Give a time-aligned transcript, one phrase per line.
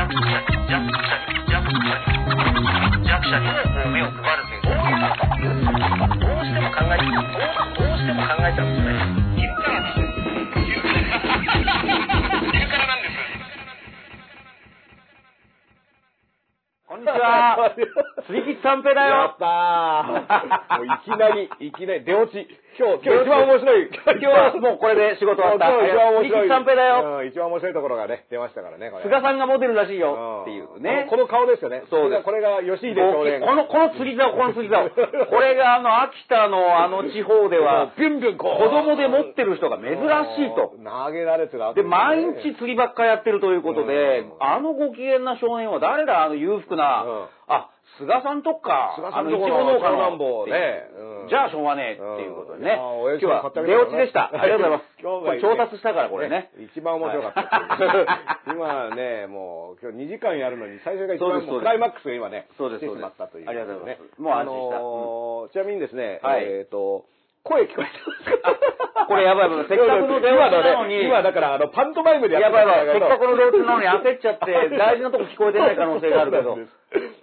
[0.00, 0.32] 弱者に、
[1.46, 5.60] 弱者に、弱者に、弱者にもこう目を配るという、そういうことっていう
[6.20, 7.20] どうしても考えちゃう。
[7.20, 8.96] どうどうしても考えちゃうんですね。
[9.36, 10.00] 昼からです。
[12.50, 13.20] 昼からなんです。
[16.88, 17.68] こんにちは。
[18.26, 19.08] 釣り吉三平だよ。
[19.10, 20.80] やったー。
[20.80, 22.48] もういきなり、いきなり出落ち。
[22.78, 23.90] 今日、今日一番面白い。
[23.90, 25.70] 今日はもうこれで仕事終わった。
[25.70, 26.48] 今日一番面白い。
[26.48, 27.18] 三平だよ。
[27.18, 29.04] うん、一番面白いところがね、出ましたからね、これ。
[29.04, 31.06] 菅さんがモデルらしいよっていうね。
[31.10, 31.82] この顔ですよね。
[31.90, 33.40] そうですこれが吉秀こ少年。
[33.40, 34.90] の、この釣り竿、 この釣り竿。
[34.90, 38.62] これがあの、秋田のあの地方では、ビュンビュンこう。
[38.62, 39.96] 子供で持ってる人が珍
[40.36, 40.74] しいと。
[40.82, 46.24] 投げられてるで、毎日釣りばっかやってるということでうん、あのご機嫌な少年は誰だ？
[46.24, 47.68] あの裕福なうん、あ、
[48.00, 50.88] 菅さんとか、菅さんとこのご農家の長男坊ね。
[50.96, 51.28] うん。
[51.28, 52.80] じゃあしょうがねえっていうことでね。
[52.80, 53.20] うん。
[53.20, 54.32] 今日は出落ちでした。
[54.32, 54.84] ありがとうございます。
[54.98, 56.50] 今日がこれ調達したからこれね。
[56.72, 58.50] 一番面白かった。
[58.50, 64.08] 今ね、もう、今日2時間やるのに、最初が一番クライマックスが今ね、そうです来てしまったという、ありがとうございます。
[64.08, 64.76] ねもう安心した。
[64.76, 66.44] あのーちなみにですね、はい。
[66.44, 67.04] えっと、
[67.42, 69.06] 声聞こえてますか？
[69.08, 71.02] これやばいやばいせっかくの出落ちなのに。
[71.04, 73.16] 今だから、あの、パントマイムでややばいってたんだけどやばい。
[73.16, 76.58] せっかくの出落ちなのに焦っちゃって、 大事なとこ聞こえてない可能性があるけど。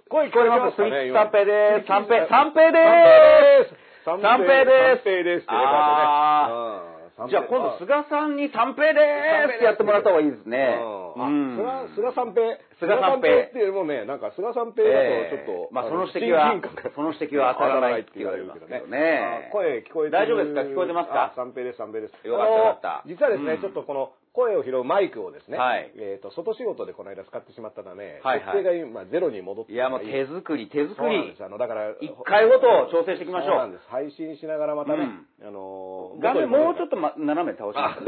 [0.08, 1.86] 声聞聞こえますすかねスイッチ三平です。
[1.86, 3.74] 三平、三平で三す。
[4.04, 5.04] 三三平です。
[5.04, 10.78] 三平ですあこうやってねうんじゃあ今度菅さんに三平でーすってやってもらった方がいいですね。
[11.16, 11.58] うん。
[11.58, 12.58] あ、菅、菅三平。
[12.80, 14.94] 菅三平っていうのもね、なんか菅三平だ
[15.30, 16.62] とちょっと、まあその指摘親は
[16.94, 19.50] その指摘は当たらないって言われますけどね。
[19.50, 19.52] あ。
[19.52, 21.34] 声聞こえてる大丈夫ですか聞こえてますか？
[21.34, 22.14] あ三平です、三平です。
[22.26, 22.94] よかったよかった。
[23.00, 23.60] あの実はですね、うん。
[23.60, 25.90] ちょっとこの声を拾うマイクをですね、はい。
[25.98, 28.62] えっと、外仕事でこの間使ってしまったため、はいはい。
[28.62, 31.34] 設定が今ゼロに戻っていやもう手作り、手作り。
[31.40, 33.50] あの、だから、一回ごと調整していきましょう。
[33.50, 33.84] そうなんです。
[33.90, 35.08] 配信しながらまたね、
[35.42, 38.00] あのー画面もうちょっととま斜め倒します。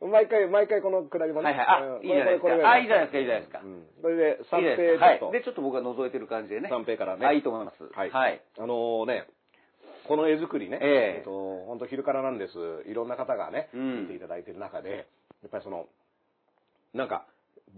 [0.00, 1.50] 毎回、毎回このくだりもね。
[1.50, 1.66] はいはい。
[1.68, 2.70] あ、いいじゃないですか。
[2.70, 3.60] あ、いいじゃないですか、いいじゃないですか。
[3.62, 3.86] うん。
[4.02, 4.60] それで、三。
[4.60, 6.68] 平ちょっと、で、ちょっと僕が覗いてる感じでね。
[6.68, 7.26] 三平からね。
[7.26, 7.84] あ、いいと思います。
[7.92, 8.10] はい。
[8.10, 8.40] はい。
[8.58, 9.26] あのね、
[10.06, 11.30] この絵作りね、ええっと、
[11.66, 12.52] 本当昼からなんです。
[12.86, 15.06] いろんな方がね、うん見ていただいてる中で、
[15.42, 15.86] やっぱりその、
[16.94, 17.26] なんか、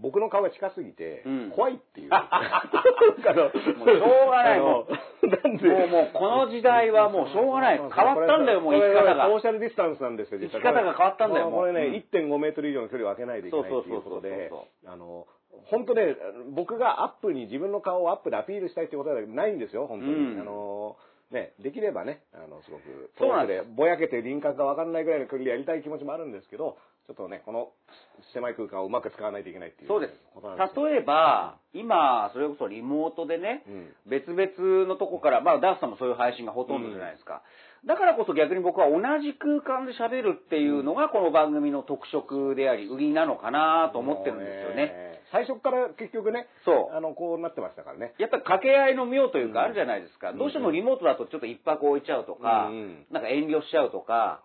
[0.01, 2.09] 僕の顔が近すぎてうん、怖いっていう。
[3.77, 4.59] もうしょうがない。
[4.59, 4.87] も
[5.43, 5.67] なんで？
[5.69, 7.77] もう、もう、この時代はもうしょうがない。
[7.77, 7.91] 変わ
[8.23, 9.27] ったんだよ、もう生き方が。
[9.27, 14.51] ソーシャルディスタンスなんですよ、生き方が変わったんだよもうこれね、うん1.5メートル以上の距離を空けないといけないっていうことで。
[14.85, 15.27] あの、
[15.65, 16.15] 本当ね、
[16.51, 20.13] 僕がアップに自分の顔をアップでアピールしたいっていうことはないんですよ、本当に。
[20.13, 20.41] うん。
[20.41, 20.95] あの、
[21.31, 26.77] ね、できればね、あの、すごく、そうなんでぼやけて輪郭がわかんないぐらいの距離でやりたい気持ちもあるんですけど、
[27.09, 27.69] ちょっとね、この
[28.35, 30.13] 狭い空間をうまく使わないといけないっていうそうです。
[30.77, 37.41] 例えば、今、それこそリモートでね、うん別々のとこから、まあ、ダースさんもそういう配信がほとんどじゃないですか。
[37.85, 45.21] だからこそ逆に僕は同じ空間で喋るっていうのが、この番組の特色であり、売りなのかなと思ってるんですよね。
[45.31, 48.13] 最初から結局ね、そうあの、こうなってましたからね。
[48.19, 50.31] やっぱり掛け合いの妙というかうんあるじゃないですか。
[50.31, 52.69] んどうしてもリモートだとちょっと一泊置いちゃうとか、
[53.09, 54.41] なんか遠慮しちゃうとか、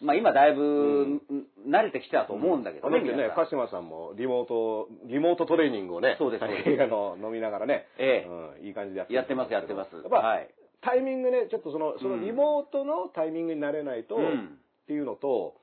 [0.00, 1.20] まあ今だいぶ、
[1.68, 6.82] 慣れてきたと思うんだけどね、あの時ね鹿島さんもリモート、リモートトレーニングをね、そうですそうです。
[6.82, 8.28] あの、飲みながらね、ええ。
[8.60, 9.94] うん、いい感じでやってやってますやってます。
[9.94, 10.48] やっぱ、はい。
[10.82, 14.58] タイミングね、ちょっとその、そのうんリモートのタイミングになれないと、うん。
[14.84, 15.54] っていうのと、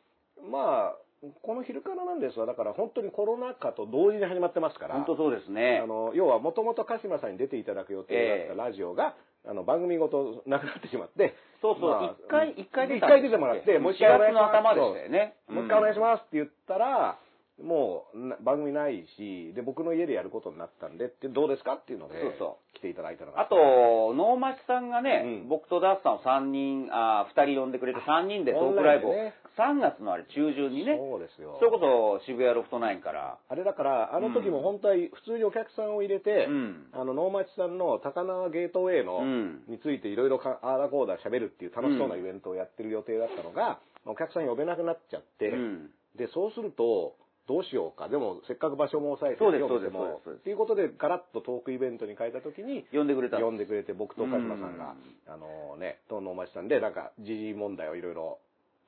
[0.51, 0.95] まあ、
[1.41, 5.87] この昼からなんですわ、だから本当にコロナ禍と同時に始まってますから、本当そうですねあ。
[5.87, 9.15] の要はもともと鹿島さんに出ていただく予定だったラジオが、
[9.45, 14.55] あの番組ごとなくなってしまって、そうそう、まあ一回、一回出た一回出てもらって、もう一回お願いします。
[14.55, 15.35] 4月の頭でしたよね。
[15.49, 17.19] もう一回お願いしますって言ったら、
[17.61, 23.41] もうな番組ないし、で、僕の家でやることになったんで、ってどうですかっていうので、そうそ来ていただいたのが。
[23.41, 25.49] あと、能町さんがね、うん。
[25.49, 29.43] 僕とダースさんを3人、あ2人呼んでくれて3人でトークライブを、オンラインでね。
[29.55, 31.57] 3月のあれ中旬にね、そうですよ。
[31.59, 36.87] それこそ渋谷ロフトナインから、あれだから、あの時も本当は普通にお客さんを入れて、うん。
[36.91, 39.63] あの、能町さんの高輪ゲートウェイの、うん。
[39.67, 45.91] についていろいろかあーだこーだ喋るっていう楽しそうなイベントをやってる予定だったのが、お客さん呼べなくなっちゃって、うん。
[46.17, 47.13] で、そうすると、
[47.47, 48.07] どうしようか。
[48.07, 53.37] でも、せっかく場所も抑えてそうですそうですっていうことで、ガラッとトークイベントに変えたときに、呼んでくれた。
[53.37, 54.95] 呼んでくれて、僕と鹿島さんが、
[55.27, 58.39] あのね、東能町さんで、なんか、時事問題をいろいろ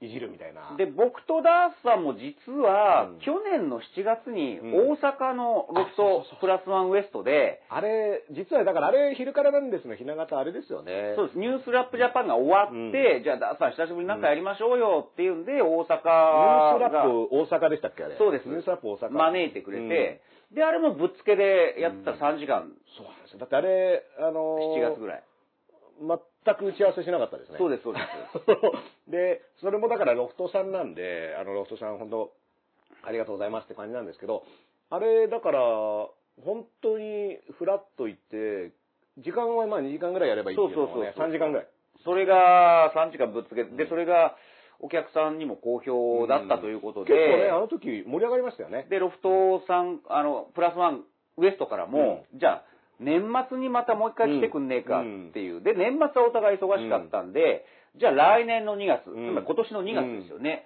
[0.02, 0.76] いじるみたいな。
[0.78, 3.20] で、僕とダースさんも実は、うん。
[3.20, 4.92] 去年の7月にうん。
[4.92, 6.30] 大阪のロフあそうそうそう。
[6.36, 11.14] トプラスワンウエストで、あれ、実はだからあれ、昼からなんですのひな形あれですよね。
[11.16, 18.18] そうです、ニュースラップジャパンが終わって、じゃあダースさん久しぶりになんかやりましょうよっていうんで、大阪ニュースラがップ大阪でしたっけあれ？
[18.18, 18.46] そうです。
[18.50, 19.12] ニュースラップ大阪。
[19.12, 20.22] 招いてくれて、
[20.52, 23.40] で、あれもぶっつけでやったら3時間、そうなんですよ。
[23.40, 25.24] だってあれ、あのー7月ぐらい。
[26.46, 27.58] 全く打ち合わせしなかったですね。
[27.58, 29.10] そうです、そうです。
[29.12, 32.32] で、それもだからロフトさんなんで、あのロフトさん本当
[33.04, 34.44] ありがとうございますって感じなんですけど、
[34.90, 35.60] あれ、だから、
[36.44, 38.72] 本当にフラッと行って、
[39.18, 41.68] 時間はまあ2時間ぐらいやればいいっていうのもね、そうそうそうそう3時間ぐらい。
[42.04, 44.36] それが3時間ぶっつけて、で、それが
[44.80, 48.86] お客さんにも好評だったということで、結構ね、あの時盛り上がりましたよね。
[48.90, 51.04] で、ロフトさん、あの、プラスワン
[51.38, 52.64] ウエストからも、じゃあ、
[53.00, 55.04] 年末にまたもう一回来てくんねえかっ
[55.34, 55.62] ていう。
[55.62, 57.66] で、年末はお互い忙しかったんで、
[57.98, 59.32] じゃあ来年の2月、うん。
[59.32, 60.66] つまり今年の2月ですよね。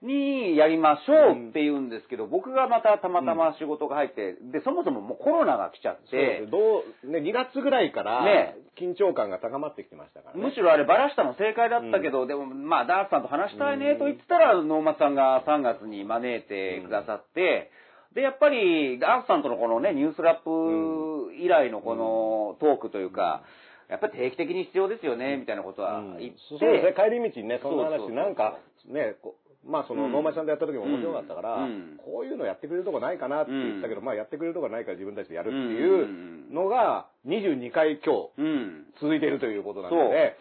[0.00, 10.40] にやりましょうって言うんですけど、僕がまたたまたま仕事が入って、で、そもそももうコロナが来ちゃって、どう、ね、2月ぐらいからね、緊張感が高まってきてましたからね。
[10.40, 17.70] むしろあれバラしたの正解だったけど、でもまあダーツさんと話したいねと言ってたら、ノーマさんが3月に招いてくださって、
[18.14, 23.42] で、やっぱりダーツさんとのこのね、ニュースラップ以来のこのトークというか、
[23.88, 30.12] やっぱり定期的に必要ですよね、みたいなことは言って、そうですね、帰り道にね、そんな話、なんか、ね、こまあその、うん。
[30.12, 31.98] ノーマルさんでやった時も面白かったから、うん。
[31.98, 38.86] こういうのやってくれるとこないかなって言ったけど、うまあやってくれるとこないから自分たちでやるってうんいうのが、22回今日うん。
[39.00, 40.36] 続いているということなので、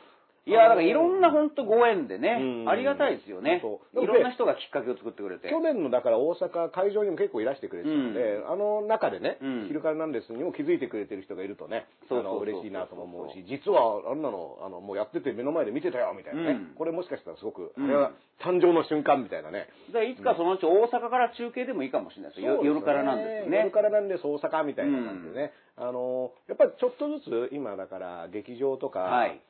[0.48, 3.62] いや、だからいろんな本当ご縁でね、うんありがたいですよね。
[3.62, 5.50] いろんな人がきっかけを作ってくれて。
[5.50, 19.68] 去年のだから大阪会場にも結構いらしてくれてたので、あの中でね、うん昼からなんですにも気づいてくれてる人がいるとね、そう嬉しいなとも思うし、実はあんなの、あの、もうやってて目の前で見てたよみたいなね、うんこれもしかしたらすごく、うんあれは誕生の瞬間みたいなね。
[19.92, 22.64] でいつかそのうち大阪から中継でもいいかもしれないですよ。
[22.64, 23.58] 夜からなんですよね。
[23.58, 25.52] 夜からなんです、大阪みたいな感じでね。
[25.76, 29.42] あの、やっぱりちょっとずつ、今だから劇場とか、はい。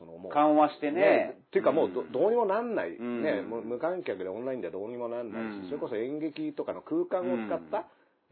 [0.00, 1.36] そのもう、緩和してね。
[1.48, 3.22] っていうかもうど,、うにもなんない、ん。
[3.22, 5.66] ねもう無観客でオンラインではどうにもなんないし、うん。
[5.66, 7.84] それこそ演劇とかの空間を使った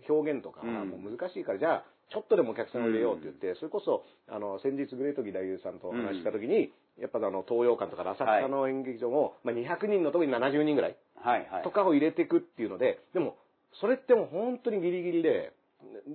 [0.09, 0.89] 表現とかはうん。
[0.89, 10.97] もう難しいから、じゃあちょっとでもお客さんを入れようって言って、それこそあの先日グレートギ大優さんとお話しした時に、やっぱあの東洋館とか浅草の演劇場も、まあ、200人のとこに70人ぐらい
[11.63, 11.71] と。
[11.71, 13.37] かを入れていくっていうので、でも
[13.81, 15.53] それってもう本当にギリギリで、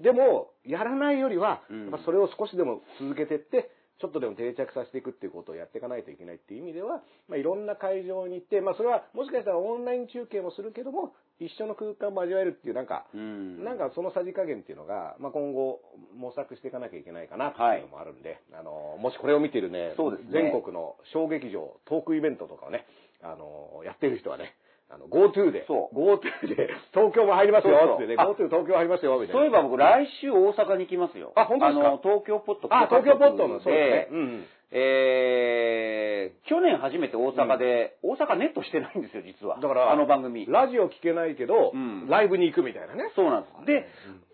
[0.01, 1.81] でもやらないよりは、うん。
[1.83, 13.63] やっぱそれを少しでも続けてって、ちょっとでも定着させていくっていうことをやっていかないといけないっていう意味では、まあ、いろんな会場に行って、まあ、それはもしかしたらオンライン中継もするけども、一緒の空間も味わえるっていう、なんか、うん。
[13.63, 15.81] なんかそのさじ加減っていうのが、まあ、今後
[16.15, 20.51] 模索していかなきゃいけないかなっていうのもあるんで、あの、もしこれを見てるね、そうですね。
[20.51, 22.85] 全国の小劇場、トークイベントとかをね、
[23.21, 24.55] あの、やってる人はね、
[24.93, 26.21] あの、GoTo で、そう GoTo
[26.55, 29.33] で東京も入りますよってね、あ GoTo 東京入りますよ、みたいな。
[29.33, 31.33] そういえば僕来週大阪に行きますよ。
[31.35, 31.89] あ本当ですか？
[31.89, 34.09] の、東京ポットあ、東京ポットの、そうですね。
[34.09, 34.45] でうんうん。
[34.75, 39.59] えー、去年初めて大阪で、大阪ネットしてないんですよ、実は。
[39.59, 40.45] だからあの番組。
[40.47, 43.11] ラジオ聞けないけど、うんライブに行くみたいなね。
[43.15, 43.65] そうなんです。
[43.65, 43.85] で、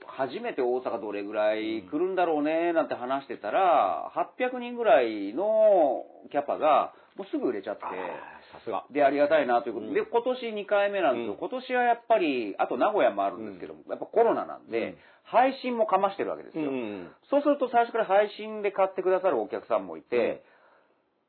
[0.08, 8.86] 初めて大阪どれぐらい来るんだろうね、なんて話してたら、800人ぐらいのキャパが、もうすぐ売れちゃって、さすが。
[8.90, 9.92] で、ありがたいなということ。
[9.92, 9.94] で、うん。
[9.94, 11.38] で今年2回目なんですけど、うん。
[11.38, 14.96] 今年はやっぱり、あと名古屋もあるんですけども、やっぱコロナなんで、
[15.28, 16.72] 配信もかましてるわけですよ。
[16.72, 17.12] ん。
[17.30, 20.44] そうすると最初から配信で買ってくださるお客さんもいて、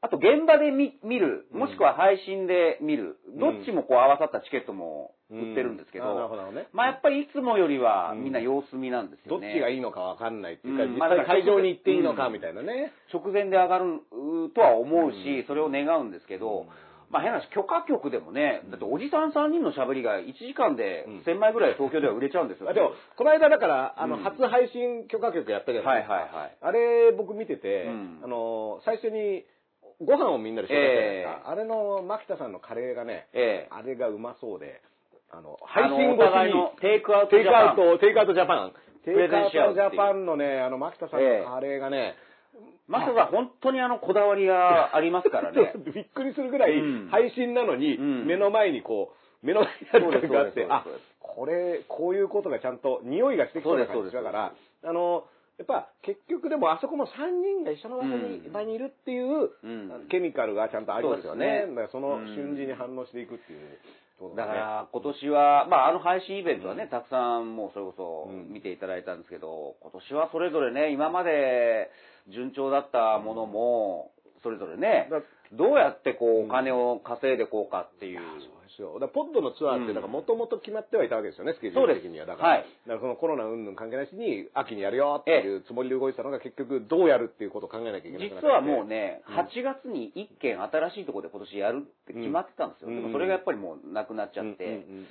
[0.03, 6.69] あと現場で見見る、もしくは配信で見る、どっちもこう合わさったチケットも売ってるんですけど、あなるほどね。
[6.73, 8.25] まあやっぱりいつもよりはうん。
[8.25, 9.53] みんな様子見なんですどよね。
[9.53, 12.33] っちがいいのかわかんないっていうか、実うん会場に行っていいのかうん。
[12.33, 12.93] みたいなね。
[13.13, 14.01] 直前で上がる
[14.55, 15.47] とは思うし、うん。
[15.47, 16.67] それを願うんですけど、
[17.11, 21.19] まあ変な話、許可局でもね、だっておじさん3人の喋りが1時間でうん。
[21.27, 22.71] 1000枚ぐらい東京では売れちゃうんですよ。
[22.71, 24.23] あでも、この間だから、あの、うん。
[24.23, 26.15] 初配信許可局やったじゃないですか。
[26.15, 26.57] はいはいはい。
[26.63, 28.21] あれ、僕見てて、うん。
[28.25, 29.45] あの、最初に、
[30.01, 31.43] ご飯をみんなで紹介したじゃないですか。
[31.47, 33.69] えあれの、牧田さんのカレーがね、ええ。
[33.71, 34.81] あれがうまそうで、
[35.31, 38.73] あの、配信越しお互いのに、テイクアウトテイクアウジャパント、テイクアウトジャパン。
[39.05, 41.39] テイクアウトジャパンのね、あの、牧田さんええ。
[41.41, 42.17] のカレーがね、
[42.89, 45.73] マスターさん本当にあのこだわりがありますからね。
[45.95, 47.09] びっくりするぐらいうん。
[47.09, 48.27] 配信なのに、うん。
[48.27, 50.85] 目の前にこう、目の前にあるそうです感があって、あ
[51.21, 54.53] これ、こういうことがちゃんと匂いがしてきそうな感じだから、
[54.83, 55.25] あの、
[55.61, 61.65] やっぱ結局でもあそこも3人が一緒の場に,、うん場にいるっていう、うんケミカルがちゃんとありますよね。
[61.67, 63.79] そうですよねそのうん瞬時に反応していくっていう
[64.37, 71.91] だから今年は、まああの配信イベントはね、たくさんもうそれこそうん見ていただいたんですけど、今年はそれぞれね、今まで
[72.29, 74.13] 順調だったものも、
[74.43, 75.21] それぞれねだ、
[75.53, 78.21] どうやってこうお金を稼いでいこうかっていう。
[78.77, 78.99] そうですよ。
[79.01, 82.27] だポッドのツアーって、だからもともと決まってはいたわけですよね、スケジュール的には。
[82.27, 82.67] だから、はい。
[82.87, 89.37] だからそのコロナ云々関係なしに、秋にやるよっていうつもりで動いてたのが、結局どうやるっていうことを考えなきゃいけない実はもうね、うん。
[89.37, 92.89] 8月に1件新しいところで今年やるって決まってたんですよ。
[92.89, 92.97] うん。
[92.97, 95.07] でもそれがやっぱりもうなくなっちゃって、うんうんうん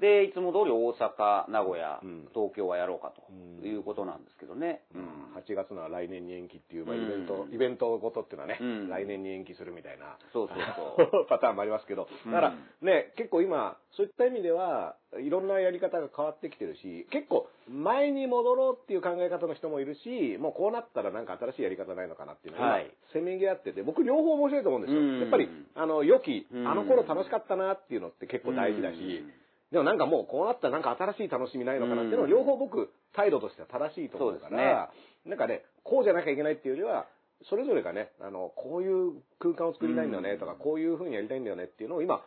[0.00, 3.60] で、いつも通り大阪、名古屋、うん東京はやろうかうん。
[3.60, 4.80] ということなんですけどね。
[4.94, 5.00] うん。
[5.02, 5.06] うん。
[5.36, 8.88] 8月のは来年に延期っていう、まあ、うんイベント、イベントごとっていうのはね、うん。
[8.88, 10.58] 来年に延期するみたいな、そうそう
[10.98, 11.26] そう。
[11.28, 12.32] パターンもありますけど、うん。
[12.32, 22.90] だからね、ね、結構今、そういった意味では、いろんなやり方が変わってきてるし、結構前に戻ろうっていう考え方の人もいるし、もうこうなったらなんか新しいやり方ないのかなっていうのが、はい。
[23.12, 25.00] せめぎ合ってて、僕両方面白いと思うんですよ。
[25.00, 25.20] うん。
[25.20, 26.68] やっぱり、あの、良き、うん。
[26.68, 29.32] あの頃楽しかったなっていうのって結構大事だし、うん。
[29.72, 32.30] でもなんかもうこうなったらなんか新しい楽しみないのかなっていうのはうん。
[32.30, 34.90] 両方僕態度としては正しいと思うから、
[35.24, 37.06] なんかね、こうじゃなきゃいけないっていうよりは、
[37.48, 40.36] それぞれがね、あの、こういう空間を作りたいんだよね。
[40.36, 42.22] とか、こういう風にやりたいんだよねっていうのを今、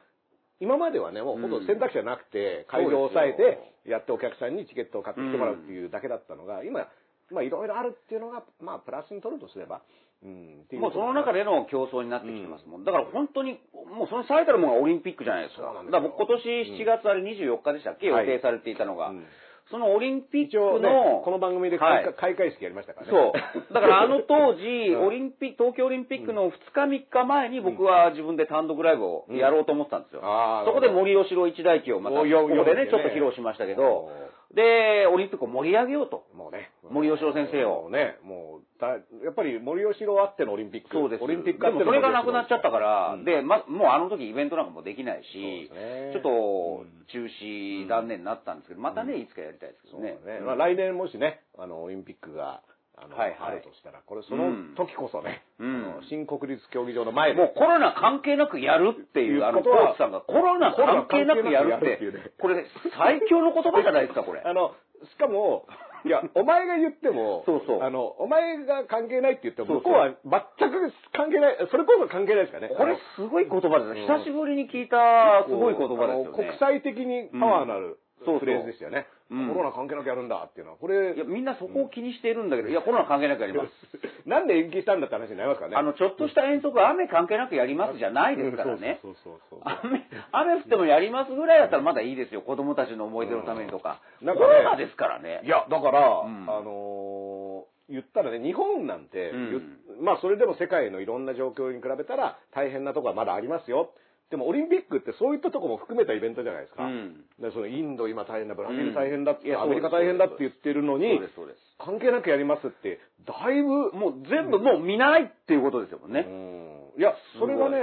[0.64, 6.88] 今まではね、もうほとんど選択肢はなくて、会場を抑えて、やってお客さんにチケットを買ってきてもらうっていうだけだったのが、今、
[7.32, 9.82] まあいろいろあるっていうのが、まあプラスに取るとすれば、
[10.24, 12.86] うん、うもうその中で、での競争になってきてますもん。
[12.86, 13.60] だから本当に、
[13.92, 15.68] もうその最たるものがオリンピックじゃないですか。
[15.68, 18.28] だから僕今年7月あれ24日でしたっけ、はい。
[18.28, 19.10] 予定されていたのが。
[19.10, 19.26] うん
[19.72, 22.04] そのオリンピックの、、この番組ではい。
[22.04, 23.12] 開会開会式やりましたからね。
[23.12, 23.34] そ
[23.70, 23.74] う。
[23.74, 25.08] だから あの当時、うん。
[25.08, 30.22] オリンピック、東京オリンピックの2日3日前に僕は自分で単独ライブをやろうと思ってたんですよ。
[30.24, 34.12] あーそこで森吉郎一大記をまた、ここでね、ちょっと披露しましたけど、
[34.54, 36.26] で、オリンピックを盛り上げようと。
[36.36, 36.70] もうね。
[36.90, 40.90] 森喜朗先生をもうね、もう、だやっぱり森喜朗あってのオリンピック。
[40.94, 41.24] そうです。
[41.24, 50.18] オリンピックあでってのもそれがなくなっちゃったから、うんで、ま、もうあの時イベントなんかもできないし、ねちょっとうん中止断念になったんですけど、またね、いつかやりたいですけどね。
[50.24, 50.40] ね。
[50.46, 52.62] まあ来年もしね、あの、オリンピックが、
[52.96, 57.42] あの、はいはいあるとしたら、これその時こそね、うんあの新国立競技場の前で。
[57.42, 62.66] もうコロナ関係なくやるっていう、あの、コーチさんがコロナ関係なくやるってってね、これ
[62.98, 64.42] 最強の言葉じゃないですか、これ。
[64.46, 64.76] あの、
[65.10, 65.66] しかも、
[66.06, 72.76] いや、お前が言っても、そうそうあの、お前が関係ないって言っても、そうそう向こうは全く関係ない、それこそ関係ないですからね。
[72.76, 74.02] これすごい言葉ですね。
[74.06, 76.38] 久しぶりに聞いたすごい言葉ですよね。
[76.38, 79.08] 国際的にパワーのあるそうそうフレーズでしたよね。
[79.08, 83.70] うんコロナ関係なくやるんだっていうのは、これいや、、みんなそこを気にしているんだけど、いや、コロナ関係なくやります。
[84.30, 85.78] なんで延期したんだって話になりますからね。
[85.78, 89.00] あの、ちょっとした遠足、雨関係なくやりますじゃないですからね。
[89.02, 89.74] そうそうそうそう。
[89.84, 92.42] 雨、雨降ってもやりますぐらいだったらまだいいですよ。
[92.42, 94.00] 子供たちの思い出のためにとか。
[94.22, 95.42] なんかねコロナですからね。
[95.44, 99.62] いや、だから、うんあのー言ったらね、日本なんて、うんゆ
[100.02, 103.92] まあそれでも世界のいろんな状況に比べたら大変なとこはまだありますよ。
[104.32, 106.86] でもオリンピックってそういったとこも含めたイベントじゃないですか。
[106.86, 107.26] うん。
[107.40, 111.60] でそのインド今大変だ、ブラジル大変だって、うんアメリカ大変だって言ってるのにそうで、す、そうです。
[111.78, 116.26] 関係なくやりますって、だいぶ、もう全部もう見ないっていうことですよね。
[116.28, 117.00] うん。
[117.00, 117.78] いや、それがね、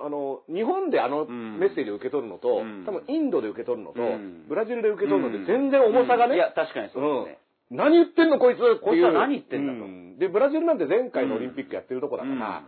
[0.00, 1.58] あの、日本であのん。
[1.58, 2.84] メッセージを受け取るのと、うん。
[2.84, 4.46] 多分インドで受け取るのと、うん。
[4.48, 7.38] ブラジルで受け取るので全然重さがね、いや、確かにそうですね。
[7.72, 7.76] うん。
[7.76, 8.58] 何言ってんのこいつ。
[8.80, 9.84] こいつは何言ってんだと。
[9.84, 12.62] うで、ブラジルなんて前回のオリンピックやってるとこだから、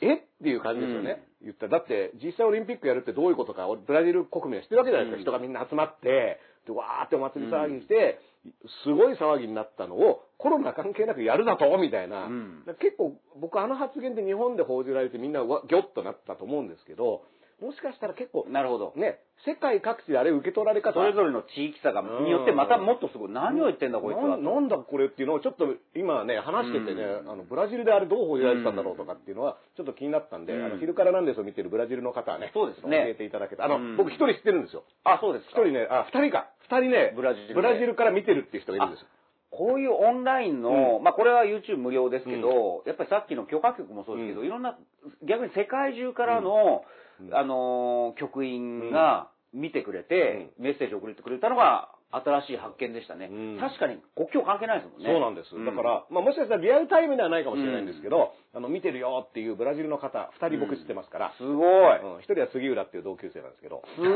[0.00, 0.14] え？
[0.14, 1.22] っていう感じですよね。
[1.44, 1.78] 言ったら。
[1.78, 5.16] だって、実際オリンピックやるってどういうことか、ブラジル国民は知ってるわけじゃないですか。
[5.18, 8.18] うん人がみんな集まって、で、わーってお祭り騒ぎして、
[8.84, 12.28] すごい騒ぎになったのを、コロナ関係なくやるだとみたいな。
[12.80, 17.22] 結構、僕あの発言で日本で報じられてみんなギョッとなったと思うんですけど、
[17.60, 18.92] もしかしたら結構、なるほど。
[18.96, 24.36] ね、世界各地であれ受け取られ方、それぞれの地域差が、によってまたもっとすごい、何を言ってんだこいつは。
[24.36, 27.30] ななんだこれっていうのをちょっと今ね話しててね、うん。
[27.30, 30.64] あのブラジルであれどう報じられてたんだろうとかっていうのはちょっと気になったんで、うん。
[30.64, 33.04] あの昼からなんですを見てるブラジルの方はねそうですね。
[33.04, 33.96] 教えていただけたあの、うん。
[33.96, 34.84] 僕一人知ってるんですよ。
[35.04, 35.60] あ、そうですか。
[35.60, 36.50] 一人ねあ二人か。
[36.68, 37.54] 二人ねブラジルで。
[37.54, 39.06] ブラジルから見てるっていう人がいるんですよ。
[39.50, 41.04] こういうオンラインの、うん。
[41.04, 44.46] まあこれは YouTube 無料ですけど、やっぱりさっきの許可局もそうですけど、うん。
[44.46, 44.76] いろんな、
[45.22, 53.28] 逆に世界中からの、うんあのー局員が見てくれて、メッセージを送ってくれたのが新しい発見でしたね。
[53.30, 53.58] うん。
[53.60, 55.10] 確かに国境関係ないですもんね。
[55.10, 55.50] そうなんです。
[55.64, 61.98] だから、まあもしかしたらリアルタイムではないかもしれないんですけど、あの、見てるよっていうブラジルの方、二人僕知ってますから、すごい。
[61.98, 64.14] うん一人は杉浦っていう同級生なんですけど、すごい。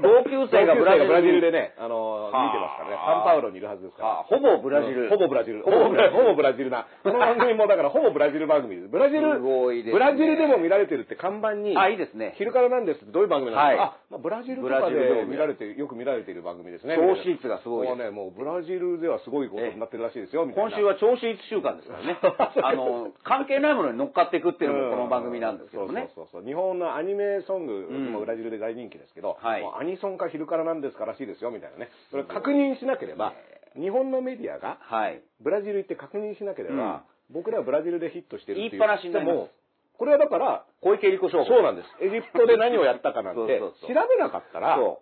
[0.00, 4.08] 同級生がブラジルブラジルでね、あの、はあ見てますからね、サンパウロにいるはずですから。
[4.20, 5.04] あほぼブラジル。
[5.04, 5.62] うんほぼブラジル。
[5.62, 6.88] ほぼブラジルほぼブラジルな。
[7.04, 8.88] この番組もだからほぼブラジル番組です。
[8.88, 12.32] ブラジル、すごいですねブラジルでも見られてるって看板に、あ、いいですね。
[12.40, 16.96] 昼からなんですってどういう番組なんですか、はいあ、まあ、ブラジルとブラかジルでもで見られてる、よく見られている番組ですね。
[16.96, 20.70] 聴取率がすごいですもうね、もうブラジルではすごいことになってるらしいですよ、みたいな。
[20.70, 22.16] 今週は調子一週間ですからね。
[22.64, 26.10] あの、関係ないものに乗っかっていくっていうのもこの番組なんですけどね。
[26.14, 28.12] そうそうそう日本のアニメソングん。
[28.12, 29.64] もブラジルで大人気ですけど、はい。
[29.80, 31.90] アニソンか昼からなんですからしいですよみたいなね。
[32.10, 33.34] それ確認しなければ
[33.76, 35.22] 日本のメディアがはい。
[35.40, 39.36] ブラジル行って確認しなければ、僕らはブラジルでヒットしてるって言いっぱなしになります。
[39.36, 39.48] も
[39.98, 41.44] これはだから小池百合子賞。
[41.44, 41.88] そうなんです。
[42.04, 45.00] エジプトで何をやったかなんて調べなかったらそ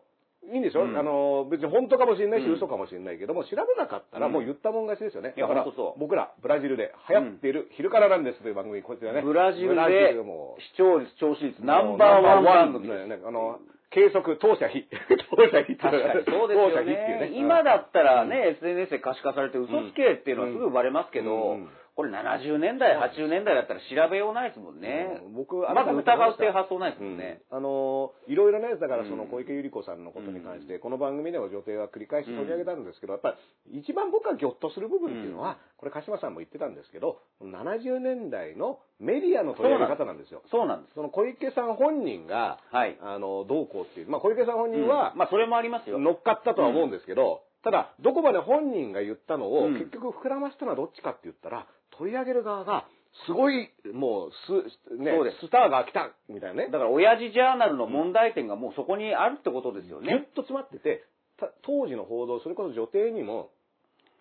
[0.51, 0.99] いいんでしょ、うん。
[0.99, 2.53] あの別に本当かもしれないし、うん。
[2.55, 4.33] 嘘かもしれないけども調べなかったらうん。
[4.33, 5.67] もう言ったもん勝ちですよね、いやだから
[5.99, 9.23] 僕らブラジルで流行っている「昼からなんです」という番組こちらね。
[9.23, 10.17] ブラジルで
[10.59, 13.07] 視聴率、聴取率ナンバーワン番組です。
[13.07, 13.59] ね、あの、
[13.91, 14.89] 計測、当社非。
[15.37, 17.31] 当社非確かにそうですよ当社非っていうね。
[17.31, 17.39] ね。。
[17.39, 25.21] 今だったらね、SNS で可視化されて嘘つけっていうのはすぐバレますけど、うんうんこれ70年代、80年代だったら調べようないですもんね。
[25.27, 27.43] うん僕まず疑うっていう発想ないですもんね。
[27.51, 33.37] あのいろいろなやつだからうんその小池百合子さんのことに関して、この番組でも女帝は繰り返し取り上げたんですけど、やっぱ
[33.69, 40.43] り一番僕がギョッとする部分っていうのは、これ鹿島さんも言ってたんですけど70年代のメディアの取り上げ方なんですよ。
[40.51, 40.95] そうなんです。
[40.95, 42.97] その小池さん本人が、はい。
[43.03, 45.99] あのどうこうっていう、まあ、小池さん本人はうんまあそれもありますよ。
[45.99, 51.67] 乗っかったとは思うんですけど、ただどこまで本人が言ったのを、うん結局膨らましたのはどっちかって言ったら
[51.99, 52.87] 取り上げる側が
[53.27, 55.47] すごいもうす、ねそうです。
[55.47, 56.71] スターが来たみたいなね。
[56.73, 60.29] だから親父ジャーナルの問題点がもうそこにあるってことですよぎゅっね。
[60.35, 61.05] と詰まってて、
[61.39, 63.51] た当時の報道、それこそ女帝にも、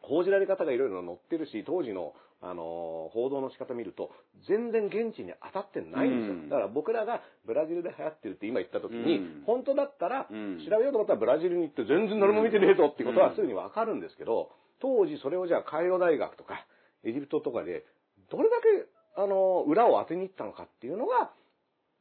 [0.02, 4.12] 報じられ方がいろいろ載ってるし、当時の、あのー報道の仕方見ると、
[4.50, 6.34] 全然現地に当たってないんですよ。
[6.34, 6.50] うん。
[6.50, 9.44] だから僕らがブラジルで流行ってるって今言った時に、うん。
[9.46, 10.60] 本当だったら、うん。
[10.66, 14.50] 調べようと思ったらブラジルに行って全然誰も見てねえぞってことうんはすぐにわかるんですけど、
[14.82, 16.66] 当時それをじゃあカイロ大学とか、
[17.04, 17.86] エジプトとかで、
[18.32, 21.32] どれだけ、あのー裏を当てに行ったのかっていうのが、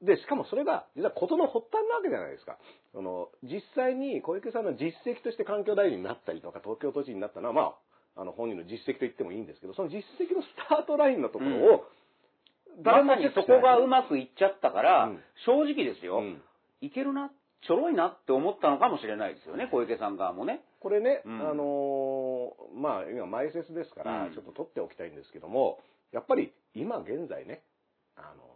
[0.03, 2.57] で、しかもそれが、実は事の発端なわけじゃないですか。
[2.93, 7.63] その、実際に小池さんの実績として環境大臣になったりとか、東京都知事になったのは、ま
[8.17, 11.85] あ、あの、本人の実績と言ってもいいんですけど、その実績のスタートラインのところを、
[12.83, 15.21] まさにそこがうままくいっちゃったから、うん。
[15.45, 16.43] 正直ですよ、うん。
[16.81, 17.31] いけるな、
[17.67, 20.61] ちょろいなって思ったのかもしれないですよね、小池さん側もね。
[20.81, 21.41] これね、うん。
[21.41, 24.33] あのーまあ、今、前説ですから、うん。
[24.33, 25.79] ちょっと取っておきたいんですけども、
[26.13, 27.63] やっぱり今現在ね、
[28.17, 28.51] あのー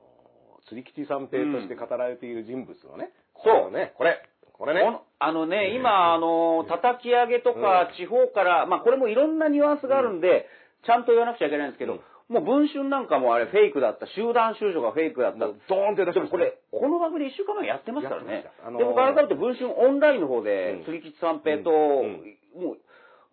[0.67, 3.13] 釣り吉三平として語られている人物のね、
[3.45, 3.71] そう。
[3.71, 4.23] ね、これ、
[4.55, 4.81] これね、
[5.19, 10.47] あのね、今、あの、叩き上げとかうん地方から、まあこれもいろんなニュアンスがあるんで、
[10.87, 15.39] ちゃんと言わなくちゃいけないんですけど、もう文春なんかもあれフェイクだった、集団就職がフェイクだった。
[15.39, 18.71] ドーンって出しましたねでもこれ、この番組で1週間前やってますからねあ。
[18.71, 22.79] のーで、僕改めて文春オンラインの方でうん、釣り吉三平と、うんもう、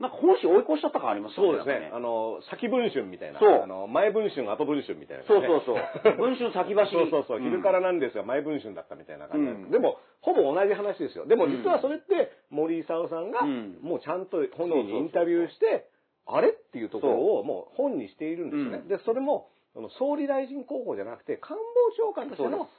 [0.01, 1.93] なんか本誌追い越しちゃった感ありますよそうですね。
[1.93, 3.39] なんかあの、先文春みたいな。
[3.39, 5.29] そうあの、前文春、後文春みたいな、ね。
[5.29, 6.17] そうそうそう。
[6.17, 7.05] 文春先走り。
[7.11, 7.39] そうそうそう。
[7.39, 11.27] ん昼からなんですが、前文春だったみたいな感じなんですうんでも、ほぼ同じ話ですよ。
[11.27, 15.85] でも実はそれって、森勲さんがうん、もうちゃんと本人にインタビューして、
[16.27, 16.49] あれ？
[16.49, 18.77] っていうところをもう本にしているんですよね。
[18.79, 18.81] う。
[18.85, 19.49] んで、それも、
[19.97, 21.63] 総理大臣候補じゃなくて、官房
[21.97, 22.69] 長官としての、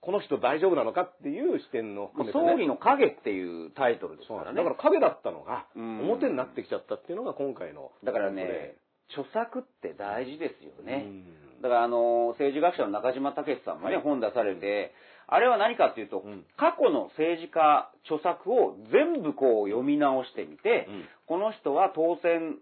[0.00, 2.30] この人大丈夫なのかっていう視点のね。
[2.32, 4.56] 総理の影っていうタイトルですからね。
[4.56, 6.00] だから影だったのが、うん。
[6.00, 7.90] 表になってきちゃったっていうのが今回の。
[8.04, 8.76] だからね、
[9.10, 11.04] 著作って大事ですよね。
[11.06, 11.62] うん。
[11.62, 14.04] だからあの、政治学者の中島武さんがね、はい。
[14.04, 14.92] 本出されて、
[15.26, 16.46] あれは何かっていうと、うん。
[16.56, 21.04] 過去の政治家著作を全部こう読み直してみて、うん。
[21.26, 22.58] この人は当選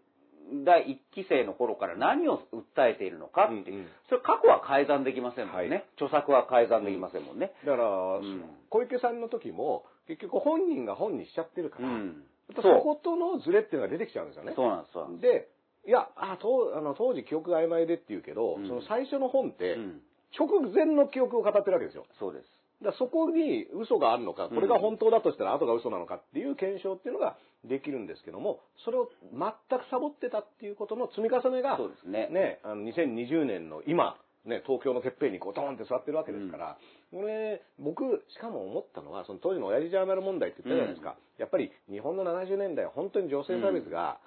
[0.64, 5.68] 第一期生の頃から何を訴えているのかっていう、うんうんそれ過去は改ざんできませんもんね。
[5.68, 7.52] はい著作は改ざんできませんもんね。
[7.64, 7.84] だから、
[8.20, 12.22] ん小池さんの時も、結局本人が本にしちゃってるから、うん。
[12.54, 14.52] そことのズレっていうのが出てきちゃうんですよね。
[14.54, 15.08] そうなんですよ。
[15.20, 15.48] で、
[15.86, 20.00] いや、あ当あの当時記憶が曖昧でって言うけど、うんその最初の本って、うん。
[20.38, 22.06] 直前の記憶を語ってるわけですよ。
[22.18, 22.46] そうです。
[22.82, 32.28] だそこに嘘があるのか、これが本当だとしたら後が嘘なのかっていう検証っていうのができるんですけども、それを全くサボってたっていうことの積み重ねが、そうですね。
[32.28, 36.78] ね、あの2020年の今、ね、東京のてっぺんにこうドーンって座ってるわけですから、
[37.12, 41.16] これ、僕、しかも思ったのは、その当時の親父ジャーナル問題って言ったじゃないですか。
[41.38, 44.20] やっぱり日本の70年代は本当に女性差別が、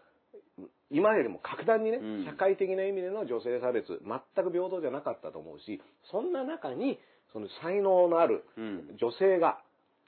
[0.92, 2.26] 今よりも格段にね、うん。
[2.26, 5.82] 社会的な意味での女性差別、全く平等じゃなかったと思うし、
[6.12, 7.00] そんな中に、
[7.34, 8.98] その才能のあるうん。
[9.00, 9.60] 女性が、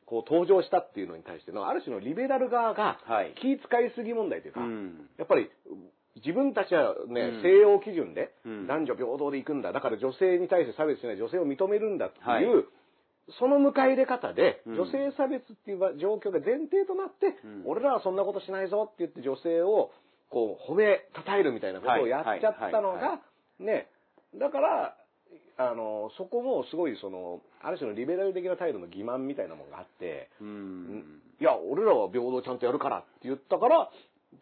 [0.05, 3.33] こう登場したっていうのに対しての、ある種のリベラル側がはい。
[3.35, 3.57] 気遣
[3.87, 5.09] いすぎ問題というか、うん。
[5.17, 5.49] やっぱり
[6.17, 7.41] 自分たちはね、うん。
[7.41, 8.67] 西洋基準でうん。
[8.67, 9.71] 男女平等で行くんだ。
[9.71, 12.45] だから女性に対して差別しない、女性を認めるんだっていう、はい。
[13.39, 14.75] その迎え入れ方で、うん。
[14.75, 17.63] 女性差別っていう状況が前提となって、うん。
[17.65, 19.91] 俺らはそんなことしないぞって言って女性を
[20.29, 23.01] こう褒め、たたえるみたいなことをやっちゃったのはい。
[23.01, 23.11] はい。
[23.11, 23.87] はが、ね、
[24.35, 24.97] だから、
[25.69, 31.21] あの、そこもすごいその、ある種のリベラル的な態度の欺瞞みたいなものがあって、うん。
[31.39, 33.89] いや、俺らは平等ちゃんとやるからって言ったから、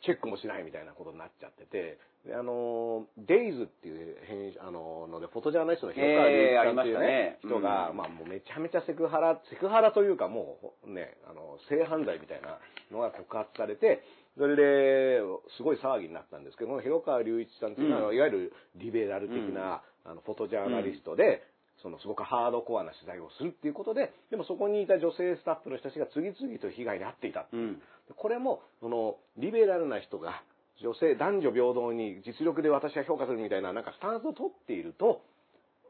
[0.03, 12.59] チェックもしないみたいなことになっちゃってて、であの、デイズっていう編集、あの、ので、フォトジャーナリストの広川隆一さんっていうね、ね人が、うんまあもうめちゃめちゃセクハラ、セクハラというかもうね、あの、性犯罪みたいな
[12.91, 14.03] のが告発されて、
[14.39, 15.19] それで、
[15.57, 18.15] すごい騒ぎになったんですけど、この広川隆一さんっていうのは、うん。
[18.15, 21.43] いわゆるリベラル的な、あの、フォトジャーナリストで、
[21.83, 27.47] そのすごくハードコアな取材をするっていうことで、でもそこにいた女性スタッフの人たちが次々と被害に遭っていた。
[27.51, 27.57] う。
[27.57, 27.81] ん。
[28.15, 30.41] これも、その、リベラルな人が、
[30.81, 35.21] 女性、男女平等に実力で私は評価するみたいな、なんかスタンスを取っていると、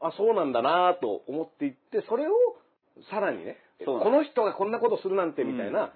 [0.02, 2.34] あ、そうなんだなと思っていって、それを、
[3.12, 5.94] さらにね、この人がこんなことするなんてみたいな、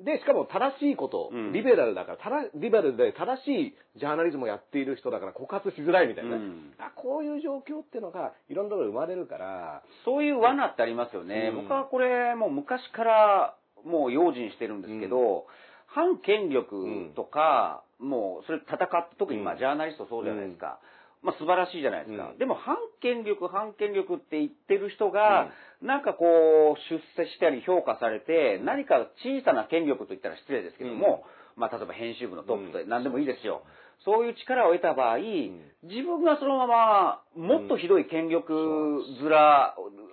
[0.00, 1.52] で、しかも正しいこと、うん。
[1.52, 6.36] リベラルだから、ただリベラルで正しいジャーナリズムをやっている人だから告発しづらいみたいなね。
[6.36, 6.74] うん。
[6.78, 11.50] あこういう状況っていうのが、いろんなところで生まれるから、そういう罠ってありますよね。
[11.52, 11.62] うん。
[11.62, 15.46] 僕はこれ、もう昔からもう用心してるんですけど、
[15.86, 19.58] 反権力とか、もうそれ戦って、特にまあうん。
[19.60, 20.80] ジャーナリストそうじゃないですか。
[21.24, 22.30] まあ素晴らしいじゃないですか。
[22.32, 22.38] うん。
[22.38, 25.48] でも反権力、反権力って言ってる人が、
[25.80, 31.24] なんかこう、出世したり評価されて、何か小さな権力と言ったら失礼ですけども、
[31.56, 32.72] まあ例えば編集部のトップうん。
[32.72, 33.62] で何でもいいですよ。
[34.04, 35.20] そういう力を得た場合、ん。
[35.88, 39.32] 自分がそのまま、もっとひどい権力面、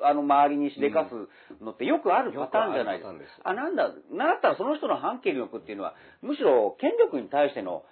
[0.03, 3.49] あの、周りにしでかすのってよくあるパターンじゃないですか。
[3.49, 7.83] あなんだ、なったらその人の反権力っていうのは、むしろ権力に対しての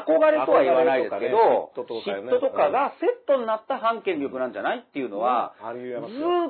[0.00, 5.68] 憧れとは言わないですけど、嫉妬とかがセットになった反権力なんじゃないっていうのは、ず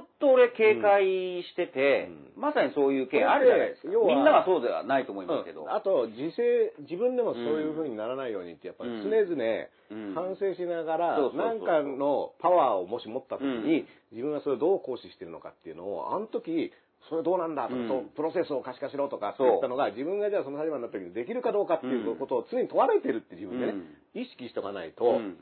[0.04, 3.88] っと俺警戒してて、まさにそういう件あるじゃないですか。
[3.88, 5.64] みんながそうではないと思いますけど。
[5.64, 5.70] うん。
[5.70, 10.14] あと自制自分でもそういう風にならないようにってやっぱり常々うん。
[10.14, 11.46] 反省しながらそうそうそう。
[11.46, 13.86] 何かのパワーをもし持った時にうん。
[14.12, 16.72] 自分はそれをどう行使してるのかっていうのをあの時
[17.08, 18.10] それどうなんだとか、うん。
[18.14, 19.48] プロセスを可視化しろとかってそう。
[19.48, 23.74] 言ったのが自分がじゃあその立場になった時にできるかどうかっていうことを常に問われてるって自分でね、
[24.14, 25.36] 意識しとかないと、うん。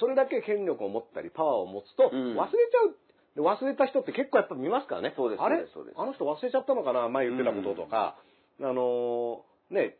[0.00, 2.36] それだけ権力を持ったりパワーを持つとうん。
[2.36, 2.96] 忘れちゃう。
[3.34, 5.14] で忘れた人って結構やっぱ見ますからね。
[5.16, 5.64] そうですあれ？
[5.96, 8.16] あの人忘れちゃったのかな前言ってたこととか。
[8.60, 9.96] あのーね、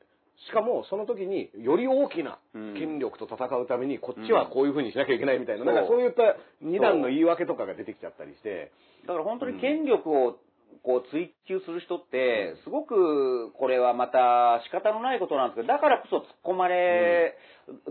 [0.48, 6.02] しかもその時により大きな権力と戦うためにこっちはこういうふうにしなきゃいけないみたいな、うんなんかそう。
[6.02, 8.70] いった二段の言い訳とかが出てきちゃったりして。
[9.06, 10.36] だから本当に権力を
[10.82, 17.36] こう追求する人って、すごくこれはまた仕方のないことなんですけど、だからこそ突っ込まれ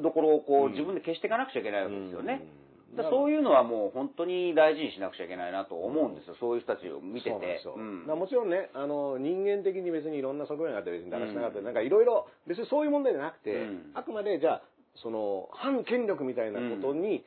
[0.02, 0.72] どころをこううん。
[0.74, 2.42] 自分で消していかなくちゃいけないわけですよね。
[2.92, 2.98] うん。
[2.98, 7.62] だそういうのはもう本当に大事にしなくちゃいけないなと思うんですよ、そういう人たちを見てて。
[7.64, 13.92] そうなんもちろんね、あの、人間的に別にいろんな側面があって別にだらしなかったり、なんかいろいろ、別にそういう問題じゃなくて、うん。
[13.94, 14.62] あくまでじゃあ、
[14.96, 17.24] その、反権力みたいなことに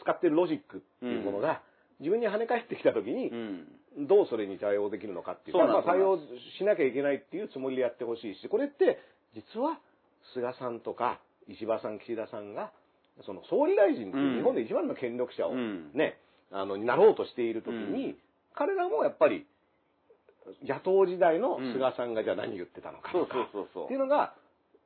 [0.00, 1.62] 使ってるロジックっていうものが、
[2.00, 5.56] 自分に跳ね返ってきた時にう、んどうそれに対応できるのかっていう。
[5.56, 5.86] そうなんです。
[5.86, 6.18] まあ対応
[6.58, 8.98] しなきゃいけないっていうつもりでやってほしいし、これって、
[9.34, 9.78] 実は、
[10.34, 12.72] 菅さんとか、石破さん、岸田さんが、
[13.24, 15.92] その総理大臣っていう日本で一番の権力者をうん。
[15.94, 16.18] ね、
[16.50, 18.16] あの、になろうとしている時に、うん。
[18.54, 19.46] 彼らもやっぱり、
[20.64, 23.48] 野党時代の菅さんがじゃあ何言ってたのかとか、
[23.84, 24.34] っていうのが、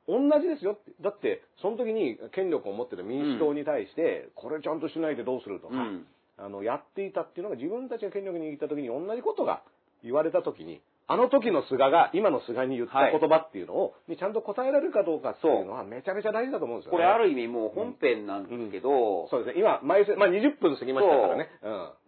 [0.07, 0.91] 同じですよって。
[1.01, 9.61] だって、その時に権力を持ってる民主党に対して、これちゃんとしないでどうするとか、うんあの、やっていたっていうのが自分たちが権力に握った時に同じことが
[10.03, 16.97] 言われた時に、あの時の菅が今の菅に言った言葉っていうのを、にちゃんと答えられるかどうかっていうのはめちゃめちゃ大事だと思うんですよね。
[16.97, 19.59] これある意味もう本編なんですけど、そうですね。
[19.59, 21.49] 今、毎週、まあ20分過ぎましたからね。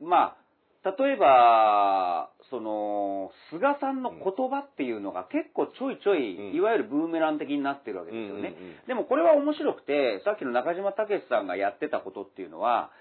[0.02, 0.44] まあ、
[0.86, 8.56] 例えば、その、菅さんの言葉っていうのが結構ちょいちょい、うんいわゆるブーメラン的になってるわけですよね。
[8.58, 12.92] うんうんうんでもこれは面白くて、さっきの中島武さんがやってたことっていうのは、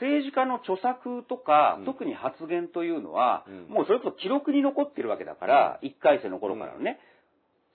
[0.00, 6.98] 政治家の著作とか、うん特に発言というのは、うんもうそれこそ記録に残ってるわけだから、1回生の頃からのね、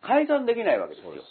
[0.01, 1.21] 改ざんできないわけですよで。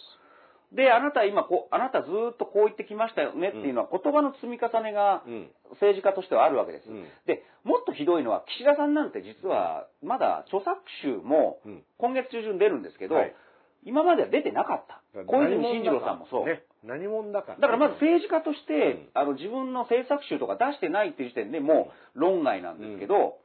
[0.84, 5.50] で、あなた今こう、あなたずーっとこう言ってきましたよねっていうのは、言葉の積み重ねがうん。
[5.72, 6.88] 政治家としてはあるわけです。
[6.88, 13.34] うんで、もっとひどいのは、岸田さんなんて実は、まだ著作集もうん今月中旬出るんですけど、はい
[13.82, 15.00] 今までは出てなかった。
[15.26, 16.46] 小泉進次郎さんもそう。
[16.46, 16.62] ね。
[16.84, 17.56] 何者だか。
[17.56, 19.08] だからまず政治家として、うん。
[19.14, 23.36] あの自分の政策集とか出してないっていう時点でもう論外なんですけど、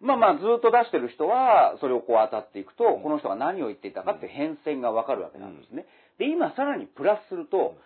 [0.00, 3.02] まあまあずっと出してる人はそれをこう当たっていくと、うん。
[3.02, 5.86] この人が何を言っていたかって変遷がわかるわけなんですね。
[6.18, 7.76] で、今さらにプラスすると、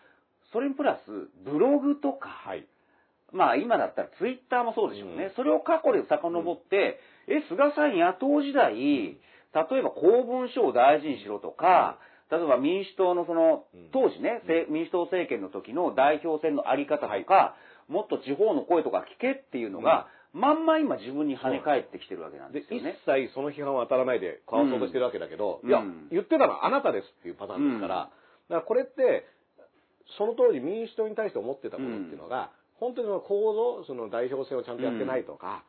[0.53, 1.11] それにプラス
[1.45, 2.67] ブログとか、はい。
[3.33, 5.25] まあ今だったらツイッターもそうでしょうね。
[5.25, 5.31] うん。
[5.37, 11.99] それを過去で遡って、え、菅さん野党時代、例えば公文書を大事にしろとか、
[12.31, 17.57] 例えば民主党のそのうん、当時ね、せ民主党政権の時の代表選のあり方とか、
[17.88, 22.99] もっと地方の声とか聞けっていうのが、まんま今自分に跳ね返ってきてるわけなんで、すよね。
[23.07, 25.69] 切その批判は当たらないでかわそうとしてるわけだけど、うん。
[25.69, 28.03] いやうん、言ってたのはあなたですっていうパターンですから、うん。
[28.05, 28.14] だか
[28.51, 29.27] らこれって、
[30.17, 35.64] その当時民主党に対して思ってたことっていうのが、本当にその構造、その代表選をちゃんとやってないとか、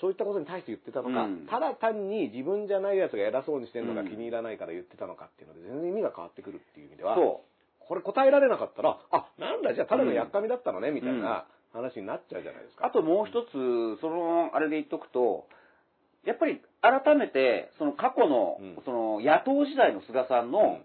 [0.00, 1.46] そういったことに対して言ってたのか、うん。
[1.46, 4.08] ただ単に自分じゃないやつが偉そうにしてるのがうん。
[4.08, 7.42] 気に入らないから言ってたのかっていうので全然意味が変わってくるっていう意味では、そ
[7.88, 12.78] これ答えられなかったら、あ、なんだ、じゃあただのやっかみだったのね、みたいな話になっちゃうじゃないですう。
[12.78, 12.86] か。
[12.86, 15.46] あともう一つ、その、あれで言っとくと、
[16.24, 18.82] やっぱり改めて、その過去の、うん。
[18.84, 20.80] その野党時代の菅さんの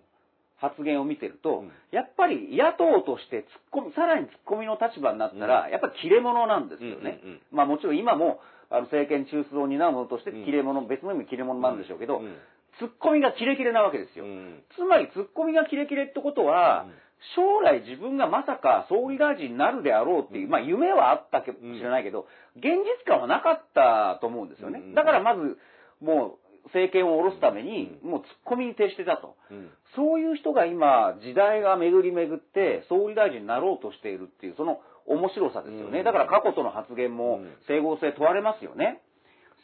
[0.58, 1.72] 発言を見てると、うん。
[1.92, 5.72] やっぱり野党として突っ込み、さらに突っ込みの立場になったら、うん。
[5.72, 7.20] やっぱり切れ者なんですよね。
[7.52, 8.40] まあもちろん今も、
[8.74, 10.46] あの政権中枢を担う者としてうん。
[10.46, 12.36] 切れ者、別の意味切れ者なんでしょうけど、うん。
[12.80, 14.26] ツッコミがキレキレなわけですよ。
[14.26, 14.64] うん。
[14.76, 16.88] つまりツッコミがキレキレってことは、
[17.36, 22.26] 将来自分がまさか総理大臣になるであろうっていう、まあ夢はあったかもしれないけど、
[22.58, 24.80] 現実感はなかったと思うんですよね。
[24.80, 24.94] うん。
[24.96, 25.58] だからまず、
[26.02, 29.36] もう政権を下ろすために、もうツッコミに徹してたと。
[29.52, 29.70] うん。
[29.96, 36.00] そういう人が今、時代が巡り巡って、総理大臣になろうとしているっていう、その面白さですよね。
[36.00, 36.04] うん。
[36.06, 37.52] だから過去との発言もうん。
[37.68, 39.02] 整合性問われますよね。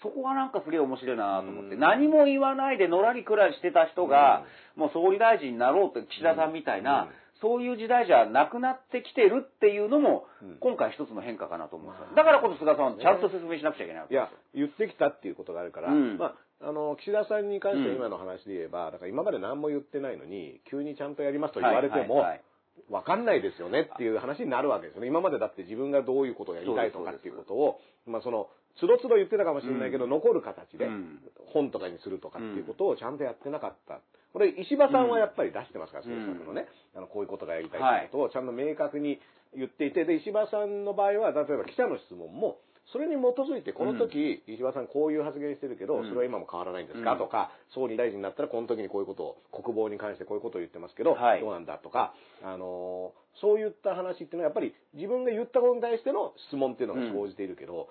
[0.01, 1.79] そこがなんかすげえ面白いなと思って、うん。
[1.79, 4.43] 何も言わないでのらりくらりしてた人が、
[4.75, 7.09] もう総理大臣になろうって岸田さんみたいな、うん。
[7.41, 10.57] そういう時代じゃなくなってきてるっていうのも、うん。
[10.59, 16.17] 今回一つの変化かなと思うんですよまあだからこそ菅さんはちゃんと説明しなくちゃいけないわけいや、言ってきたっていうことがあるから、うん。
[16.17, 22.41] まあ、あの、岸田さんに関しては今の話で言えば、だから今まで何も言ってないのに、急にちゃんとやりますと言われても、はいはいはい
[22.89, 25.07] わかんないですよねっていう話になるわけですよね。
[25.07, 28.47] 今までだって自分がどういうことをやりたいとかっていうことを、まあその、
[28.79, 30.09] つどつど言ってたかもしれないけど、うん。
[30.11, 31.19] 残る形でうん。
[31.53, 33.99] 本とかにするとかっていうことをちゃんとやってなかった。
[34.31, 36.11] これ、石破さんはやっぱり出してますから、うん。
[36.11, 39.19] 政策のね、あの、こういうことがやりたいっていうことをちゃんと明確に
[39.55, 42.59] 言っていて、で、石破さんの場合は、例えば記者の質問も、
[42.91, 46.03] それに基づいて、この時、石破さんこういう発言してるけど、うん。
[46.05, 47.17] それは今も変わらないんですか、うん。
[47.19, 51.41] とか、総理大臣になったらこの時にこういうことを、国防に関してこういうことを言ってますけど、はい。
[51.41, 57.87] どうなんだとか、あのーそういった話っていうのは、やっぱり自分が言ったことに対しての質問っていうのが生じているけど、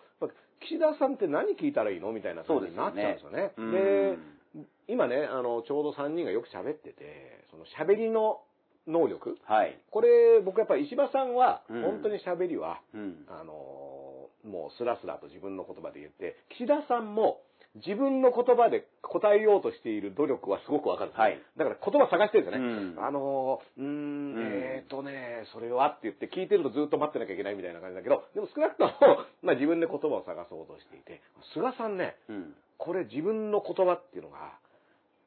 [0.61, 3.53] 岸田さんって何聞いたらいいのみたいな感じになっちゃうんですよね。
[3.57, 3.73] うん。
[3.73, 4.19] で、
[4.89, 8.41] 今ね、あの、ちょうど3人がよく喋ってて、その喋りの
[8.87, 9.39] 能力。
[9.45, 9.79] はい。
[9.91, 11.83] これ、僕やっぱり石破さんは、うん。
[11.83, 13.25] 本当に喋りは、うん。
[13.29, 13.98] あのー
[14.49, 17.41] もうスラスラと自分の言葉で言って、岸田さんも
[17.77, 22.69] 自分の言葉で答えようとしている努力はすごくわかるんですね、はいだから言葉探してるんですよね。
[22.97, 28.93] うんあのーうーん、うんえーとね、それはって言って聞いてるとずっと待ってなきゃいけないみたいな感じだけど、でも少なくとも、
[29.43, 31.21] まあ自分で言葉を探そうとしていて、
[31.53, 32.55] 菅さんね、うん。
[32.79, 34.55] これ自分の言葉っていうのが、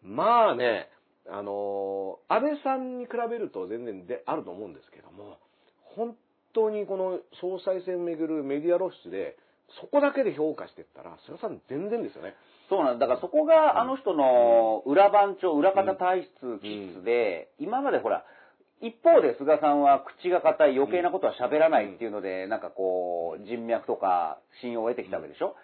[0.01, 0.89] まあね、
[1.29, 5.37] あのー安倍さんに比べると全然であると思うんですけども、
[5.95, 6.15] 本
[6.53, 9.37] 当にこの総裁選めぐるメディア露出で、
[9.79, 12.35] そこだけで評価してったら、菅さん全然ですよね。
[12.69, 13.07] そうなんだ。
[13.07, 18.25] だからそこがあの人の裏番長、裏方体質、気質で、今までほら、
[18.81, 25.55] 一方で菅さんは口が硬い余計なことは喋らないっていうので、なんかこう、人脈とか信用を得てきたわけでしょ？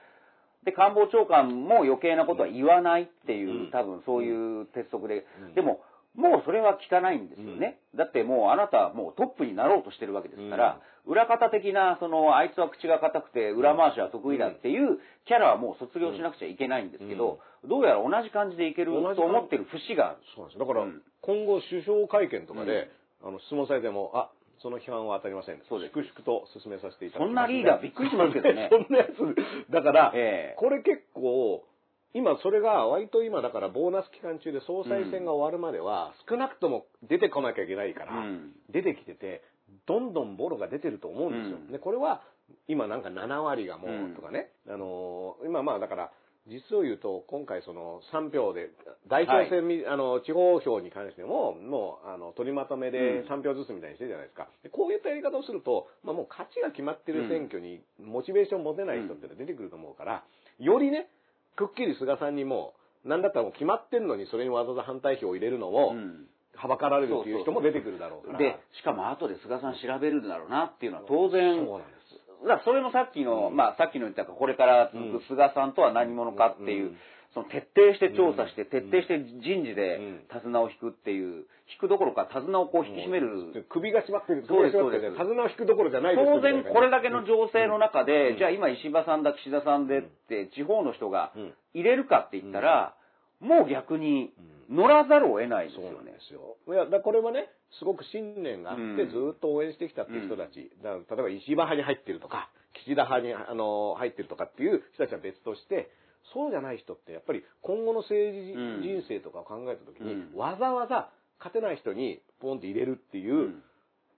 [0.63, 3.71] で、官房長官も余計なことは言わないっていう、うん。
[3.71, 5.25] 多分そういう鉄則で。
[5.41, 5.81] うん、でも、
[6.17, 7.77] もうそれは聞かないんですよね。
[7.95, 20.17] だってもうあなたはもうトップになろうとしてるわけですから、裏方的な、その、あいつは口が硬くて裏回しは得意だっていうキャラはもう卒業しなくちゃいけないんですけど、どうやら同じ感じでいけると思ってる節がある。
[20.35, 20.65] そうなんですよ。
[20.65, 22.89] だから、うん今後首相会見とかで、
[23.21, 24.29] あの質問されても、あ、
[24.61, 25.61] その批判は当たりません。
[25.67, 29.71] そうです粛々と進めさせていただきます、そんなリーダーびっくりしますけどね そんなやつ。
[29.71, 31.65] だから、ええこれ結構、
[32.13, 38.51] 今それが割と今だからボーナス期間中で総裁選が終わるまでは、少なくとも出てこなきゃいけないから、うん。
[38.71, 39.43] 出てきてて、
[39.85, 41.57] どんどんボロが出てると思うんですよ。
[41.57, 41.71] うん。
[41.71, 42.21] で、これは
[42.67, 46.11] 今なんか7割がもうとかね、あのー今まあだから、
[46.47, 48.69] 実を言うと、今回その3票で、
[49.09, 53.27] 代表選み、あの、地方票に関しても、もう、あの、取りまとめでうん。
[53.27, 54.47] 3票ずつみたいにしてるじゃないですか。
[54.63, 60.23] でこういったやり方をすると、まあもう勝ちが決まってる選挙に、モチベーション持てない人っていうのは出てくると思うから、
[60.59, 61.09] よりね、
[61.57, 68.39] くっきり菅さんにも、なんだったらもう決まってんのに、それにわざわざ反対票を入れるのも、うんはばかられるっていう人も出てくるだろうから。
[68.39, 72.47] で、しかも後で菅さん調べるだろうなっていうのは当然、そうなんです。
[72.47, 76.97] だそれもさっきの、うんまあさっきの言ったか、これから続く菅さんとは何者かっていう、うん
[77.37, 78.89] その徹底して調査して、うん。
[78.89, 80.25] 徹底して人事でうん。
[80.33, 83.65] 手綱を引くっていう、引くどころか手綱をこう引き締める。
[83.69, 84.45] 首が締まってる。
[84.47, 85.13] そうですそうです。
[85.13, 88.37] 手綱を引くどころじゃないです当然これだけの情勢の中で、うん。
[88.37, 91.53] じゃあ今石破さんだ、岸田さんでって地方の人がうん。
[91.77, 92.95] 入れるかって言ったら、
[93.39, 94.33] もう逆に
[94.67, 96.13] 乗らざるを得ないですそうなんよね。
[96.13, 96.57] ですよ。
[96.67, 99.09] いや、だこれはね、すごく信念があって、うん。
[99.11, 105.91] ずっと応援してきたっていう人たち、だ例えば石破派に入ってるとか、岸田派にあの入ってるとかっていう人たちは別として、
[106.33, 111.09] そうじゃない人って、やっぱり今後の政治うん人生とかを考えたときに、うんわざわざ
[111.39, 113.63] 勝てない人にポンって入れるっていう、うん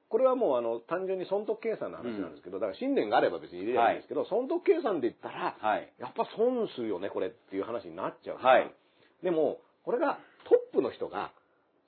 [0.09, 5.93] これはもうあの単純に損得計算の話なんですけど、だから信念があれば別に入れればいいんですけど、損得計算で言ったら、はい。
[5.99, 8.37] やっぱ損するよね、これっていう話になっちゃう。
[8.37, 8.73] はい。
[9.21, 10.17] でも、これが
[10.49, 11.31] トップの人が、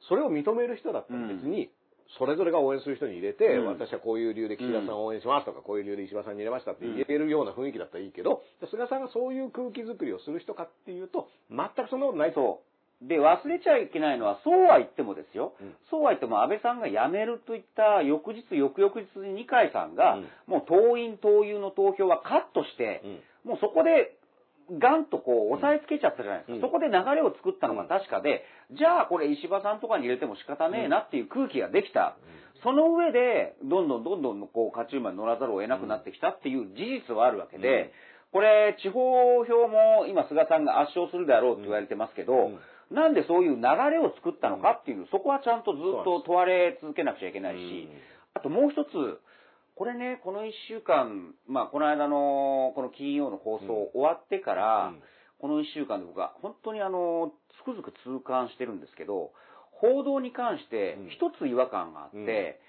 [0.07, 1.71] それを認める人だったら別に、
[2.17, 12.35] それぞれが応援する人に入れて、うん私はこういう理由で岸田さんを応援しますとか、こういう理由で石破さんに入れましたって言えるような雰囲気だったらいいけど、菅さんがそういう空気づくりをする人かっていうと、全くそんなことないと。
[12.35, 12.61] そ
[13.05, 13.07] う。
[13.07, 15.53] で、忘れちゃいけないのは、そうは言ってもですよ。
[15.59, 23.01] うんそうは言っても安倍さんが辞めるといった翌日、翌々日に二階さんが、うんもう党員、党友の投票はカットして、
[23.43, 24.17] もうそこで
[24.79, 26.53] ガンとこう押さえつけちゃったじゃないですか。
[26.55, 26.61] うん。
[26.61, 32.15] そこで流れを作ったのが確かで、じゃあこれ石破さんとかに入れても仕方ねえなっていう空気ができた。
[32.63, 37.91] その上で、どんどんどんどんこう勝ち馬に乗らざるを得なくなってきたっていう事実はあるわけで、うん。
[38.31, 42.59] これ、地方票も今菅さんが圧勝するであろうと言われてますけど、うん。
[42.95, 47.89] なんでそういう流れを作ったのかっていう、そこはちゃんとずっと問われ続けなくちゃいけないし、
[48.33, 48.89] あともう一つ、
[49.81, 55.01] これね、この1週間、まあ、この間の、この金曜の放送終わってから、うん。
[55.39, 59.31] この1週間で僕は本当にあの、つくづく痛感してるんですけど、
[59.71, 61.09] 報道に関してうん。
[61.09, 62.61] 一つ違和感があって、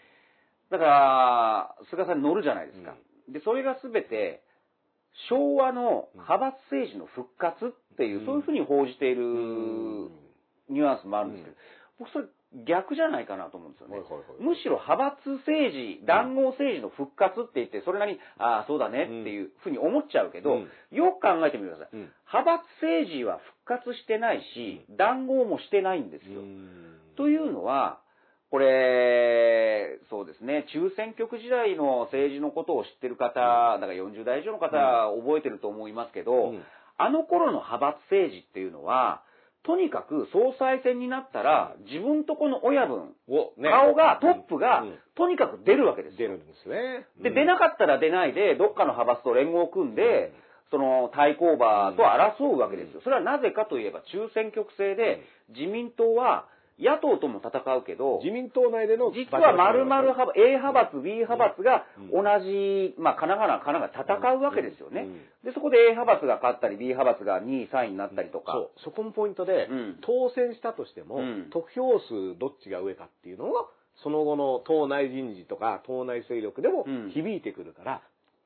[0.70, 0.78] うん。
[0.78, 2.94] だから、菅さんに乗るじゃないですか。
[3.28, 4.42] で、それが全て、
[5.28, 8.24] 昭和の派閥政治の復活っていう、うん。
[8.24, 10.10] そういうふうに報じているうん。
[10.70, 11.56] ニュアンスもあるんですけど、
[11.98, 12.24] 僕それ
[12.66, 13.96] 逆じゃないかなと思うんですよね。
[13.96, 14.42] はいはいはい。
[14.42, 20.68] むしろ派閥政治、談合政治の復活って言って、それなりに、ああ、そうだねっていうふうに思っちゃうけど、うん。
[20.90, 21.88] よく考えてみてください。
[21.92, 22.12] うん。
[22.28, 26.42] 派閥政治は復活してないし、談合もしてないんですよ。
[27.16, 28.00] というのは、
[28.50, 33.40] これ、そうですね、中選挙区時代の政治のことを知ってる方、
[33.80, 34.76] だから40代以上の方、
[35.16, 36.62] 覚えてると思いますけど、うん。
[36.98, 39.22] あの頃の派閥政治っていうのは、
[39.64, 46.18] とにかく総裁選になったら、自分とこの親分、をね顔が、トップがうん、とにかく出るわけですよ。
[46.18, 47.06] 出るんですね。
[47.22, 50.32] で、出なかったら出ないで、どっかの派閥と連合を組んで、
[50.70, 53.02] その対抗馬と争うわけですよ。
[53.04, 56.46] それはなぜかといえば、中選挙区制で、自民党は
[56.82, 62.24] 野党とも戦うけど、自民党内での実は丸々派閥 A 派閥、B 派閥がうん。
[62.24, 65.06] 同じ、まあ、神奈川、神奈川戦うわけですよね。
[65.44, 68.52] で、そこで A 派閥が勝ったり、B 派閥が2位、3位になったりとか。
[68.52, 69.98] そう、そこもポイントで、うん。
[70.02, 71.50] 当選したとしても、うん。
[71.50, 73.64] 得票数どっちが上かっていうのが、
[74.02, 77.10] その後の党内人事とか党内勢力でもうん。
[77.10, 78.02] 響いてくるから、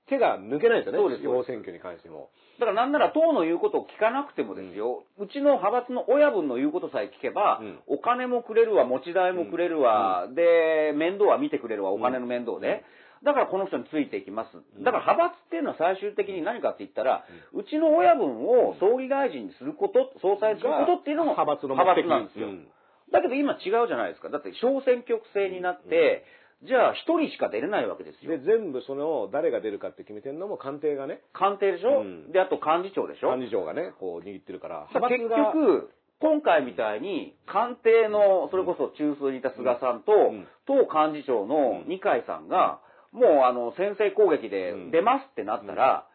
[0.09, 2.31] 手が抜けないんですよね、そうです地方選挙に関しても。
[2.59, 7.79] だからなんなら党の言うことを聞かなくてもですよ、うちの派閥の親分の言うことさえ聞けば、うん。
[7.87, 12.85] お金もくれるわ、持ち代もくれるわ、で、面倒は見てくれるわ、お金の面倒で。
[13.25, 14.53] だからこの人についていきます。
[14.85, 21.67] だから派閥っていうのは最終的に何かって言ったら、うちの親分を総理大臣にすること、総裁にすることっていうのも派閥
[22.05, 22.49] なんですよ。
[22.49, 22.69] うん。
[23.13, 24.31] だけど今違うじゃないですか。
[24.31, 26.25] だって小選挙区制になって、
[26.65, 28.31] じゃあ一人しか出れないわけですよ。
[28.31, 28.39] で、。
[28.39, 32.33] 全部その、誰が出るかって決めてるのも官邸がね、官邸でしょ、うん。
[32.33, 33.37] で、あと幹事長でしょ？
[33.37, 40.47] 幹事長がね、こう握ってるから、だから結局、今回みたいに、官邸の、それこそ中枢にいた菅さんと、ん。
[40.67, 42.81] 党幹事長の二階さんが、
[43.13, 44.91] もうあの、先制攻撃でうん。
[44.91, 46.07] 出ますってなったら、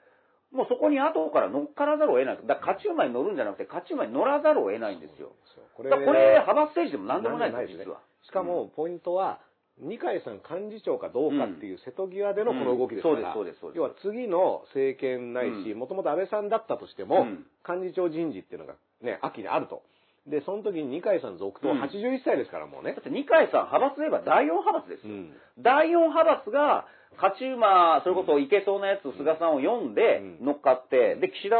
[0.51, 2.35] もうそこに後から乗っからざるを得ない。
[2.45, 5.31] だから勝ち馬に乗るんじゃなくて、勝ち馬に乗らざるを得ないんですよ。
[5.77, 8.01] こだからこれ、派閥政治でも何でもないですよ、実は。
[8.23, 9.39] しかも、ポイントは、
[9.81, 13.33] 二階さん幹事長かどうかっていう瀬戸際でのこの動きですから、うん。
[13.33, 13.77] そうですそうですそうです。
[13.77, 15.79] 要は次の政権ないし、うん。
[15.79, 17.45] もともと安倍さんだったとしても、うん。
[17.67, 19.81] 幹事長人事っていうのがね、秋にあると。
[20.27, 21.81] で、その時に二階さん続投うん。
[21.81, 22.93] 81歳ですからもうね。
[22.93, 23.03] だっ。
[23.03, 25.13] て二階さん、派閥で言えば第4派閥ですよ。
[25.13, 25.33] うん。
[25.57, 26.85] 第4派閥が、
[27.17, 30.45] 勝ち馬、それこそいけそうなやつ、菅さんを読んでうん。
[30.45, 31.57] 乗っかって、で、岸田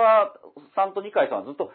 [0.76, 1.72] さんと二階さんはずっと、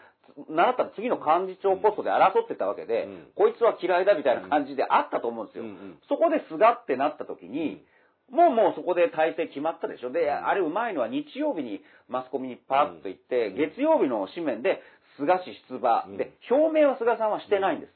[0.49, 3.27] 習ったら次の幹事長ポストで争ってたわけで、うん。
[3.35, 5.63] こいつは嫌いだみたいな感じであったと思うんですよ。
[5.63, 5.99] うんうん。
[6.09, 7.83] そこで菅ってなった時に、
[8.29, 10.11] もうもうそこで体制決まったでしょ。
[10.11, 14.81] で、あれうまいのは日曜日にマスコミにパッと行って、月曜日の紙面で
[15.17, 16.17] 菅氏出馬、うん。
[16.17, 17.93] で、表明は菅さんはしてないんです。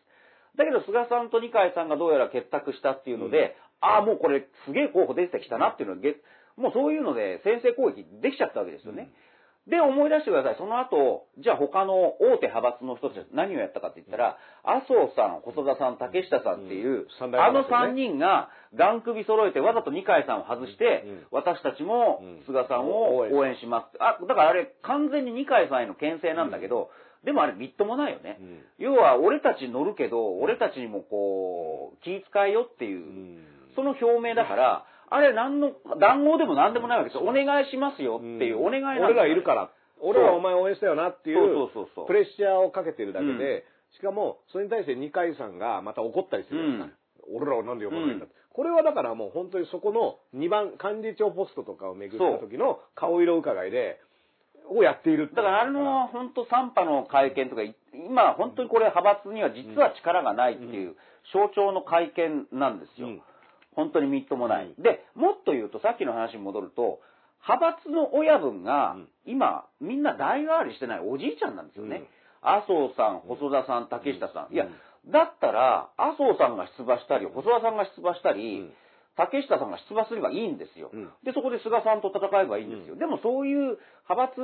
[0.57, 6.15] だけど菅さんと二階さんがどうやら結託したっていうので、ああ、もうこれすげえ候補出てきたなっていうのが、げ
[6.57, 9.11] もうそういうので先制攻撃できちゃったわけですよね。
[9.67, 10.55] で、思い出してください。
[10.57, 17.77] その後、じゃあ他の大手派閥の人たちは何をやったかって言ったら、麻生さん、細田さん、竹下さんっていう、あの派閥ね。
[17.77, 22.89] 3人が、ガン首揃えてわざと二階さんを外して、うん私たちもうん菅さん。
[22.89, 23.97] を応援します。
[23.99, 26.89] あ、だからあれ、完全に二階さんへの牽制なんだけど、
[27.23, 28.37] でもあれ、みっともないよね。
[28.39, 28.59] うん。
[28.79, 33.45] 要は、俺たち乗るけど、俺たちにもこう、気遣いよっていう、うん。
[33.75, 37.27] その表明だから、あれ、何の、談合でも何でもないわけですよ。
[37.27, 39.69] お願いしますよっていう、お願いな俺がいるから。
[39.99, 47.27] 俺はお前応援したよなっていうそうそうそうそうプレッシャーをかけてるだけで、うんしかも、それに対して二階さんがまた怒ったりするじゃないですか。
[47.35, 48.35] 俺らはなんで呼ばないんだって。
[48.53, 53.99] これはだからもう本当にそこの2番幹事長ポストとかを巡った時の顔色伺いで、
[54.69, 60.95] をやっているってだからあれの本当3波の会見とか、い今本当にこれ派閥には実は力がないっていう
[61.33, 63.07] 象徴の会見なんですよ。
[63.07, 63.21] うん
[63.75, 64.73] 本当にみっともない。
[64.77, 66.99] で、もっと言うとさっきの話に戻ると、
[67.47, 72.03] 派閥の親分がうん今みんな代替わりしてないおじいちゃんなんですよね。
[72.41, 74.53] 麻生さん、細田さん、竹下さん。
[74.53, 74.67] いや、
[75.07, 78.73] だったら麻生さんが出馬したり、細田さんが出馬したり、うん
[79.17, 80.89] 竹下さんが出馬すればいいんですよ。
[80.93, 82.95] うんで、そこで菅さんと戦えばいいんですよ。
[82.95, 84.39] でもそういう派閥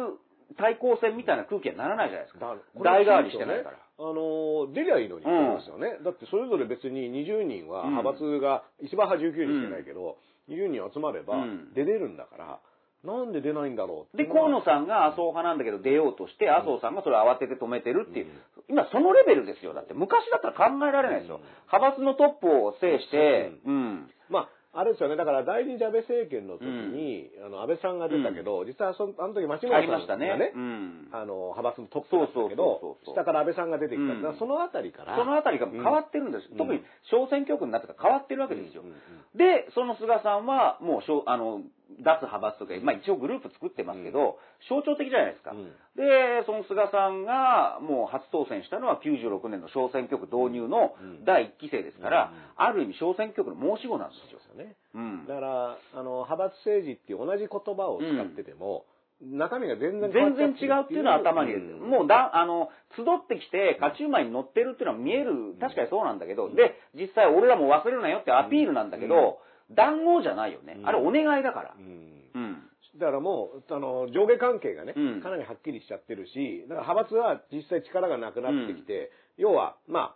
[0.56, 2.56] 対抗戦みたいな空気にならないじゃないですか。
[2.84, 3.78] 代替わりしてないから。
[3.78, 5.98] あの、出りゃいいのにって思いますよね。
[6.04, 10.18] だってそれぞれ別に20人は派閥が、石破派19人しかないけど、
[10.50, 12.60] 20人集まればうん出れるんだから、
[13.04, 18.28] なんで出ないんだろうってで、河野さんが麻生派なんだけど出ようとして、麻生さんがそれを慌てて止めてるっていう、
[18.70, 19.74] 今そのレベルですよ。
[19.74, 21.39] だって昔だったら考えられないですよ。
[21.72, 24.10] 派閥のトップを制して、うん。
[24.30, 25.15] まあ、あれですよね。
[25.15, 30.38] だから、第二次安倍政権の時に、あの、安倍さんが出たけど、実はその、あの時町村あさんがりましたね。
[30.38, 31.07] ね、うん。
[31.11, 34.13] あの、派閥のトップだったけど下から安倍さんが出てきた。
[34.30, 36.47] うんそのあたりから、そのあたりが変わってるんです。
[36.51, 38.84] うん特に小選挙区になってから変わってるわけですよ。
[38.84, 38.95] うんうん
[39.38, 41.61] で、その菅さんはもうあの
[42.04, 44.38] 脱派閥とか、まあ一応グループ作ってますけど、
[44.70, 45.52] 象徴的じゃないですか。
[45.52, 45.72] うん。
[45.96, 51.26] で、その菅さんがもう初当選したのは96年の小選挙区導入のうん。
[51.26, 52.66] 第1期生ですから、うん。
[52.66, 54.40] ある意味小選挙区の申し子なんですよ。
[54.40, 54.76] ですよね。
[54.96, 55.26] うん。
[55.28, 58.86] だから、あの、派閥政治っていう同じ言葉を使ってても、
[59.22, 61.78] 中身が全然全然違うっていうのは頭に入れてる。
[61.78, 69.40] もうだ、あの、集ってきて勝ち馬に乗ってるっていうのは見える、確かにそうなんだけど、で、実際俺らも忘れるなよってアピールなんだけど、
[69.72, 70.78] 談合じゃないよね。
[70.84, 71.82] あれお願いだからう。
[71.82, 72.63] んうん。
[72.99, 80.15] だからもう、あの、上下関係がね、うんかなりはっきりしちゃってるし、だから派閥は実際力がなくなってきて、要は、ま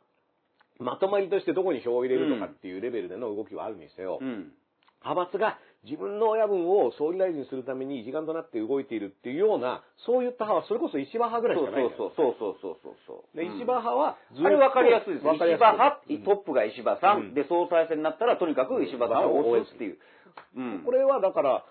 [0.79, 4.51] あ、まとまりとしてどこに票を入れるとかっていうレベルでの動きはあるにせよ、うん。
[5.03, 13.37] 派閥が自分の親分を総理大臣するために一丸となって動いているっていうような、そういった派はそれこそ石破派ぐらいしそうかないそうそうそうそうそうそう。
[13.37, 15.25] で、石破派はあれ分かりやすいです。
[15.25, 19.97] わかりやすい石破派、トップが石破さん、うんで、総裁選になったらとにかく石破さんを押すっていう。
[20.55, 20.83] うん。
[20.85, 21.65] これはだから、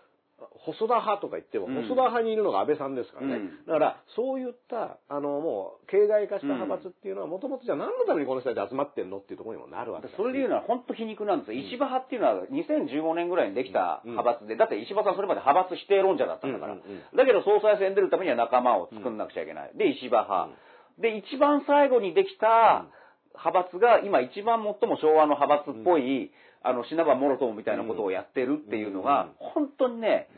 [0.64, 3.36] 細田派とか言っても、うん細田派にいるのが安倍さんですからね。
[3.36, 11.60] うんだから、そういった、あの、もう、形骸化した派閥っていうのは、もともとじゃあ何のためにこの人たち集まってんのっていうところにもなるわけそれで言うのは本当皮肉なんですよ。
[11.60, 16.72] 石破派っていうのは2015年ぐらいにできた派閥で、だって石破さんそれまで派閥否定論者だったんだから。
[16.74, 19.72] うんうんうんだけど総裁選出るためには仲間を作んなくちゃいけない。
[19.74, 20.48] で、石破派。
[20.98, 22.86] で、一番最後にできた
[23.34, 26.30] 派閥が今一番最も昭和の派閥っぽい、
[26.62, 30.28] あの、品場モロトムみたいなことをやってるっていうのが、本当にね、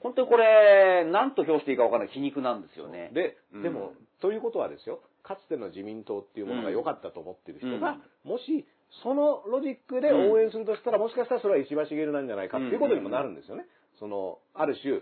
[0.00, 3.10] 本当にこれ、何と評していいか分からない皮肉なんですよね。
[3.14, 3.62] で、うん。
[3.62, 8.66] でも、ということはですよ、かつての自民党っていうものが良かったと思ってる人が、もし、
[9.02, 13.64] そのロジックで応援するとしたら、もしかしたらそれは石破茂なんじゃないかっていうことにもなるんですよね。
[13.98, 15.00] その、ある種、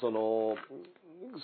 [0.00, 0.56] その、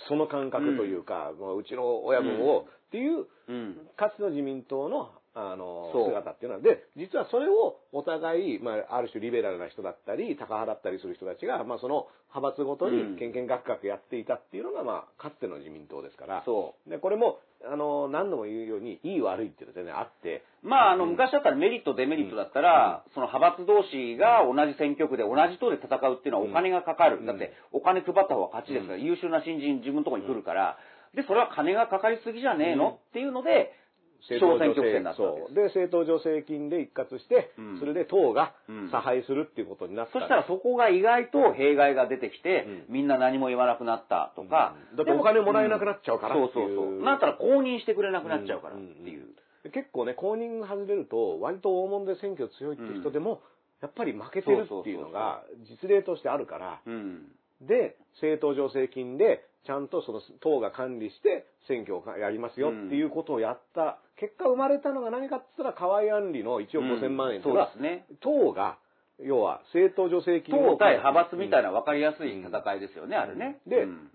[0.07, 3.77] その感覚というか、もううちの親分をっていう、うん。
[3.95, 13.13] かつての自民党の、あのそう、姿っていうのは、で、実はそれをお互い、まあ、ある種リベラルな人だったり、高派だったりする人たちが、まあ、その派閥ごとうん。
[13.13, 27.19] に、けんけんがくがくやっていたっていうのが、まあ、かつての自民党ですから、そで、これも、あの、何度も言うように、いい悪いっていうのは全然あって、まあ、あの、昔だったらメリット、デメリットだったら、その派閥同士が同じ選挙区で同じ党で戦うっていうのはお金がかかる。
[27.19, 27.25] うん。
[27.25, 30.77] だって、お金配った方が勝ちですから、優秀な新人自分のところに来るから、
[31.15, 33.73] で、それは金がかかりすぎじゃねえのっていうので、
[34.21, 35.47] 小選挙区制になったわけです。
[35.47, 35.55] そう。
[35.55, 37.79] で、政党助成金で一括して、うん。
[37.79, 38.91] それで党がうん。
[38.91, 40.13] 差配するっていうことになった。
[40.13, 42.93] そしたらそこが意外と弊害が出てきて、うん。
[42.93, 44.97] みんな何も言わなくなったとか、うん。
[44.97, 47.03] だってお金もらえなくなっちゃうからそうそうそう。
[47.03, 49.27] なったら公認してくれなくなっちゃうからっていう。
[49.63, 53.41] で結構ね、公認が外れると、割と大物で選挙強いって人でも、
[53.81, 57.31] やっぱり負けてるっていうのが実例としてあるから、うん。
[57.61, 68.05] で、政党助成金で、ちゃんとその党が管理して選挙をやりますよっていうことをやった、結果生まれたのが何かって言ったら、河合案里の1億5000万円とか、そうですね。
[68.21, 68.77] 党が、
[69.19, 73.59] 要は政党助成金党対派閥みたいな分かりやすい戦いですよね、あれね。
[73.67, 74.11] でうん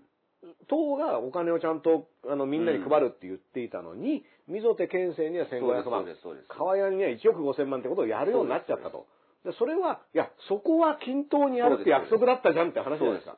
[0.67, 9.07] 党がお金をちゃんとあのみんなに配るって言っていたのに、溝手県政には1500万そうですそうですそうです河合には1億5000万ってことをやるようになっちゃったと。
[9.43, 13.37] でそれは、いや、そこは均等にやるって約束だったじゃんって話じゃないですか。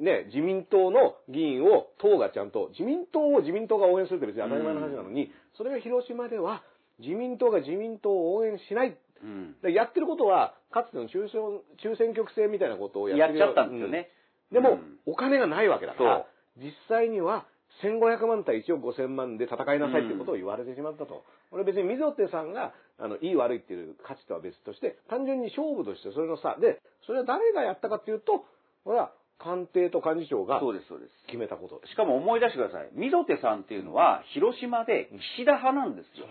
[0.00, 6.62] ね、自民党の議員を党がちゃんと、自民党を自民党が応援するって別に当たり前の話なのに、それが広島では
[6.98, 8.96] 自民党が自民党を応援しない。
[9.22, 14.08] うんでやってることは、かつての中選中選挙区制みたいなことをやっちゃったんですよね。
[14.50, 17.46] でも、うんお金がないわけだから、実際には
[17.82, 21.24] 1500万対1億5000万で戦いなさいってことを言われてしまったと。
[21.50, 28.44] これ別に溝手さんが、あの、いい悪いっていう価値とは別として、単純に勝負としてそれのさ、で、それは誰がやったかっていうと、
[28.84, 31.12] ほら、官邸と幹事長がそうです、そうです。
[31.26, 31.80] 決めたこと。
[31.88, 32.90] しかも思い出してください。
[32.92, 36.26] 溝手さんっていうのは、広島で岸田派なんですよ。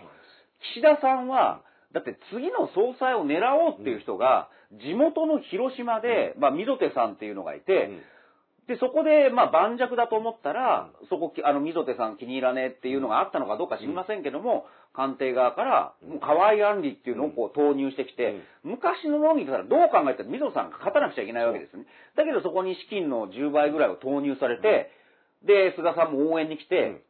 [0.74, 7.90] 岸田さんは、だって次の総裁を狙おうっていう人が、地元の広島で、まあ、溝手さんっていうのがいて、
[8.70, 14.64] で、そこで、まあ、盤石だと思ったら、そこ、あの、溝手さん気に入らねえっていうのがあったのかどうか知りませんけども、
[14.94, 21.82] 官邸側から、もう河合案里っていうのをこう投入してきて、昔の論議からどう考えたら溝さんが勝たなくちゃいけないわけですね。
[22.14, 24.92] だけどそこに資金の10倍ぐらいを投入されて、
[25.42, 27.02] で、菅さんも応援に来て、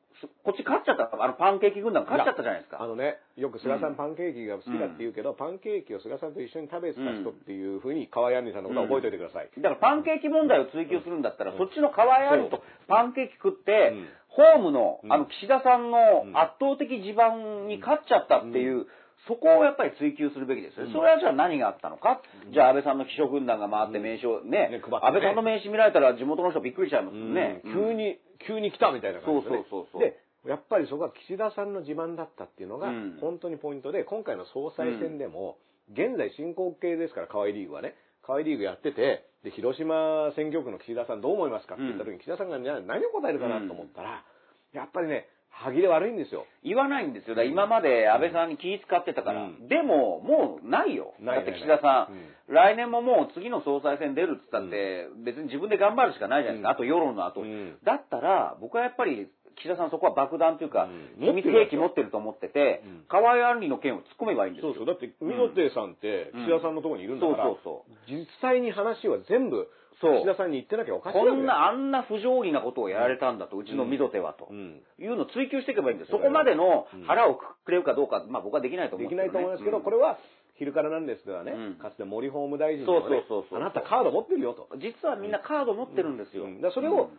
[0.45, 1.09] こっち勝っちゃった。
[1.13, 2.83] あの、パンケーキ軍団勝っちゃったじゃないですか。
[2.83, 3.93] あのね、よく菅さうん。
[3.93, 9.51] んパンケーキが好きだって言うけど、パンケーキを菅さんと一緒に食べてた人っていうふうに河合杏里さんのことは覚えておいてください。
[9.57, 14.09] だからパンケーキ問題を追求するんだったら、そっちの河合あるとパンケーキ食って、うん。
[14.31, 15.13] ホームの、うん。
[15.13, 18.87] あの、岸田さんの圧倒的地盤に勝っちゃったっていう、
[19.29, 20.93] そこをやっぱり追求するべきですよね。
[20.93, 24.97] それはじゃあ何があったのか、じゃあ安倍さんの秘書軍団が回って名刺をね、ね配ってね。
[25.03, 27.61] 安倍さんの名刺見られたら地元の人びっくりしちゃいますよね。
[27.65, 29.65] 急に、急に来たみたいな感じで、ね。
[29.71, 30.17] そうそうそうそうで、
[30.47, 35.59] やっぱりそこは岸田さんの自慢だったっていうのがうん、本当にポイントで、今回の総裁選でも、
[35.93, 37.95] 現在進行形ですから、河合リーグはね。
[38.23, 44.25] 河合リーグやってて、で、広島選挙区の岸田さんどう思いますかって言った時に、岸田さんがね何を答えるかなと思ったら、
[44.73, 46.47] やっぱりね、歯切れ悪いんですよ。
[46.65, 47.35] 言わないんですよ。
[47.35, 49.43] だから今まで安倍さんに気使ってたから。
[49.45, 51.15] うんでも、もうないよ。
[51.21, 56.71] ないだって岸田さん、来年ももう次の総裁選出るって言ったって、別に自分で頑張るしかないじゃないですか。
[56.71, 60.89] うんあと世論の後、うんだったら、僕はやっぱり、岸田さんそこは爆弾というか、
[61.19, 64.73] うん秘密兵器持ってると思っててうん、河合案里の件を突っ込めばいいんですよ。
[64.73, 64.87] そうそう。
[64.87, 69.69] だって、溝手さんって、岸田さんのところにいるんだから、そうそう実際に話は全部、
[70.01, 70.15] そう。
[70.19, 74.49] 岸田さんに言ってなきゃおかしいこんな、あんな不条理なことをやられたんだと、うちの溝手はと。
[74.51, 74.81] うん。
[74.99, 76.11] いうのを追求していけばいいんです。
[76.11, 77.05] そこまでのうん。
[77.05, 80.19] 腹をくくれるかどうか、まあ僕はできないと思できうんですけどねないと思いますけど、これは、
[80.61, 81.75] 昼からなんですではね、うん。
[81.77, 84.69] かつて森法務大臣もねあなたカード持ってるよと。
[84.77, 86.45] 実はみんなカード持ってるんですよ。
[86.45, 86.61] うん。
[86.61, 87.11] だそれを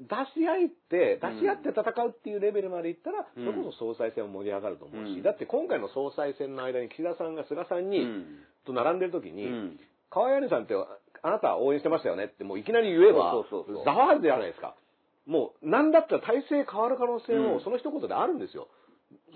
[0.00, 0.04] 出
[0.36, 3.44] し合って、出し合って戦うっていうレベルまでいったら、うん。
[3.44, 5.22] それこそ総裁選も盛り上がると思うし、うん。
[5.22, 8.24] だって今回の総裁選の間に岸田さんが菅さんに、うん。
[8.66, 9.80] と並んでる時に、うん。
[10.10, 10.74] 河合杏里さんって、
[11.22, 13.34] あなたは応援してましたよねって、もういきなり言えば
[13.84, 14.74] ざわるじゃないですか。
[15.26, 17.42] もう、なんだったら体制変わる可能性うん。
[17.54, 18.68] も、その一言であるんですよ。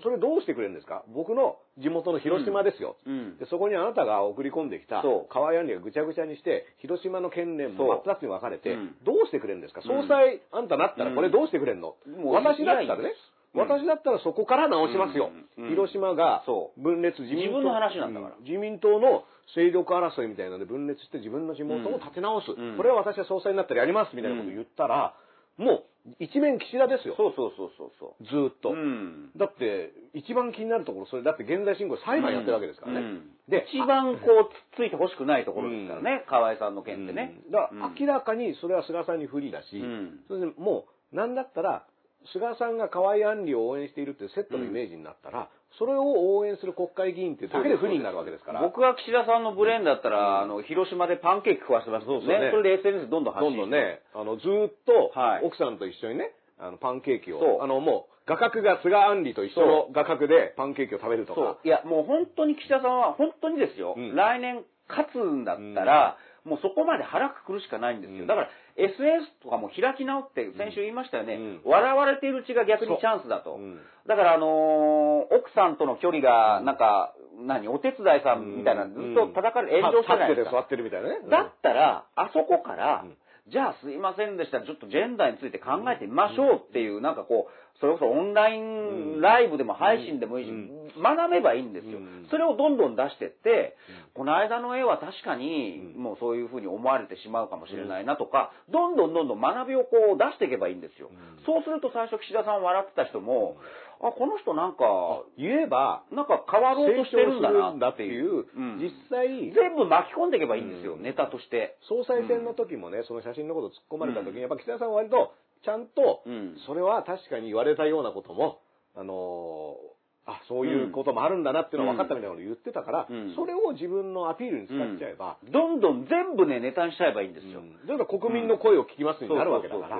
[0.03, 1.03] それどうしてくれるんですか？
[1.13, 2.97] 僕の地元の広島ですよ。
[3.05, 3.37] うん。
[3.37, 5.33] でそこにあなたが送り込んできたそう。
[5.33, 9.81] 河合杏里がぐちゃぐちゃにして、広島の県連も真っ二つに分かれてうん、どうしてくれるんですか？
[9.81, 11.95] 総裁、あんたなったらこれどうしてくれるの？
[12.33, 13.13] 私だったらね
[13.53, 15.69] 私だったらそこから直しますようんうん。
[15.69, 16.43] 広島が
[16.77, 19.23] 分裂、自民党自分の話なんだからうん自民党の
[19.55, 22.51] 勢力争いみたいなので分裂して自分の地元を立て直す。
[22.51, 25.13] うんこれは私は総裁になったらやりますみたいなことを言ったら、
[25.57, 25.83] もう
[26.19, 27.13] 一面岸田ですよ。
[27.15, 28.69] そうそうそうそうそずーっと。
[28.69, 28.73] う。
[28.73, 29.29] うん。
[29.37, 32.99] だって、一番気になるところ、それだって現在進行で裁判やってるわけですからね。
[32.99, 37.41] うんで、一番こう、ついてほしくないところですからね、河合さんの件ってね。
[37.45, 41.85] うんだから明らかにそれは菅さんに不利だし、うんそれでもう、なんだったら、
[42.33, 45.49] 菅さんが河合杏里を応援しているっていうセットのイメージになったら、
[45.79, 48.61] それを応援する国会議員ってだけで不利になるわけですから。
[48.61, 52.51] 僕は岸田さんのブレーンだったら、あの、広島でパンケーキ食わせてますそうそうねね。
[52.51, 53.67] それで SNS どんどん発ど信して。
[53.67, 61.57] んどんね、あの、ずーっとはい、奥さんと一緒にね、あの、パンケーキを、あの、もう、画角が菅杏里と一緒の画角でパンケーキを食べるとか。
[61.63, 64.15] いや、もう本当に岸田さんは、本当にですよ、うん。
[64.15, 68.21] 来年勝つんだったら、もうそこまで腹くくるしかないんですよ。
[68.21, 68.27] うん。
[68.27, 71.61] だから、SNS とかも開き直って、先週言いましたよね、うん。
[71.65, 73.55] 笑われているうちが逆にチャンスだと。
[73.55, 73.57] う。
[73.59, 80.57] んだから、あのー奥さんとの距離が、なんか、何、お手伝いさんみたいな、ずっと叩かれ、炎上してないですか？
[80.57, 81.19] 立ってるみたいなね。
[81.29, 83.17] だったら、あそこから、うん。
[83.51, 90.69] じゃあすいませんでした、ちょっとジェンダーについて考えてみましょうっていう、なんかこう、それこそオンラインライブでも配信でもいいし、うん。
[91.01, 92.27] 学べばいいんですよ、うん。
[92.29, 93.75] それをどんどん出してって、
[94.13, 96.03] この間の絵は確かに、うん。
[96.03, 101.09] もうそういうふうに思われてしまうかもしれないなとか、どんどんどんどん学びをこう出していけばいいんですよ。
[101.09, 101.43] うん。
[101.45, 103.57] そうすると最初岸田さん笑ってた人も、
[104.01, 108.45] あ、この人なんか、言えば、なんか変わろうとしてるんだなっていう。
[108.77, 111.03] 実際、全部巻き込んでいけばいいんですよ、うん。
[111.03, 111.77] ネタとして。
[111.87, 118.59] 総裁選の時もね、その写真のことを突っ込まれた時に、やっぱ岸田さんは割と、ちゃんとうん、それは確かに言われたようなことも、
[118.95, 123.33] あのーあ、そういうこともあるんだなっていうのは分かったみたいなことを言ってたから、うん。
[123.35, 127.61] それを自分のアピールに使っちゃえば、どんどん全部ね、ネタにしちゃえばいいんですよ。
[127.61, 127.87] うん。
[127.87, 129.97] だから国民の声を聞きますになるわけだから。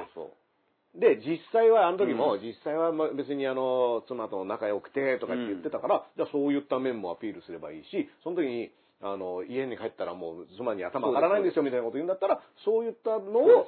[0.93, 13.67] で、実際は、あの時も、う実際はまあ別にあの、妻と仲良くてとかって言ってたから、じゃあそういった面もアピールすればいいし、その時に、あの、家に帰ったらもう妻に頭上がらないんですよみたいなこと言うんだったら、そういったのを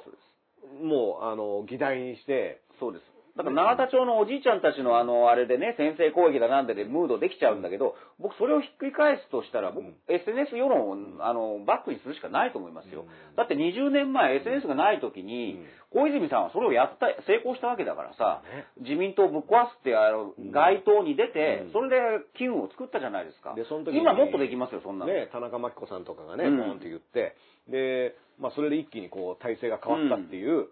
[0.82, 3.13] もう、あの、議題にして、そうです。
[3.36, 9.96] だから永田町のおじいちゃんたちのあの、あれでね、先制攻撃だなんででムードできちゃうんだけど、僕それをひっくり返すとしたら、僕、うん。
[10.06, 13.02] SNS 世論を、あの、バックにするしかないと思いますよ。
[13.02, 13.34] うん。
[13.34, 15.58] だって20年前 SNS がない時に、
[15.90, 18.42] 小泉さんはそれをやった、成功したわけだからさ、
[18.78, 20.52] 自民党をぶっ壊すってあのん。
[20.52, 21.72] 街頭に出て、うん。
[21.72, 21.96] それで
[22.38, 23.54] 機運を作ったじゃないですか。
[23.54, 25.12] で、その時に今もっとできますよ、そんなの。
[25.12, 26.58] ね、田中真紀子さんとかがね、うん。
[26.58, 27.34] ポンって言って、
[27.66, 30.68] で、まあそれで一気にこう、体制が変わったっていう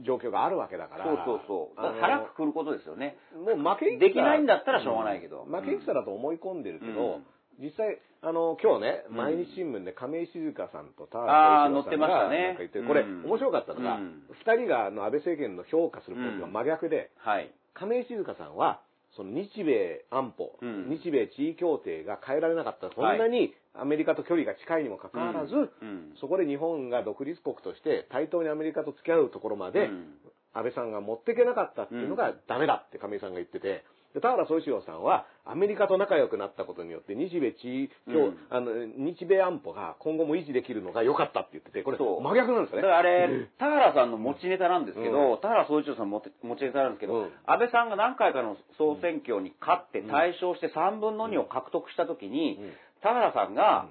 [0.00, 1.04] 状況があるわけだから。
[1.04, 1.82] そうそうそう。
[1.82, 3.16] だ腹くくることですよね。
[3.34, 5.44] もう負け戦できないんだったらしょうがないけど。
[5.44, 7.26] 負け戦だと思い込んでるけど、うん
[7.60, 17.52] 実際、あの、今日ね、毎日新聞で亀井静香さんと田原載ってましたねなんか言ってるこれ、うん面白かったのが、うん二人があの安倍政権の評価するポイントが真逆で、はい。
[17.74, 18.80] 亀井静香さんは、
[19.16, 20.88] その日米安保、うん。
[20.88, 26.14] 日米地位協定が変えられなかったら、こんなにアメリカと距離が近いにもかかわらず、うん。
[26.20, 30.14] そこで日本が独立国として対等にアメリカと付き合うところまで、うん。
[30.54, 33.84] 安倍さんが持っていけなかったっていうのがダメだって亀井さんが言ってて、
[34.14, 38.38] で田原総一郎さんはアメリカと仲良くなったことによって日米地位協、うん。
[38.50, 42.82] あの日米安保が今後も維持できるのが良かったって言ってて、これ真逆なんですよね。
[42.82, 47.30] だからあれ、田原さんの持ちネタなんですけど、う田原総一郎さんの持ちネタなんですけど、うん。
[47.46, 52.72] 安倍さんが何回かの総選挙に勝って大勝して3分の2を獲得した時に、うん。
[53.02, 53.88] 田原さんが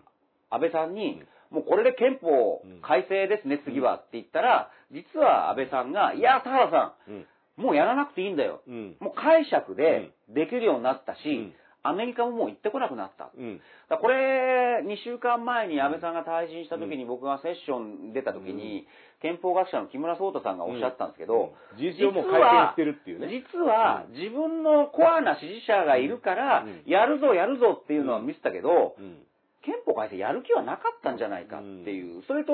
[0.49, 7.25] 安倍さんに、もうこれで憲法改正ですね、次はって言ったら、実は安倍さんが、いや、田原さうんん、
[7.61, 8.61] もうやらなくていいんだよ。
[8.67, 8.95] うん。
[8.99, 11.53] もう解釈でできるようになったし、ん。
[11.83, 13.31] アメリカももう行ってこなくなった。
[13.35, 13.59] うん。
[13.89, 18.85] だこれ、2週間前に安倍さんが退陣した時に僕がセッション出た時に、
[19.21, 21.77] 憲法学者の木村壮太さんがおっしゃったんですけど、うん。
[21.77, 23.29] 事実上もう改憲してるっていうね。
[23.29, 29.25] 実は自分のコアな支持者がいるからうん、やるぞやるぞっていうのは見せたけど、うん
[29.63, 32.53] 憲法改正やる気はなかったんじゃないかっていう、それと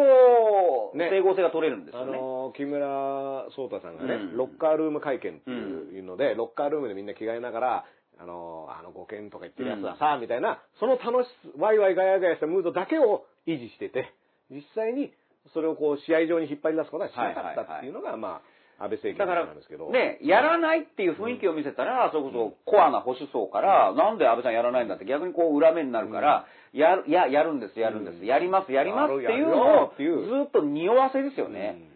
[0.93, 1.09] ね。
[1.09, 2.13] 整合性が取れるんですあよね。
[2.13, 4.37] の木村壮太さんがね、うん。
[4.37, 7.85] ロッカールーム会見っていうので、ロッカールームでみんな着替えながら、
[8.19, 11.27] あの、あの5件とか言ってるやつはさ、みたいな、その楽し、
[11.57, 14.13] ワイワイガヤガヤしたムードだけを維持してて、
[14.49, 15.13] 実際に
[15.53, 18.41] それをこう試合上に引っ張り出すことはしなかったっていうのが、まあ、
[18.79, 28.25] 安倍政権だからなんですけど。、ね、やらないっていう雰囲気を見せたら、それこそコアな保守層から、なんで安倍さんやらないんだって逆にこう裏目になるから、やる、いや、やるんです、やるんです、うん。
[28.25, 30.03] やります、やりますっていうのを、ず
[30.47, 31.89] っと匂わせですよね。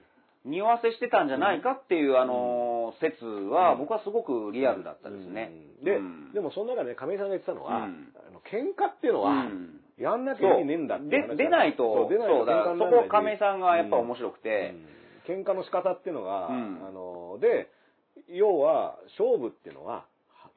[0.43, 5.51] 匂わせしてたんじゃないかっていう、あの、説は、僕はすごくリアルだったですね。
[5.81, 5.85] うん。
[5.85, 6.33] で、うん。
[6.33, 8.09] でもその中で亀井さんが言ってたのは、うん。
[8.17, 9.81] あの喧嘩っていうのは、うん。
[9.99, 17.69] やんなきゃ意味ねえんだって出ないと、そうだそこ亀井さんがやっぱ面白くて、うん喧嘩の仕方っていうのが、うんあので
[18.27, 20.05] 要は勝負っていうのは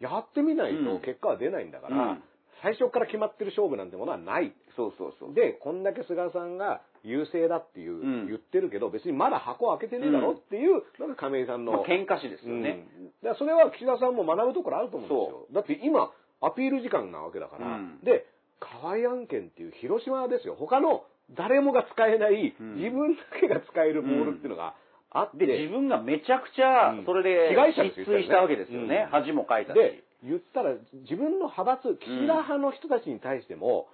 [0.01, 2.23] やってみないと結果は出ないんだから、うん
[2.62, 5.35] 最初から決まってる勝負なんてものはないそうそうそう。
[5.35, 12.89] でこんだけ菅さんが優勢だっていう、ん言ってるけど別にまだ箱開けてねえだろっていうのが亀井さんの、まあ喧嘩師ですよね。
[12.97, 15.47] うんだそれは岸田さんも学ぶところあると思うんですよ。
[15.53, 16.11] だって今、
[16.41, 17.67] アピール時間なわけだから。
[17.67, 18.25] うんで、
[18.61, 20.57] 河合案件っていう広島ですよ。
[20.59, 22.77] 他の誰もが使えない、うん。
[22.77, 24.75] 自分だけが使えるボールっていうのが
[25.11, 29.05] あって、で、自分がめちゃくちゃうん、それで失墜したわけですよね。
[29.07, 29.11] うん。
[29.11, 29.77] 恥もかいたし。
[29.77, 33.89] で、言ったら自分の派閥、岸田派の人たちに対しても、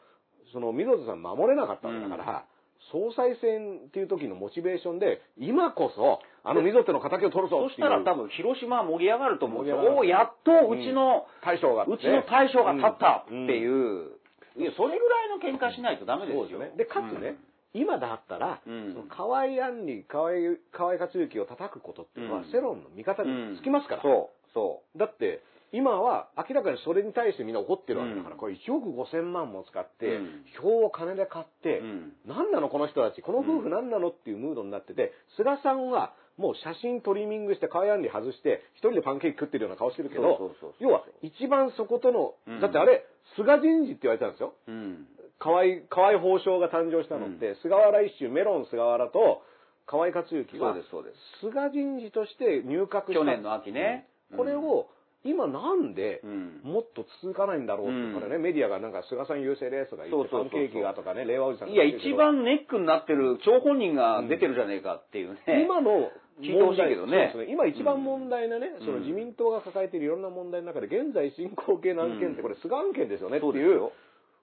[0.52, 2.44] その溝田さん守れなかったわけだから、
[2.92, 9.80] 総裁選っていう時のモチベーションで、今こそ、あの溝手の敵を取るぞそしたら多分広島は盛り上がると思うんですよ。
[9.94, 13.46] おお、やっとうちの、大将がうちの大将が立ったってうん。
[13.46, 14.19] いう、
[14.56, 16.40] いや、それぐらいの喧嘩しないとダメですよ。
[16.42, 16.72] そうですよね。
[16.76, 17.36] で、かつね、
[17.72, 20.34] 今だったら、うんその河合案里、河合、
[20.72, 24.02] 河合克行を叩くことっていうのは、うん世論の味方につきますから。
[24.02, 25.42] そう、そだって、
[25.72, 31.84] 今は明らかにそれに対してみんな怒ってるわけだから、うんこれ1億5千万も使って、うん票を金で買って、う。
[31.84, 32.12] うん。
[32.26, 43.04] 何なのこの人たち、この夫婦何なのっていうムードになってて、菅さんはもう写真トリミングして河合案里外して、一人でパンケーキ食ってるような顔してるけど要は一番そことの、うんだってあれ、
[43.36, 44.54] 菅人事って言われてたんですよ。
[44.66, 45.06] うん。
[45.38, 49.42] 河合、河合法相が誕生したのって、菅原一秀、メロン菅原と
[49.86, 51.16] 河合克行はそうで、す、そうです。
[51.52, 53.20] 菅人事として入閣した。
[53.20, 54.06] 去年の秋ね。
[54.06, 54.86] うんこれを、
[55.22, 65.64] 今なんでうん、もっと続かないんだろうって、うんこれね、メディアがなんか菅さん優勢ですとか言って、パンケーキがとかね、令和おじさんがいや、一番ネックになってる張本人が出てるじゃねえかっていうね。
[65.64, 66.08] 今の
[66.40, 67.52] 聞いてほしいけどねそうですね。
[67.52, 73.92] 今一番問題なね、うんその自民党が抱えているいろんな問題の中で、現在進行形の案件って、うんこれ菅案件ですよねっていう。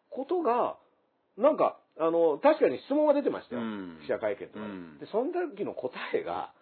[0.10, 0.78] ことが、
[1.38, 3.62] なんか、あの、確かに質問が出てましたよ。
[3.62, 4.66] うん記者会見とかで。
[4.66, 6.54] うんで、その時の答えが、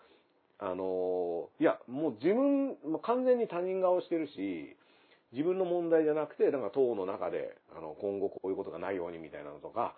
[0.60, 4.76] あの、いや、もう自分、もう完全に他人顔してるし、
[5.34, 9.95] 自分の問題じゃなくて、なんか党の中で、あの、今後こういうことがないようにみたいなのとか、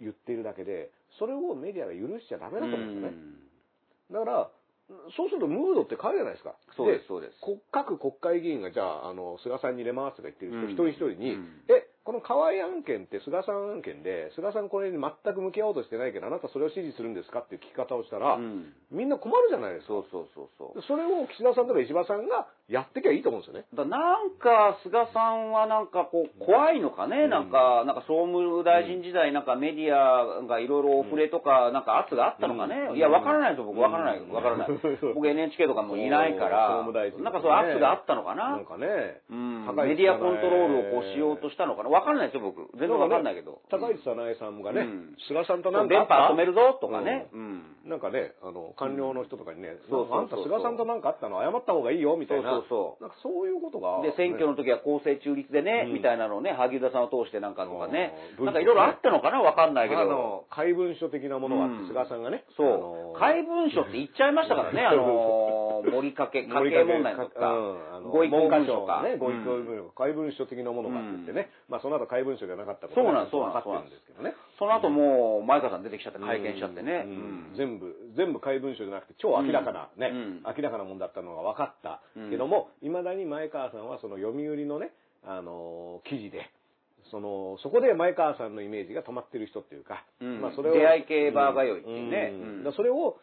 [0.00, 3.16] 言ってるだけで、それをメディアが許しちゃダメだと思うんですよね。
[4.12, 4.50] だから、
[5.16, 6.56] そうするとムードって変わるじゃないですか。
[6.76, 7.36] そうです、そうです。
[7.40, 18.72] こ各国会議員がじゃあ、あの、菅さんに入れますとか言ってる人、うん一人一人に、うんえ、この河合案件って菅さん案件で、菅さんこれに全く向き合おうとしてないけど、あなたそれを支持するんですかっていう聞き方をしたら、うん。
[18.90, 19.92] みんな困るじゃないですか。
[19.92, 20.82] そうそうそうそう。
[20.88, 23.68] それを岸田さんとか石破さんがやってきゃいいと思うんですよね。
[23.76, 32.88] だなんか、菅さんはなんかこう、怖いのかね、なんか、なんか総務大臣時代、なんかメディアがいろいろオフレとか、なんか圧があったのかね。
[32.88, 32.96] うん。
[32.96, 33.84] いや、わからないですよ、僕。
[33.84, 34.68] わからない、うんわからない。
[35.12, 38.56] 僕 NHK とかもいないから、総務大臣なんかそう圧があったのかな。
[38.56, 38.64] なん。
[38.64, 39.76] かね、うん。
[39.76, 41.97] メディアコントロールをこうしようとしたのかな。
[41.98, 42.70] わかんないですよ、僕。
[42.78, 43.60] 全然わかんないけど。
[43.70, 47.26] 高市早苗さんがね、うん菅さんとななんんかあった電波止めるぞとかね。
[47.32, 47.62] ううん。
[47.84, 52.50] なんかね、あの、官僚の人とかにね、そうそうそうあんた菅さんとなんかあったの謝った方がいいよ、みたいな。
[52.50, 54.02] そうそうそうなんかそういうことが。
[54.02, 60.00] で、選挙の時は公正中立でね、うんみたいなのをね、萩生田さんを通してなんかとかねう、んなんかいろいろあったのかなわかんないけど。
[60.02, 62.44] あの、怪文書的なものがあって、うん菅さんがね。
[62.56, 63.18] そう。
[63.18, 65.02] 怪文書って言っちゃいましたからね、 あの、
[65.82, 69.02] 森かけ、家計問題の時かご意向文書か。
[69.02, 74.06] ね、ご意文書、怪文書的なものがあってね、まあその後怪文書じゃなかったことそうなんです分かってるんです。
[74.06, 74.34] けどね。
[74.58, 77.06] その後もう、前川さん出てきちゃって会見しちゃってね。
[77.56, 80.42] 全部、全部怪文書じゃなくて超明らかなね、うん。
[80.44, 84.92] 明らかなもんだったのが分かったけども、いまだに前川さんはその読売のね、
[85.24, 86.50] あのー記事で、
[87.10, 90.40] その、そこで前川さんのイメージが止まってる人っていうか、うん。
[90.40, 90.74] まあそれを。
[90.74, 92.72] 出会い系バーガー酔いっていうね。
[92.76, 93.18] それを、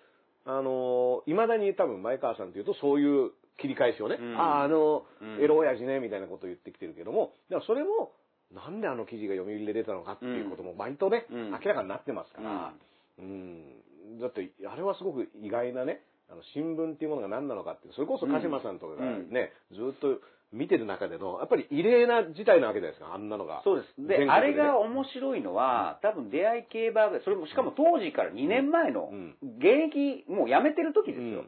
[0.46, 4.38] あのー、いまだに多分前川さんっていうとそういう切り返しをね、うん。
[4.38, 5.44] ああ、あの、うん。
[5.44, 8.12] エロ親父ね、みたいなことを言ってきてるけども、だからそれも、
[8.54, 11.52] なんであの記事が読売で出たのかっていうことも割とね、うん。
[11.52, 12.74] 明らかになってますから、
[13.20, 20.20] うん、だって、あれはすごく意外なね、あの新聞っていうものが何なのかってそれこそ鹿島さんとかがね、ずっと
[20.56, 23.62] 見てる中での、やっぱり異例な事態なわけじゃないですか、あんなのが。
[23.64, 24.08] そうです。
[24.08, 24.32] で、全国ね。
[24.32, 31.44] あれが面白いのは、多分出会い系バーガー、それもしかも当時から2年前のうん、現役、もう辞めてる時ですよ。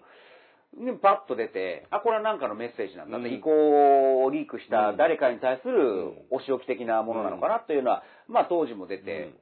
[0.76, 3.34] でパッと出て、あ、これは何かのメッセージなんだって、うん。
[3.36, 4.98] 意向をリークしたうん。
[4.98, 6.14] 誰かに対するん。
[6.30, 9.34] お仕置き的なものなのかなっていうのは、まあ当時も出て、うん。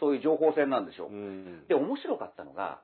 [0.00, 1.08] そういう情報戦なんでしょう。
[1.10, 1.66] うん。
[1.68, 2.80] で、面白かったのが、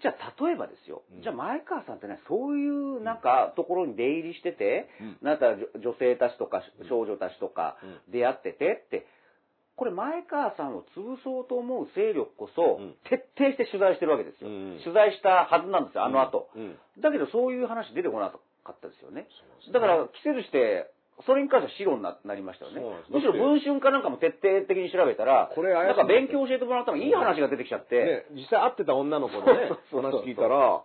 [0.00, 1.22] じゃあ例えばですよ、うん。
[1.22, 5.18] じゃあ前川さんってね、そういうなんかところに出入りしてて、うん。
[5.22, 8.12] なんか女女性たちとか少女たちとかうん。
[8.12, 9.06] 出会っててって、
[9.76, 14.48] これ前川さんを潰そうと思う勢力こそうん、徹底して取材してるわけですよ。
[14.48, 16.48] うん取材したはずなんですよ、あの後。
[16.54, 16.76] うん。
[17.00, 18.38] だけどそういう話出てこなか
[18.72, 19.26] ったですよね。
[19.72, 20.90] だから、季節して、
[21.26, 22.80] それに関しては白にななりましたよね。
[23.10, 30.82] むしろ文春かなんかも徹底的に調べたら、これなんか勉強教えてもらったのいい話が出てきちゃって、ね、実際会ってた女の子のね、話聞いたら、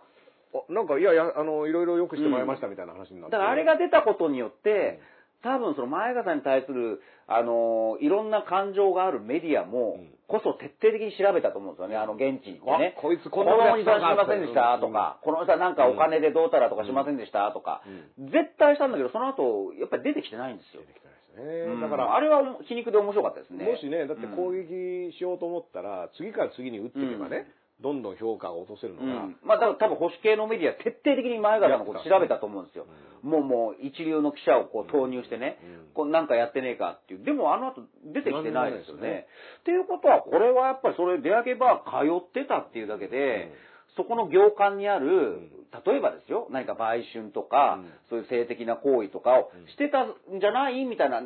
[0.54, 3.32] あなんか、いやいや、あの、いろいろよくしてもらいましたみたいな話になって。
[3.32, 5.00] だからあれが出たことによって、
[5.42, 12.94] 多分その前川さんに対する、あのいろんな感情があるメディアもうん、こそ徹底的に調べたと思うんですよね、あの現地に行ってね。
[12.96, 17.82] あこいつここのんなことやおじってたかさんしませんでしたとか、このおじさんなんかお金でどうたらとかしませんでしたとか、
[18.18, 20.92] 絶対したんだけど、その後、やっぱり出てきてないんですよ出。
[20.92, 21.72] てきてないですね。
[21.74, 23.64] うんだから、あれは皮肉で面白かったですね。
[23.64, 27.46] もしね、だって攻撃しようと思ったら、次から次に打っていけばね、
[27.82, 32.86] どんどん評価が落とせるのうが、ん、まあ多分保守系のメディア徹底的に前川さんのこと調べたと思うんですよ。
[33.22, 35.94] もうもう一流の記者をこう投入してね、うん。
[35.94, 37.24] こうなんかやってねえかっていう。
[37.24, 39.26] でもあの後出てきてないですよなんでもないね。
[39.60, 43.52] っていうことは、これはやっぱりそれ出上げば通ってたっていうだけで、
[43.96, 45.50] そこの業界にある、
[45.84, 47.90] 例えばですよ、何か売春とか、うん。
[48.10, 51.20] そういう性的な行為とかをしてたんじゃないみたいな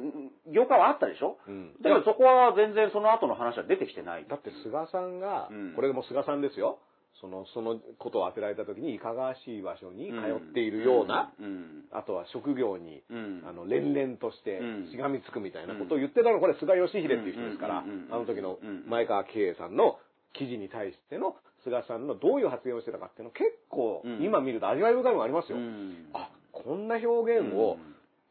[0.52, 1.72] 業界はあったでしょ、うん。
[1.82, 4.26] だけどそこは全然その後の話は出てきてない。
[4.28, 5.72] だって菅さんが、うん。
[5.74, 6.78] これも菅さんですよ。
[7.20, 10.14] その、そのことを当てられた時に、いかがわしい場所に通
[10.50, 11.84] っているような、うん。
[11.92, 13.42] あとは職業に、うん。
[13.46, 14.90] あの、連々としてうん。
[14.90, 18.08] しがみつくみたいなことを言ってたのは、これ菅義偉っていう人ですから、うん。
[18.10, 18.88] あの時のうん。
[18.88, 19.98] 前川慶さんの
[20.32, 24.22] 記事に対しての菅さんのどういう発言をしてたかっていうのを結構、うん。
[24.22, 25.58] 今見ると味わい深いものありますよ。
[25.58, 26.06] うん。
[26.12, 27.78] あ、こんな表現を、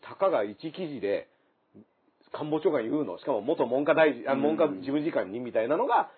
[0.01, 1.27] たかが一記事で、
[2.32, 4.41] 官房長官言うの、しかも元文科大臣、あうん。
[4.41, 6.09] 文科事務次官にみたいなのが、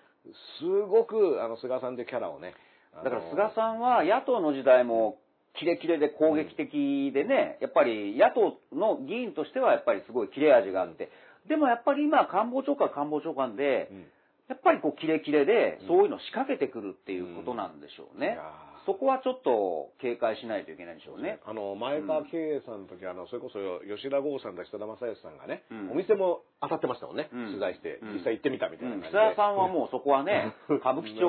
[0.60, 2.54] すごく、あの、菅さんというキャラをね。
[2.94, 5.16] だから菅さんは野党の時代も
[5.58, 11.10] キレキレで攻撃的でね、やっぱり野党の議員としてはやっぱりすごい切れ味があって、
[11.48, 14.04] でもやっぱり今官房長官は官房長官で、うん
[14.52, 18.36] やっぱりこうキレキレでそういうのを仕掛けてくるっていうことなんでしょうね。
[18.84, 21.38] そこはちょっと警戒しないといけないでしょうね。
[21.46, 25.92] あの、前川慶さんの時、あの、それこそ吉田剛さんと下田正義さんがね、うん。
[25.92, 27.30] お店も当たってましたもんね。
[27.32, 27.46] うん。
[27.46, 28.14] 取材して、うん。
[28.18, 29.16] 実際行ってみたみたいな感じで。
[29.16, 31.22] 須田さんはもうそこはね、歌舞伎町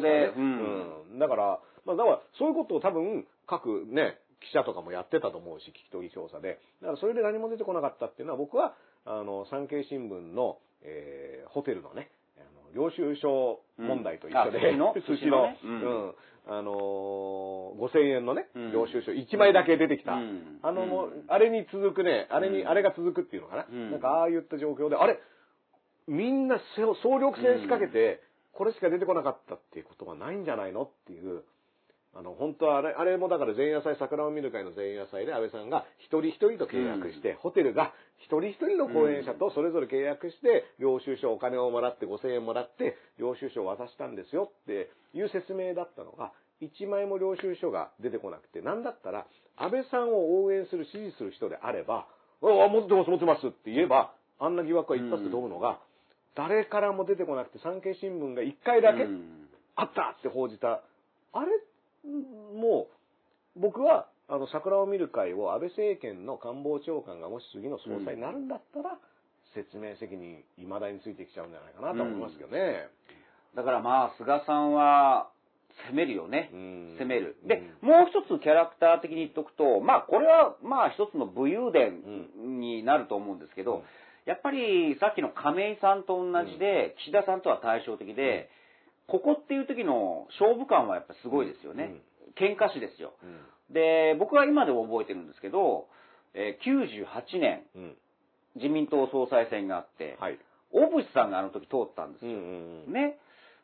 [0.00, 1.18] でうん。
[1.18, 6.62] だから、まあ、だから、そういうことを多分、各ね、記者とかもやってたと思うし、聞き取り調査で。
[6.80, 12.10] だから、それで何も出てこなかったっていうのは、僕は、あの、産経新聞の、えーホテルのね、
[12.74, 15.54] 領収書問題と一緒で、うんあ寿司の。
[15.62, 16.14] うん、
[16.48, 18.72] あのー、5000円のね、うん。
[18.72, 19.12] 領収書。
[19.12, 20.12] 1枚だけ出てきた。
[20.12, 20.58] うん。
[20.62, 22.68] あの、あれに続くね、あれに、うん。
[22.68, 23.66] あれが続くっていうのかな。
[23.70, 23.90] うん。
[23.92, 25.20] なんか、ああいった状況で、あれ、
[26.08, 31.44] みんな総総力戦仕掛けて、これしか出てこなかったっていうことはないんじゃないのっていう、
[32.14, 52.06] あの、本当はあれ、あれもだから前夜祭、桜を見る会の前夜祭で安倍さんが一人一人と契約して、ホテルが一人一人の講演者とそれぞれ契約して、領収書お金をもらって5000円もらって、領収書を渡したんですよっていう説明だったのが、一枚も領収書が出てこなくて、なんだったら、安倍さんを応援する、支持する人であれば、
[52.42, 55.80] あ、持ってます、持ってますって言えば、あんな疑惑が一発で飛ぶのが、
[56.34, 60.82] 誰からも出てこなくて産経新聞が一回だけうんあったって報じた。
[61.32, 61.46] あれ、
[62.04, 62.88] も
[63.56, 68.98] う、僕は、あの、桜を見る会を安倍政権の官房長官がもし次の総裁になるんだったら、
[69.54, 72.88] 説明責任、未だについてきちゃうんじゃないかなと思いますけどね。
[73.54, 75.28] だからまあ、菅さんは、
[75.88, 76.50] 攻めるよね。
[76.52, 77.36] うん攻める。
[77.46, 82.02] で、もう一つキャラクター的に言っとくと、まあ、これはまあ一つの武勇伝
[82.60, 83.82] になると思うんですけど、うん。
[84.24, 88.50] やっぱりさっきの亀井さんと同じで、岸田さんとは対照的で、
[89.12, 92.00] ここっていう時の勝負感はやっぱすごいですよね。
[92.40, 93.12] 喧嘩師ですよ。
[93.22, 93.40] うん
[93.72, 95.86] で、僕は今でも覚えてるんですけど、
[96.34, 97.96] えー98年、うん
[98.54, 100.38] 自民党総裁選があって、はい。
[100.72, 102.32] 小渕さんがあの時通ったんですよ。
[102.32, 103.18] ね。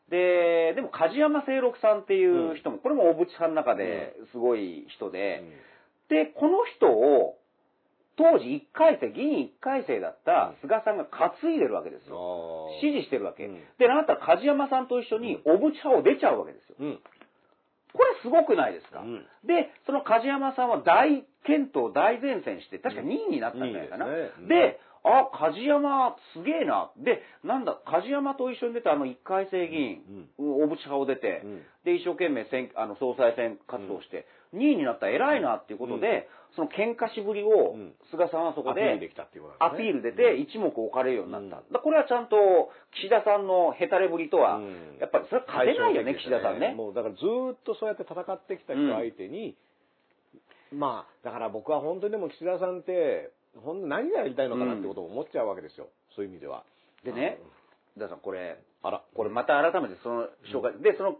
[0.09, 5.43] で、でも梶山清六さんっていう人も、これも小渕派の中ですごい人で、
[6.09, 7.37] で、この人を、
[8.19, 12.67] 当時1回生、議員1回生だった菅さんが担いでるわけですよ。
[12.83, 13.45] 支持してるわけ。
[13.45, 13.63] うん。
[13.79, 16.75] で、なんだったら梶山さんと一緒に小渕派を出ちゃうわけですよ。
[16.81, 16.99] うん。
[17.93, 19.23] これすごくないですか、うん。
[19.47, 24.05] で、その梶山さんは大健闘大前線して、確か2位になったんじゃないかな。
[24.05, 26.91] であ、梶山すげえな。
[26.97, 31.61] で、なんだ、梶山と一緒に出たあの1回生議員、小渕派を出て、うん。
[31.85, 37.93] で、一生懸命選あの総裁選活動して、2位になったら偉いなっていうことで、その喧嘩しぶりをうん。
[38.11, 38.81] 菅さんはそこで
[39.59, 41.79] アピール出て一目置かれるようになった。
[41.79, 42.35] これはちゃんと
[42.95, 44.97] 岸田さんのヘタレぶりとは、うん。
[44.99, 46.73] やっぱりそれは勝てないよね、岸田さんね。
[46.73, 49.55] もうだからずーっとそうやって戦ってきた人相手に、
[50.73, 55.87] まあ、だから僕は本当にでも岸田さんって、本当何がやりたいのかなってことを思っちゃうわけですよ。
[56.15, 56.63] そういう意味では。
[57.03, 57.39] でね、
[57.97, 61.17] だからこれ、あら、これまた改めてその紹介、で、その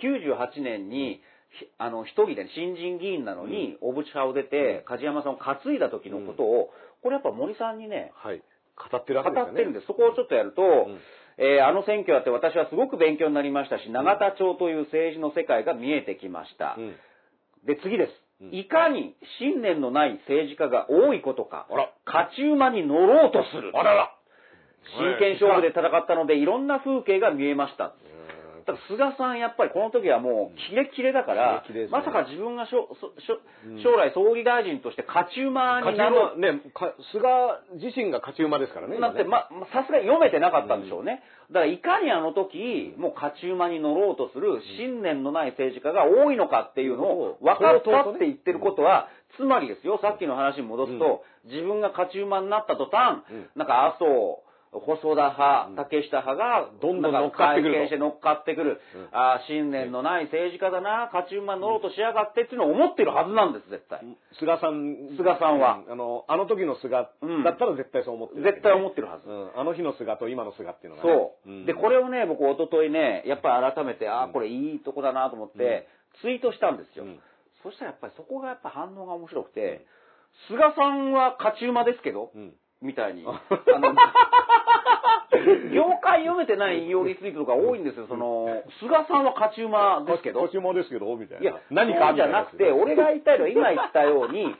[0.00, 1.20] 98年に、ひ
[1.78, 6.70] あの、一人で新人議員なのに、小渕派を出て、梶山さんを担いだ時のことを、
[7.02, 8.42] これやっぱ森さんにね、はい。
[8.76, 9.52] 語ってる語わけですよね。
[9.52, 9.86] ってるんです。
[9.86, 10.62] そこをちょっとやると、
[11.36, 16.76] えーあの選挙やって私はすごく勉強になりましたし、永田町という政治の世界が見えてきました。
[16.78, 16.94] うん。
[17.66, 18.10] で、次です。
[18.40, 21.66] うんいかに信念のない政治家が多いことか、
[22.04, 23.70] 勝ち馬に乗ろうとする。
[24.98, 27.94] 真剣勝負で戦ったので、いろんな風景が見えました。
[28.66, 31.92] だから菅さん、やっぱりこの時はもう、キレッキレだから、キレッキレね。
[31.92, 33.82] まさか自分がしょそしょうん。
[33.82, 36.38] 将来総理大臣として勝ち馬になろう。
[36.38, 38.98] 馬、ね、か菅自身が勝ち馬ですからね。
[38.98, 41.22] なって、ま、まさすがに読めてなかったんでしょうね。
[41.52, 53.50] だから、いかにあの時、もう勝ち馬に乗ろうとする信念のない政治家が多いのかっていうのを分かったって言ってることは、つまりですよ、さっきの話に戻すと、自分が勝ち馬になった途端、うん。
[53.56, 54.40] なんか麻生、
[54.80, 58.80] 細田派、竹下派が、どんどんな乗っかってくるして乗っかってくる。
[58.94, 64.00] うんあー信念のない政治家だな、勝ち馬に乗ろうとしやがってっていうのを思ってるはずなんです、絶対。
[64.38, 65.16] 菅さん。
[65.16, 67.08] 菅さんはうあの、あの時の菅だ
[67.50, 69.28] ったら絶対そう思ってる、絶対思ってるはず。
[69.28, 69.50] うん。
[69.54, 71.10] あの日の菅と今の菅っていうのがね。
[71.12, 71.50] そう。
[71.50, 75.86] んで、これをね、僕、一昨日ね、やっぱり改めて、ああ、うんこれいいとこだなと思って、
[76.20, 77.04] ツイートしたんですよ。
[77.04, 77.20] うん
[77.64, 79.86] そしたらやっぱりそこがやっぱ反応が面白くて、
[80.48, 82.52] 菅さんは勝ち馬ですけど、うん。
[82.82, 83.24] みたいに。
[83.26, 83.30] あ
[83.78, 83.94] の
[85.72, 88.06] 業界読めてない引用リツイートとか多いんですよ。
[88.06, 90.60] その、菅さんは勝ち馬ですけど勝。
[90.60, 91.42] ち馬ですけど、みたいな。
[91.42, 94.54] いや、何かじゃなくて、俺が言いたいのは今言ったように、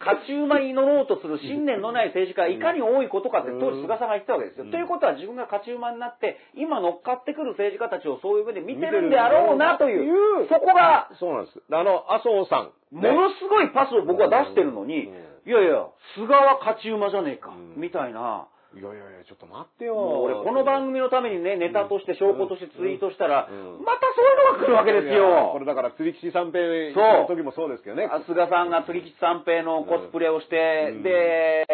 [0.00, 4.64] 勝ち馬に乗ろうとする信念のない政治家がいかに多いことかって当時菅さんが言ってたわけですよ。
[4.64, 11.62] うんということは自分が勝ち馬になって、今乗っかってくる政治家たちをそういう目で見てるんであろうなという、そこが、そうなんです。
[11.72, 12.72] あの、麻生さん。
[12.92, 18.48] ものすごいパスを僕は出してるのに、うんいやいや、菅は勝ち馬じゃねえか、うんみたいな。
[18.74, 19.94] いやいやいや、ちょっと待ってよ。
[19.94, 23.84] もう俺この番組のためにね、ネタとして、証拠としてツイートしたら、うん。
[23.86, 25.50] またそういうのが来るわけですよ。
[25.52, 28.10] これだから、釣り吉三平の時もそうですけどね。
[28.10, 31.02] あ菅さんが釣り吉三平のコスプレをして、うん。
[31.02, 31.66] で、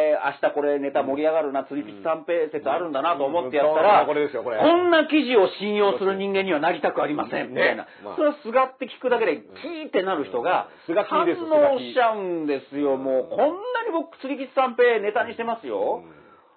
[0.43, 3.83] 明日これネタ盛り上がるな、釣り吉三平説あるんだなと思ってやったうん。
[3.83, 7.89] ら、こんな記事を信用する人間にはなりたくありません、みたいな。
[8.17, 10.69] それは菅って聞くだけで、キーってなる人が、
[11.09, 12.97] 反応しちゃうんですよ。
[12.97, 13.45] もう、こんな
[13.87, 16.03] に僕、釣り吉三平ネタにしてますよ。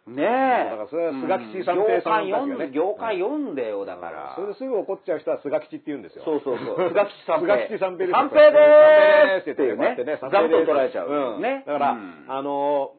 [0.07, 0.69] ねえ。
[0.69, 4.33] だからそれは菅吉さん業界読んだけどね業界読んでよ、だから。
[4.35, 6.23] それですぐ怒っちゃう人は菅吉って言うんですよ。
[6.25, 6.89] そうそうそう。
[6.91, 7.55] 菅吉三平。
[7.55, 9.95] 菅吉三平ですよ三平でーすっってていうね。
[9.95, 10.17] ね。
[10.19, 11.09] 座布団取られちゃう。
[11.09, 11.63] うんね。
[11.65, 12.91] だから、うんあの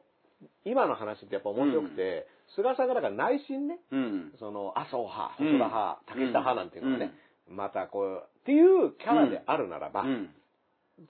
[0.64, 2.26] ー、今の話ってやっぱ面白くて、
[2.56, 4.32] 菅さんがだから内心ね、うん。
[4.38, 7.12] その、麻生派、うん細田派、竹下派なんていうのはね、
[7.48, 10.30] またこう、っていうキャラであるならば、うん。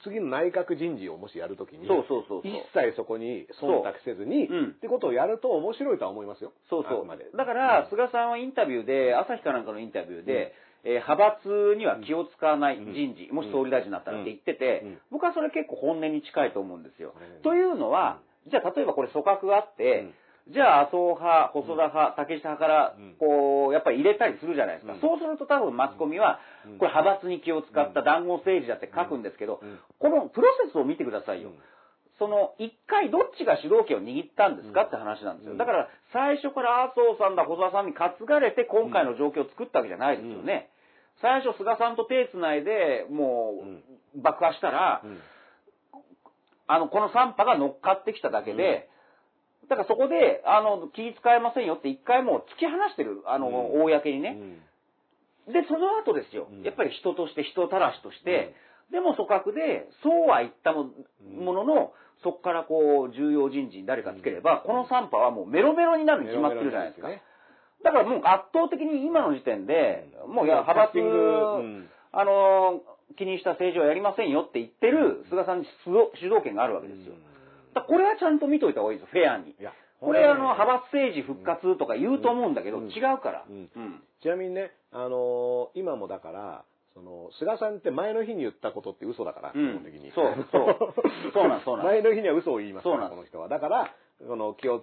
[0.02, 4.56] 次の内閣人事をもしやるときに、そうそうそう一切そこに忖度せずに、そう。
[4.56, 4.70] うん。
[4.70, 6.44] ってことをやると面白いとは思います。
[6.44, 6.52] よ。
[6.70, 7.36] そうそう。
[7.36, 10.54] だから、菅さんはインタビューで、朝日かなんかのインタビューで、
[10.84, 14.98] えー派閥には気を使わない人事、もし総理大臣になったらって言ってて、うん。
[15.12, 17.14] 僕はそれ結構本音に近いと思うんですよ。
[17.42, 20.12] というのは、じゃあ例えばこれ組閣があって、
[20.52, 24.92] じゃあ麻生派、細田派、竹下派からうん、こう、やっぱり入れたりするじゃないですか。
[24.92, 25.00] うん。
[25.00, 26.38] そうすると多分マスコミは
[26.68, 31.52] うん、これ派閥に気を使った談合政治だって書くんですけどうん、このプロセスを見てくださいよ。
[32.18, 35.52] その、一回どっちが主導権を握ったんですかって話なんですよ。
[35.52, 35.58] うん。
[35.58, 40.70] だから、最初から麻生さんだ、細田さんに担がれて、今回の状況を作ったわけじゃないですよね。
[41.20, 43.64] 最初、菅さんと手つないで、も
[44.14, 45.18] う、爆破したら、うん。
[46.66, 48.88] あの、この3波が乗っかってきただけで、
[49.68, 53.84] だからそこで、あの、気使えませんよって一回もう突き放してる、あの、うん。
[53.84, 54.36] 公にね。
[55.46, 56.48] で、その後ですよ。
[56.50, 56.62] うん。
[56.62, 58.54] やっぱり人として、人たらしとして、
[58.90, 60.90] でも組閣で、そうは言ったも
[61.24, 61.92] ものの、
[62.22, 67.08] そこからこう、重要人事に誰かつければ、この3波はもうメロメロになるに決まってるじゃないですか。
[67.08, 67.34] メロメロ
[67.84, 71.88] だからもう圧倒的に今の時点で、もういや、派閥、うん。
[72.12, 72.80] あの、
[73.18, 77.14] 気にした政治はやりませんよって言ってる菅さんに主導権があるわけですよ。
[77.74, 79.54] だこれはちゃんと見といた方がいいですよ、フェアに。
[80.00, 82.88] これ、あの、派閥政治復活とか言うと思うんだけど、うん。
[82.90, 83.44] 違うから。
[84.22, 86.64] ちなみにね、あのー今もだから、
[86.94, 89.72] その、菅さんって前の日に言ったことって嘘だから、基うん。
[89.74, 90.12] 本的に。
[90.12, 90.76] そうそう。
[91.32, 91.86] そうなんそうなん。
[91.86, 93.10] 前の日には嘘を言いますから、そうなん。
[93.10, 93.48] この人は。
[93.48, 93.90] だから、
[94.26, 94.82] この気を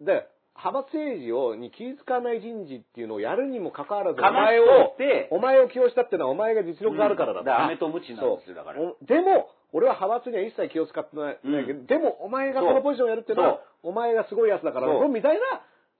[0.00, 4.94] で、派閥政治を、に気づかない人事っていうのをやるにもかかわらず、お前を
[5.30, 7.46] お前を起用したっていうのはお前が実力があるからだうん。
[7.46, 8.80] だから飴と鞭なんですよだから。
[9.02, 15.40] でも、俺は派閥には一切気を使ってない,、けど、でもお前がこのポジションをやるっていうのは、お前がすごいやつだから、みたいな、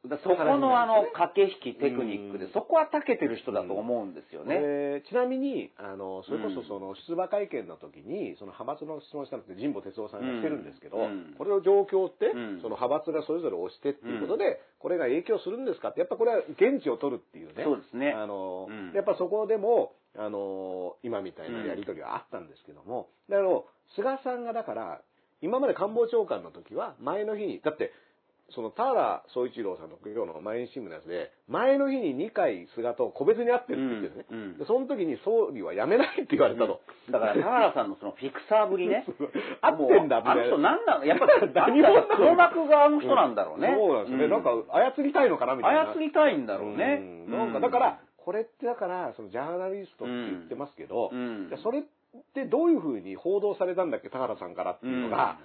[0.09, 2.53] だそこのあの、駆け引きテクニックで、うん。
[2.53, 4.59] そこは長けてる人だと思うんですよね。
[4.59, 6.55] えーちなみに、あの、それこうん。
[6.55, 11.35] そその出馬会見の時に、その派閥の質問したのって神保哲夫さんがしてるんですけど、うん。
[11.39, 12.61] これの状況って、うん。
[12.63, 17.63] その派閥がそれぞれ推してっていうことで、これが影響するんですかって、やっぱこれは現地を取るっていうね。
[17.63, 18.11] そうですね。
[18.11, 18.93] あの、うん。
[18.95, 25.01] やっぱそこでも、あの、今みたいなやり取りはあったんですけども、だけど、菅さんがだから、
[25.43, 27.93] 今まで官房長官の時は、前の日に、だって、
[28.55, 34.27] その田原総一郎さんの今日の毎日新聞のやつで、前の日に2回菅と個別に会ってるって言ってるね。
[34.31, 36.81] うんうんでその時に総理は辞めないって言われたと。
[37.11, 39.07] だから、田原さんのそのフィクサーぶりね。
[39.63, 41.27] 合ってんだもうあの人みたいな何なのやっぱ、
[41.67, 43.75] 何者黒幕があの人なんだろうね。
[43.75, 44.25] そうなんですよね。
[44.27, 45.93] うなんか操りたいのかなみたいな。
[45.93, 47.01] 操りたいんだろうね。
[47.01, 51.11] うんなんか、だから、これってだから、そのジャーナリストって言ってますけど、
[51.63, 51.89] それって
[52.51, 55.39] どういうふうに報道されたんだっけ、田原さんからっていうのが、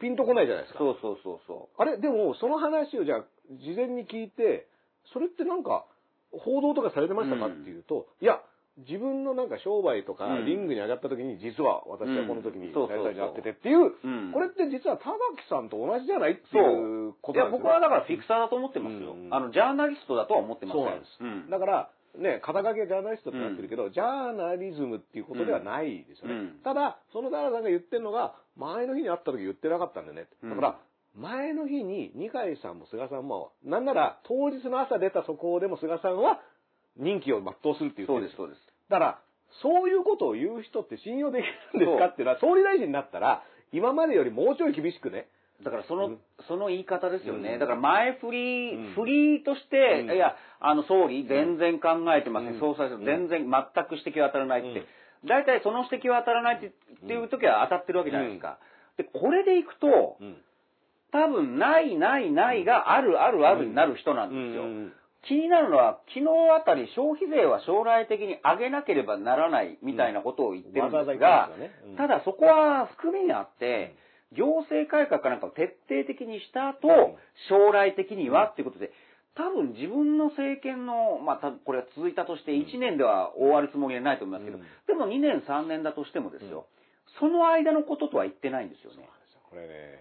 [0.00, 0.78] ピンとこないじゃないですか。
[0.78, 4.66] そうそうそうそあれでも、その話をじゃあ、事前に聞いて、
[5.12, 5.84] それってなんか、
[6.32, 8.40] 報道とかされてましたかうんっていうと、いや、
[8.76, 10.44] 自分のなんか商売とか、うん。
[10.44, 14.32] リングに上がった時に、実は私はこの時に大体になっててっていう、うん。
[14.32, 15.16] これって実は田垣
[15.48, 17.08] さんと同じじゃないっていうう。
[17.08, 17.64] いや、ことなんですよ。
[17.64, 19.12] 僕はだからフィクサーだと思ってますよ。
[19.12, 19.32] うん。
[19.32, 20.84] あの、ジャーナリストだとは思ってません。
[20.84, 21.18] そうなんです。
[21.20, 21.50] うん。
[21.50, 26.34] だから、ね、肩書きはジャーナリストってなってるけど、ジャーナリズムっていうことではないですよね。
[26.34, 30.26] うんただ、その田原さんが言ってるのが、前の日に会った時言ってなかったんだよね。
[30.42, 30.78] だから、
[31.14, 36.40] 前の日に二階さんも菅さんも、なんなら当日の朝出た速報でも菅さんは
[36.96, 38.60] 任期を全うするって言ってるそうです、そうです。
[38.88, 39.18] だから、
[39.62, 43.42] そういうことを言う人って信用できるんですかっていうのは、総理大臣になったら、
[43.72, 45.28] 今までよりもうちょい厳しくね、
[45.64, 46.18] だからその、うん。
[46.48, 47.54] その言い方ですよね。
[47.54, 47.58] うん。
[47.58, 48.94] だから前振り、うん。
[48.94, 50.14] 振りとして、うん。
[50.14, 52.54] いや、あの、総理、全然考えてません。
[52.54, 52.60] うん。
[52.60, 54.68] 総裁選、全然、全く指摘は当たらないって。
[54.68, 55.28] うん。
[55.28, 56.70] 大体その指摘は当たらないってっ
[57.06, 58.58] ていう時は当たってるわけじゃないですか。
[58.96, 60.36] で、これでいくと、うん。
[61.12, 64.62] 多分、ないないないがあるあるあるになる人なんですよ。
[64.64, 64.92] うん。
[65.26, 66.26] 気になるのは、昨日
[66.56, 71.50] あたり消費税は将来的に上げなければならないみたいなことを言ってるんですが
[71.96, 73.94] ただそこは含みにあって、
[74.32, 76.88] 行政改革かなんかを徹底的にした後、
[77.48, 78.90] 将来的にはっていうことで、
[79.36, 86.66] 多分自分の政権の、まあ、これが続いたとして1年では終わるつもりはないと思いますけど、うんでも2年3年だとしてもですよ、
[87.20, 89.08] その間のこととは言ってないんですよね。
[89.50, 89.98] これね、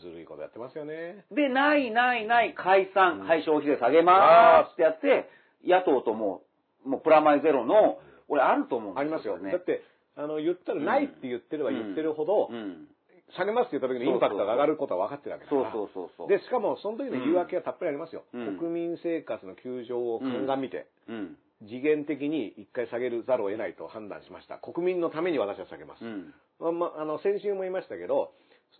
[0.00, 1.24] ずるいことやってますよね。
[1.32, 5.28] で、ないないない解散、うんはい、消費税下げまーすってやって、
[5.64, 6.42] 野党とも、
[6.84, 7.98] もうプラマイゼロの、
[8.28, 9.38] 俺あると思うんですありますよ。
[9.38, 9.50] ね。
[9.50, 9.82] だって、
[10.16, 12.88] あの、言ったらないって言ってれば言ってるほど、うん。
[13.32, 15.72] 下げますって言った時のインパクトが上がることは分かってるわけだから。
[15.72, 16.28] そうそうそうそう。
[16.28, 18.24] で、しかも、その時の言い訳はたっぷりありますよ。
[18.32, 21.36] うん国民生活の窮状を鑑みて、うん。
[21.66, 24.58] 次元的に一回下げるざるを得ないと判断しました。
[24.58, 26.04] 国民のために私は下げます。
[26.04, 26.34] うん。
[26.60, 28.32] まあまあ、あの、先週も言いましたけど、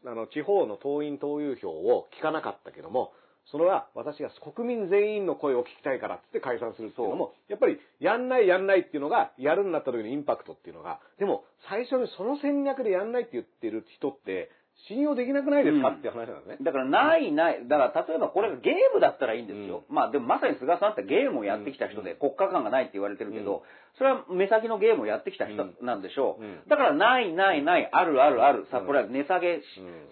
[0.05, 3.13] あの、地方の党員党友票を聞かなかったけども、
[3.51, 14.51] それは私が国民全員の声を聞きたいからって解散するっていうのも、やっぱりやんないやんないっていうのが、やるんなった時のインパクトっていうのが、でも最初にその戦略でやんないって言ってる人って、
[14.89, 16.57] 信用できなくないですか、うんって話なんですね。
[16.61, 17.67] だから、ないない。
[17.69, 19.85] だから、例えばこれがゲームだったらいいんですよ。
[19.89, 22.19] まあ、でもまさに菅さんってゲームをやってきた人で、うん。
[22.19, 23.45] 国家感がないって言われてるけうん。
[23.45, 23.63] ど、
[23.97, 26.45] それは目先のゲームをやってきた人なんでしょう。
[26.45, 26.53] ん。
[26.67, 26.69] う。
[26.69, 28.67] だから、ないないない、あるあるある。
[28.71, 28.87] さ、うん。
[28.87, 29.65] これは値下げし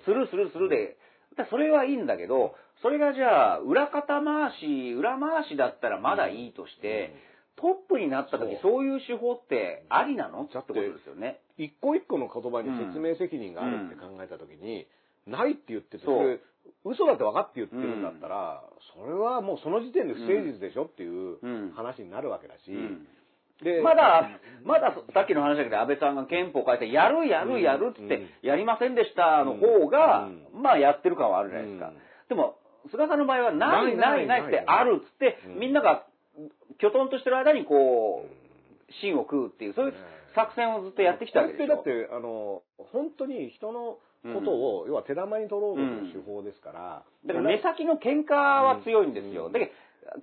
[0.04, 0.96] するするするで、
[1.50, 7.14] それはいいんだけど、それがじゃあ、裏方回し、裏回しだったらまだいいとして、
[7.56, 8.72] トップになった時、そう。
[8.72, 10.44] そういう手法ってありなの？
[10.44, 11.40] ってことですよね。
[11.58, 14.86] 一個一個の言葉に説明責任があるって考えた時に、
[15.26, 16.40] ないって言ってて、それ
[16.84, 18.62] 嘘だって分かって言ってるんだったら、
[18.98, 21.72] それはもうその時点で不誠実でしょっていううん。
[21.76, 23.06] 話になるわけだし、うん。
[23.62, 24.28] でまだ、
[24.64, 31.88] まださっきの話だけど、安倍さんが憲法変えて、やるやるやるってうん、やりませんでしたの方がう、まあやってる感はあるじゃないですか。
[31.88, 31.96] うん。
[32.28, 32.56] でも、
[32.90, 35.60] 菅さんの場合は、ないないないってあるっつってう、ん。
[35.60, 36.04] みんなが、
[36.78, 39.94] きょとんとしてる間にこう、芯を食うっていう、そういう
[40.34, 41.76] 作戦をずっとやってきたわけでしょ。
[41.78, 42.62] これってだって、あの、
[42.92, 43.98] 本当に人の
[44.34, 49.46] ことを、要は手玉に取ろうとする手法ですから、だから目先の喧嘩は強いんですよ。
[49.46, 49.52] うん。
[49.52, 49.72] だけど、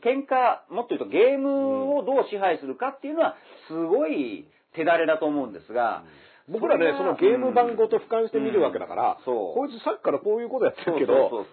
[0.04, 3.36] 喧嘩、もっと言うとゲームをどう支配するかっていうのは、
[3.68, 4.46] すごい
[4.76, 6.04] 手だれだと思うんですが、
[6.52, 11.46] 僕らね、そのゲーム番号と俯瞰して見るわけだから、こいつさっきからこういうことやってるけど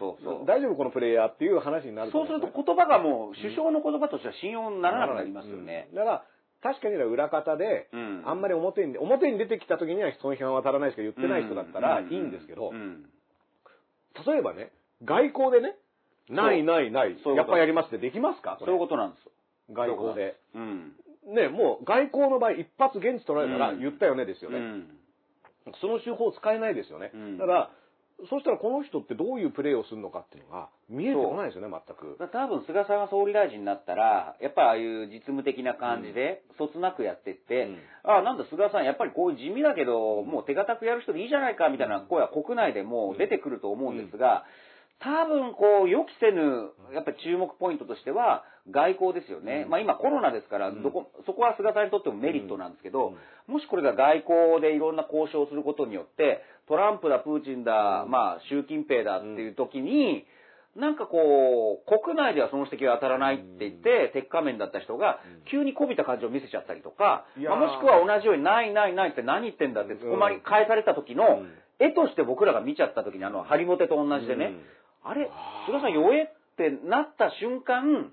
[0.47, 5.89] 大丈夫このプレイヤーっていう話になるとそうすると言葉がもう首相の言葉としては信用にならなくなりますよね。
[5.91, 5.97] うん。
[5.97, 6.25] だから、
[6.63, 8.23] 確かに裏方で、うん。
[8.25, 13.05] あんまり表に、表に出てきた時にはその批判は当たらないしか言ってない人だったらいいんですけど、うん。
[14.27, 14.73] 例えばね、
[15.05, 15.77] 外交でね、
[16.31, 18.57] ないないないやっぱやりますってできますか？
[18.59, 19.31] そういうことなんですよ。
[19.75, 20.37] 外交で。
[20.55, 20.93] うん。
[21.27, 23.81] ね、もう外交の場合一発現地取られたらうん。
[23.81, 24.59] 言ったよねですよね。
[24.59, 24.89] うん。
[25.81, 27.11] その手法使えないですよね。
[27.15, 27.39] うん。
[27.39, 27.71] ただ、
[28.31, 32.17] そしたらこの人ってどういうプレーをするのかっていうのが見えてこないですよね、全く。
[32.33, 37.69] 多分菅さんが総理大臣になったら、やっぱりああいう実務的な感じで、そつなくやってって、
[38.05, 44.45] ああ、なんだ菅さん、やっぱりこういう地味だけど、もう手堅くやる人でいいじゃないかみたいな声は国内でも出てくると思うんですが、
[44.99, 49.63] 多分こう予期せぬ、やっぱり注目ポイントとしては、外交ですよね。
[49.65, 49.71] うん。
[49.71, 50.83] まあ今コロナですから、うん。
[50.83, 53.15] どこ、そこは菅さんにとってもメリットなんですけど、
[53.49, 53.53] うん。
[53.53, 58.11] もしこれが外交でいろんな交渉をすることによって、トランプだ、プーチンだ、うん。
[58.11, 60.27] まあ習近平だっていう時に、
[60.75, 74.55] なんかこう、国内ではその指摘が当たらないって言って、鉄仮面だった人がうん、急にこびた感じを見せちゃったりとか、まあもしくは同じように、ないないないって何言ってんだって突っ込まり返された時のうん、絵として僕らが見ちゃった時に、あの、ハリモテと同じでね、
[75.07, 75.31] あれ、
[75.67, 76.27] 菅さん弱えっ
[76.57, 78.13] てなった瞬間、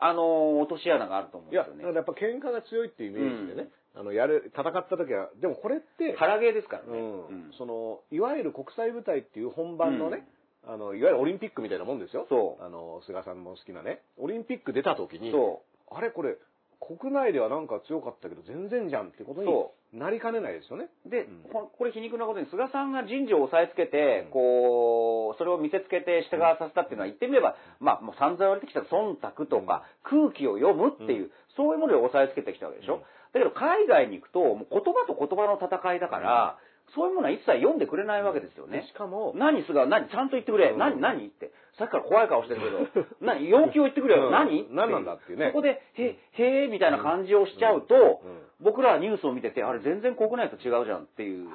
[0.00, 1.82] あの、落とし穴があると思うんいや、ですよね。
[1.82, 6.98] だからやっぱ喧嘩が強いっていうイメージでね、あの、やる、戦った時は、でもこれって、腹芸ですからね。
[6.98, 7.26] うん。
[7.26, 7.50] うん。
[7.58, 10.26] その、いわゆる国際舞台っていう本番のね、
[10.66, 12.26] あの、いわゆるオリンピックみたいなもんですよ。
[12.28, 12.64] そう。
[12.64, 16.36] あの、菅さんも好きなね、オリンピック出た時に、そあれこれ、
[16.80, 20.88] 国内ではなんか強かったけど全然じゃんってことにそなりかねないですよね。
[21.06, 21.10] う。
[21.10, 21.42] で、うん。
[21.50, 24.30] ここれ皮肉なことに、菅さんが人事を押さえつけて、うん。
[24.32, 32.96] こう、それを見せつけて従わさせたっていうのは言ってみれば、まあ、もう散々言われてきた忖度とか、空気を読むっていう、そういうもので押さえつけてきたわけでしょ。
[32.96, 33.00] うん。
[33.32, 36.58] だけど、海外に行くと、もう言葉と言葉の戦いだから、
[36.94, 38.86] そういうものは一切読んでくれないわけですよね。
[38.88, 40.78] しかも、何菅何ちゃんと言ってくれ、うん。
[40.78, 41.50] 何何って。
[41.78, 44.32] さっきから怖い顔してるけど、 何要求を言ってくれよ、うん。
[44.32, 45.48] 何何なんだっていうね。
[45.48, 48.00] そこで、へ、へーみたいな感じをしちゃうと、うん。
[48.00, 48.42] うん。
[48.60, 51.44] 僕らはニュースを見てて、あれ全然国内と違うじゃんっていう。
[51.44, 51.50] ね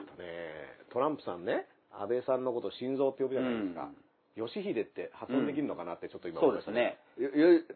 [0.91, 3.89] トランプさんね、安倍さんのことを心臓って呼ぶじゃないですか。
[4.35, 6.97] 義秀って発音できるのかなってちょっと今そうですね。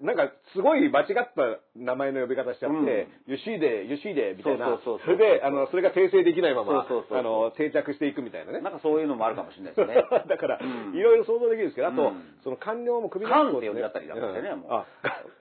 [0.01, 4.65] なんか、すごい間違った名前の呼び方しちゃって、ユシーデ、ユシーデみたいな。
[4.65, 8.61] そうそうそうそれで、あの、それが訂正できないまま、そうそうそうあの、定着していくみたいなね。
[8.61, 10.01] なんかそういうのもあるかもしれないですね。
[10.27, 10.97] だから、うん。
[10.97, 12.37] いろいろ想像できるんですけど、あと、うん。
[12.43, 14.73] その官僚も首カンって呼んじゃったりなんかしてねうんもう。
[14.73, 14.85] あ、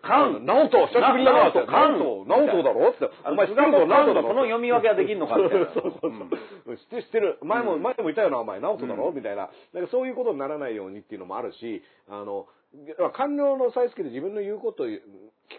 [0.02, 1.64] カンナオト、久しぶりだなって。
[1.64, 3.08] ナナオトナオトだろって。
[3.24, 6.10] お前知ってるぞ、ナオトだろその読み分けはできるのかみたいなそうそうそう。
[6.10, 6.76] うん。
[6.76, 7.02] 知ってる。
[7.02, 7.38] 知ってる。
[7.42, 7.82] 前も、うん。
[7.82, 9.14] 前もいたよな、お前、ナオトだろうん。
[9.14, 9.48] みたいな。
[9.72, 12.46] なんかそういうことにならないようにっていうのもあるし、あの、
[13.14, 15.00] 官僚の押さえつけて自分の言うことを聞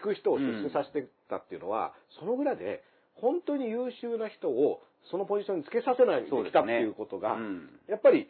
[0.02, 2.84] く人を出世させてたっていうのは、その裏で、
[3.14, 8.28] 本当に優秀な人をそのポジションにつけさせないできたっていうことが、うんやっぱり、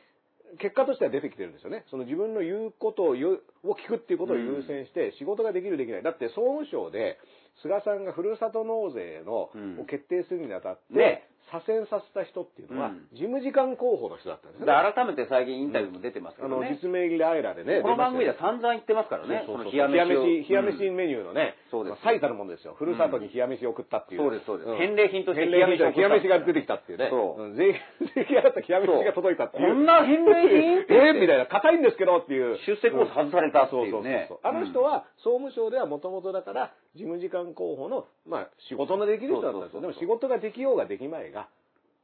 [0.60, 1.84] 結果としては出てきてるんですよね。
[1.90, 6.02] その自分の言うことを言うを聞くっていうことを優先して仕事ができるできない。
[6.02, 7.18] だって総務省で
[7.60, 14.72] 菅さんがふるさと納税の、うんを決定するにあたって、ね左遷させた人っていうのは、うん事務次官候補の人だったんですでね。
[14.72, 16.78] 改めて最近インタビューも出てますけあの、どね。
[16.82, 17.80] 実名入りアイラでね。
[17.80, 19.44] この番組では散々言ってますからね。
[19.46, 22.74] そうそうそう冷や飯を冷や飯、メニューのね、そうですまあ最たるものですよ。
[22.78, 24.20] ふるさとに冷や飯を送ったっていう。
[24.22, 27.08] そうですそうですん返礼品として冷や冷や飯を送った飯が出てきたっていうね。
[27.10, 27.74] そうん税
[28.14, 29.74] 税金払った冷や飯が届いたっていう。
[29.74, 32.56] こんな返礼品 えーみたいな、硬いんですけどっていう。
[32.66, 34.38] 出世コース外されたっていうそうそうねそう。
[34.42, 39.80] あの人は総務省ではもともとだから、事務次官候補の、まあ仕事のできる人だったんですよ。
[39.80, 41.48] でも仕事ができようができまいが、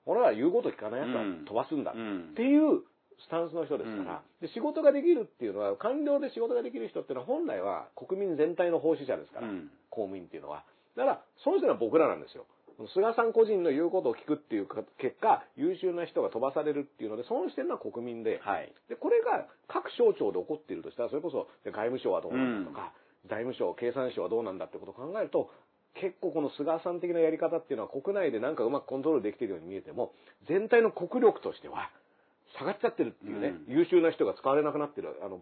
[0.06, 2.82] 俺ら言うこと聞かない奴はうん飛ばすんだっうんていう
[3.20, 10.64] スタンスの人ですから、で仕事ができるっていうのは、官僚で仕事ができる人っていうのは本来は国民全体の奉仕者ですから、うん公務員っていうのは。
[10.96, 12.46] だから、その人は僕らなんですよ。
[12.92, 18.72] 菅さん個人の言うことを聞くっていうか結果、優秀な人が飛ばされるっていうので、損してるのは国民で、はい。
[18.88, 22.92] で、これが各省庁で起こっているとしたら、それこそで外務省はどうなんだとか、
[23.30, 25.50] 財務省、経産省はどうなんだってことを考えると、
[25.94, 30.12] 結構この菅さん的なやり方っていうのは国内でなんかうまくコントロールできているように見えても、
[30.48, 31.90] 全体の国力としては
[32.58, 35.16] 下がっちゃってるっていうね、優秀な人が使われなくなってる。
[35.22, 35.40] あの、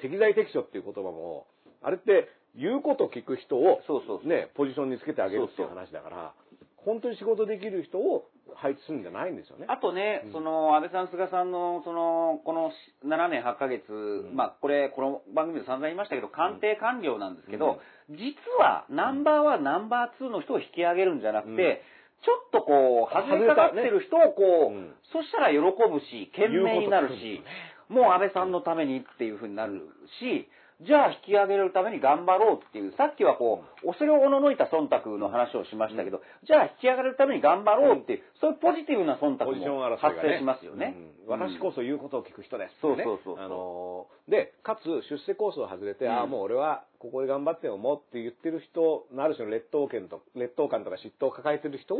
[0.00, 1.46] 適材適所っていう言葉も、
[1.82, 6.34] あれって言うこと聞く人をそうそうね、ポジションにつけてあげるっていう話だから、
[6.76, 9.66] 本当に仕事できる人を配置するんじゃないんですよね。
[9.68, 12.70] あとね、その、安倍さん、菅さんの、その、この
[13.04, 13.90] 7年8ヶ月、
[14.34, 17.80] まあ、これ、この番組で散々言いましたけど、官邸官僚なんですけど、
[18.10, 21.78] 実は、ナンバーワン、ナンバーツーの人を引き上げるんじゃなくて、うん
[22.24, 27.40] ちょっとこう、外れかかってる人をこう、うんそしたら喜ぶし、懸命になるし
[27.88, 29.80] もう安倍さんのためにっていうふうになる
[30.18, 30.48] し、
[30.82, 40.96] じゃあ引き上げるために頑張ろうっていう、さっきはこう、恐れおののいた忖度の話をしましたけど、じゃあ引き上げるために頑張ろうっていう、そういうポジティブな忖度ポジションも発生しますよね。
[41.26, 41.30] うん。
[41.30, 43.04] 私こそ言うことを聞く人ですそうね。
[43.04, 43.38] そうそう。
[43.38, 46.10] あのーで、かつ出世コースを外れて、うん。
[46.10, 51.98] ああ、もう俺はここで頑張ってよもって言ってる人のある種の劣等感と、劣等感とか嫉妬を抱えてる人を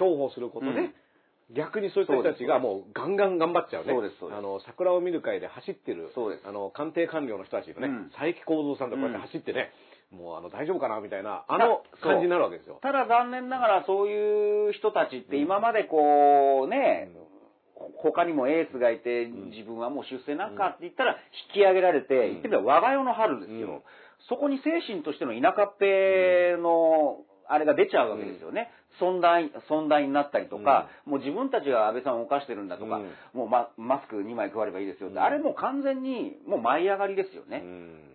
[0.00, 0.94] 重宝することで、うん
[1.52, 3.92] 逆にそういった人たちがもうガンガン頑張っちゃうね。
[3.92, 4.38] そうですそうです。
[4.38, 6.48] あの、桜を見る会で走ってる、そうです。
[6.48, 8.10] あの、官邸官僚の人たちがね、うん。
[8.10, 9.72] 佐伯幸三さんとこうやって走ってね、
[10.10, 12.78] もうあの、大丈夫かなみたいな、あだの感じになるわけですよ。
[12.82, 17.12] ただ残念ながらそういう人たちって今までこうね、
[17.96, 19.50] 他にもエースがいてん。
[19.50, 21.16] 自分はもう出世なんかって言ったら
[21.54, 23.82] 引き上げられて、言ってみれば我が世の春ですよ、うん。
[24.28, 27.18] そこに精神としての田舎っぺの
[27.48, 28.70] あれが出ちゃうわけですよね。
[29.00, 33.12] 存在、存在になったりとか、もう自分たちが安倍さんを犯してるんだとか、うん。
[33.32, 35.22] もうママスク2枚配ればいいですよって、うん。
[35.22, 37.62] あれもう完全にもう舞い上がりですよね。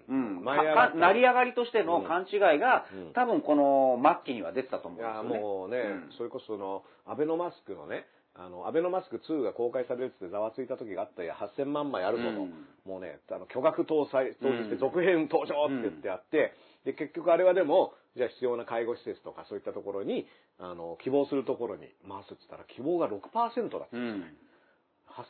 [0.09, 3.13] うん、舞い上がったか成り上がりとしての勘違いが、うん。
[3.13, 5.39] 多分この末期には出てたと思うんいやですよね。
[5.39, 6.09] もうね、うん。
[6.17, 12.53] それこそそのアベノマスクのねあのアベノマスク2が公開されるってざわついた時があったや8000万枚あるぞと、うん。
[12.85, 14.79] もうねあの巨額搭載搭載してうん。
[14.79, 16.53] 続編登場って言ってあって、
[16.85, 20.27] で結局あれはでもじゃあ必要な介護施設とかそういったところに
[20.59, 24.23] あの希望するところに回すって言ったら希望が6%だった、うん。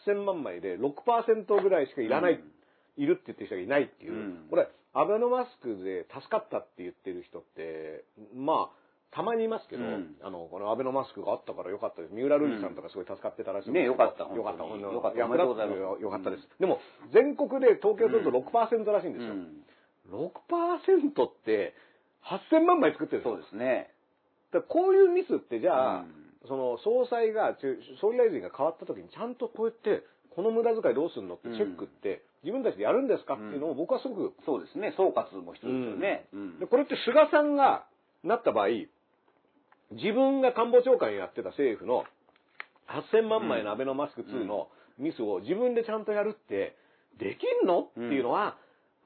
[0.08, 3.04] 8000万枚で6%ぐらいしかいらない、うん。
[3.04, 4.48] いるって言ってる人がいないっていう、うん。
[4.50, 8.04] これアベノマスクで助かったって言ってる人って
[8.36, 8.80] まあ
[9.12, 10.16] たまにいますけど、うん。
[10.22, 12.14] あの、このアベノマスクがあったからよかったです。
[12.14, 14.64] 三浦瑠麗さんとかすごい助かってたらしいねよかったよかった。
[14.64, 14.84] 本当に。
[14.84, 15.18] うんよかった。
[15.18, 15.78] 役立おめでとうございます。
[15.78, 16.48] つよよかったです。
[16.60, 16.80] でも、
[17.12, 19.34] 全国で統計すると6%らしいんですよ。
[20.14, 21.74] 6%って、
[22.26, 23.36] 8000万枚作ってるんですよ。
[23.36, 23.92] そうですね。
[24.52, 26.16] だからこういうミスってじゃあ、うん。
[26.48, 27.58] その総裁が、
[28.00, 34.94] 総理大臣が変わった時にちゃんとこうやって、この無駄遣いどうするのってチェックって、自分たちでやるんですかっていうのを僕はすごく、そうですね。
[34.96, 36.28] 総括も一つですよね。
[36.32, 36.60] うん。
[36.60, 37.84] でこれって菅さんが
[38.24, 38.68] なった場合、
[39.92, 42.06] 自分が官房長官やってた政府の
[42.88, 46.78] 8000万枚のアベノマスク2のミスを自分でちゃんとやるって、
[47.20, 47.82] できんの？
[47.82, 48.56] っていうのは、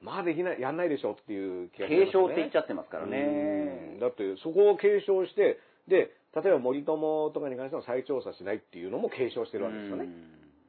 [0.02, 2.06] まあできない、やんないでしょっていう気がしますね。
[2.06, 3.10] 継承って言っちゃってますからうん。
[3.10, 3.98] ね。
[4.00, 5.58] だってそこを継承して、
[5.88, 10.08] で、例えば森友とかに関しては再調査しないっていうのも継承してるわけですよね。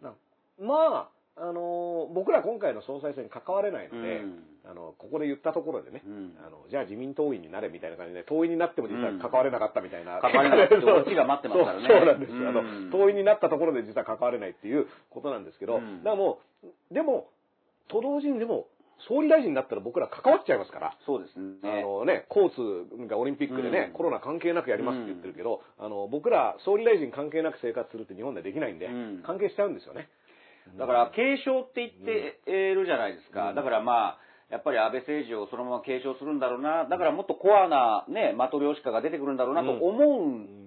[0.01, 0.13] な
[0.61, 4.43] まあ、あの僕ら今回の総裁選に関われないので、うん。
[4.67, 6.37] あのここで言ったところでね、うん。
[6.45, 10.81] あのじゃあ自民党員になれみたいな感じで党員になっても実は関われなかったみたいな、関われなかった。
[10.81, 11.87] そうオチが待ってますからね。
[11.91, 12.89] そうなんですよ、あうん。
[12.89, 16.03] の党員になったところで実は関われないっていうことなんですけど、うん。
[16.03, 17.27] だからもうでも
[17.89, 18.67] と同時にでも
[19.07, 20.97] 総理大臣になったら僕ら関わっちゃいますから。
[21.05, 21.57] そうですね。
[21.63, 30.09] あのね、コーツがオリンピックでね、うんコロナ関係なくやりますって言ってるけど、あの、僕ら総理大臣関係なく生活するって日本ではできないんで、うん関係しちゃうんですよね。
[30.77, 31.91] だから継承って言っ
[32.45, 33.49] てるじゃないですか。
[33.49, 34.17] うんだからまあ、
[34.49, 36.85] やっぱり安倍政治をそのまま継承するんだろうな。
[36.85, 39.89] だからもっとコアなね、マトリョーシカが出てくるんだろうなと思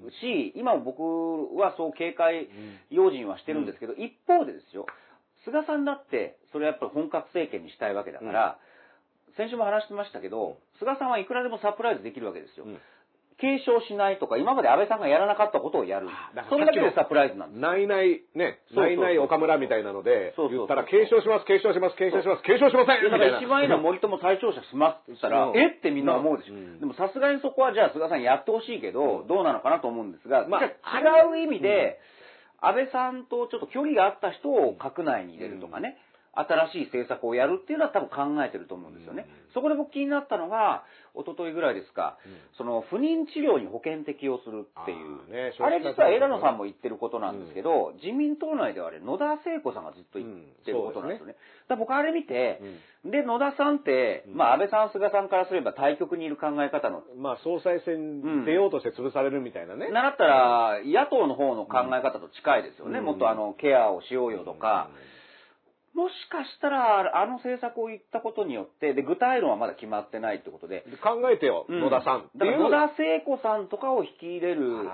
[0.06, 2.48] うし、今も僕はそう警戒
[2.90, 4.86] 用心はしてるんですけど、一方でですよ、
[5.44, 8.58] 菅さんだって、それはやっぱり本格政権にしたいわけだから、
[9.36, 12.64] 先週も話してましたけど、菅さんはいくらでもサプライズできるわけですよ。
[12.66, 12.78] うん
[13.40, 16.08] 継承しないとか、今まで安倍さんがやらなかったことをやる。
[16.50, 17.60] それだけでサプライズなんです。
[17.60, 23.38] ないない、ね、ないない岡村みたいなので、言ったら、継承します、継承します、継承します、継承しませんみたいな。
[23.38, 25.80] ら一番いいのは森友対象者しますって言ったら、うんえっ？
[25.80, 26.54] てみんな思うでしょ。
[26.54, 30.64] うんでもさすがにそこはじゃあ菅さんやってほしいけど、どうなのかなと思うんですが、まあ
[30.98, 32.00] 違う意味で、
[32.60, 35.96] 安倍さんとちょっと距離があった人を閣内に入れるとかね、
[36.40, 39.26] 新しい政策をやるっていうのは多分考えてると思うんですよね。
[39.42, 40.84] うんそこで僕気になったのが、
[41.14, 42.18] 一昨日ぐらいですか、
[42.56, 45.32] その不妊治療に保険適用するっていう。
[45.32, 50.30] ねあれ実は枝野さんも言ってることなんですけど、自民党内ではあれ、野田聖子さんがずっと言っ
[50.64, 51.36] てることなんですよね。
[51.68, 52.60] だ僕あれ見て、
[53.04, 59.90] で、野田さんって、うんまあ安倍さん、菅さんからすれば対局にいる考え方のまあ総裁選出ようとして潰されるみたいなね。
[59.90, 62.98] 習ったら、野党の方の考え方と近いですよね。
[63.00, 64.90] うんもっとあの、ケアをしようよとか。
[65.98, 70.84] もしかしたら、あの政策を言ったことによって、で、具体論はまだ決まってないってことで。
[70.86, 72.30] で考えてよ、うん野田さん。
[72.38, 74.86] だから野田聖子さんとかを引き入れる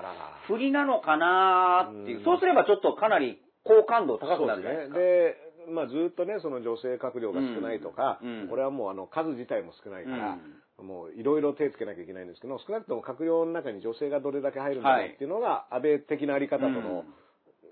[0.47, 2.21] 振りなのかなっていうう。
[2.21, 4.97] んそうすればちょっとかなり好感度高くなるじゃないですか。
[4.97, 5.37] で、
[5.69, 10.37] まあずっとね、その女性閣僚が少ないとか、うんうんこれはもうあの数自体も少ないから、
[10.81, 17.05] もういろいろ手つけなきゃいけないんですけど、少なくとも閣僚の中に女性がどれだけ入るんだろうっていうのが、安倍的なあり方との、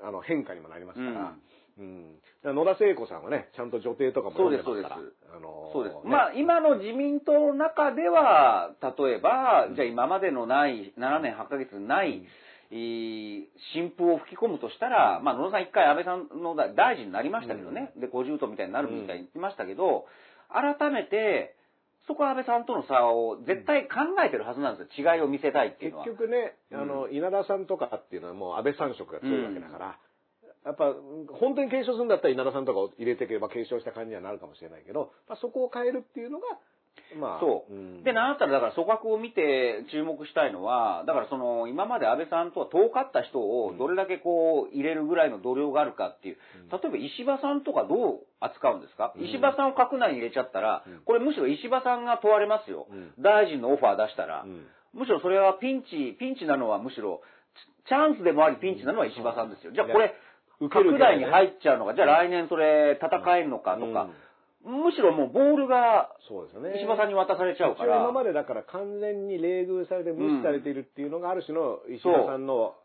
[0.03, 1.33] あの変化にもなりますから、
[1.79, 2.19] うん。
[2.43, 4.95] 野田聖子さんはね、ちゃんと女帝とかも読んでますから。
[4.95, 5.95] そうですあのそうです。
[5.95, 12.23] ねまあ、今の自民党の中では、例えば、じゃあ今までのない、7年8ヶ月ない、
[12.71, 13.43] えー
[13.73, 20.05] 新風を吹き込むとしたら、まあ、野田さん一回安倍さんの大臣になりましたけどね、で、50党みたいになるみたいに言ってましたけど、
[20.49, 21.55] 改めて、
[22.07, 25.15] そこは安倍さんとの差を絶対考えてるはずなんですよ。
[25.15, 26.05] 違いを見せたいっていうのは。
[26.05, 26.81] 結局ね、うん。
[26.81, 29.97] あの、稲田さんとかっていうのはもう安倍三色が強いわけだから、
[30.65, 30.93] やっぱ、
[31.39, 36.45] 本当に継承するんだったら稲田さんとかを入れていけば継承した感じにはなるかもしれないけど、まあ、そこを変えるっていうのが、
[37.19, 37.73] まあ、そう。
[37.73, 46.37] んで、なんだったら、だから組閣を見て注目したいのは、だからその、今まで安倍さんとは遠かった人をどれだけこう、入れるぐらいの度量があるかっていう、
[46.71, 52.87] 例えば石破さんとかどう扱うんですか、うん石破さんを閣内に入れちゃったらうん、これむしろ石破さんが問われますよ。
[52.89, 54.43] うん大臣のオファー出したら。
[54.43, 57.21] うんむしろそれはピンチ、ピンチなのはむしろ、
[57.83, 59.73] チチャンスでもありピンチなのは石破さんですよ。
[59.73, 60.13] じゃあこれ、
[60.65, 64.09] 受ける閣内に入っちゃうのか、じゃあ来年それ戦えるのかとか、
[64.65, 66.77] むしろもうボールがそうですよね。
[66.77, 67.97] 石破さんに渡されちゃうから。
[67.97, 72.75] 今までだから完全に冷遇されて無視されているっていうのがある種の石破さんの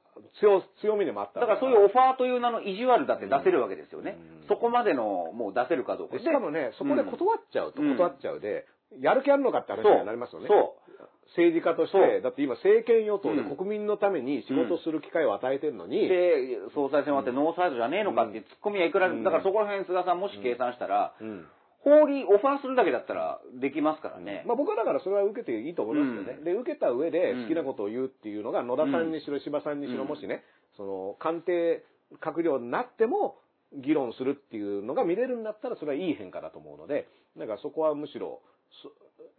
[0.41, 4.19] 強強みでもあっただからそういうオファーという名の意地悪だって出せるわけですよね。
[4.43, 4.49] うん。
[4.49, 6.19] そこまでのもう出せるかどうか。
[6.19, 8.67] でしかもね、そこで断っちゃうと、うん断っちゃうで、
[9.01, 10.49] やる気あるのかって話になりますよね。
[10.49, 10.89] そう。
[11.37, 13.57] 政治家として、だって今政権与党でうん。
[13.57, 19.23] 国民のために仕事する機会を与えてるのに、で、総裁選終わってノーサイドじゃねえのかっていうツッコミはいくら、うん。
[19.25, 21.47] だからそこら辺菅さんもし計算したら、うん。
[21.85, 24.43] 法理オファーするだけだったらできますからね。
[24.47, 26.37] まあ僕はだからそれは受けていいと思いますよね。
[26.39, 26.45] うん。
[26.45, 27.43] で、受けた上でうん。
[27.45, 30.09] 好きなことを言うっていうのが野田さんにしろ石破さんにしろうん。
[30.09, 30.43] もしね、
[30.77, 31.85] その官邸
[32.25, 33.37] 閣僚になっても
[33.73, 37.07] 議論するっていうのが見れるんだったらそれはいい変化だと思うので、
[37.37, 38.58] だからそこはむしろ、そ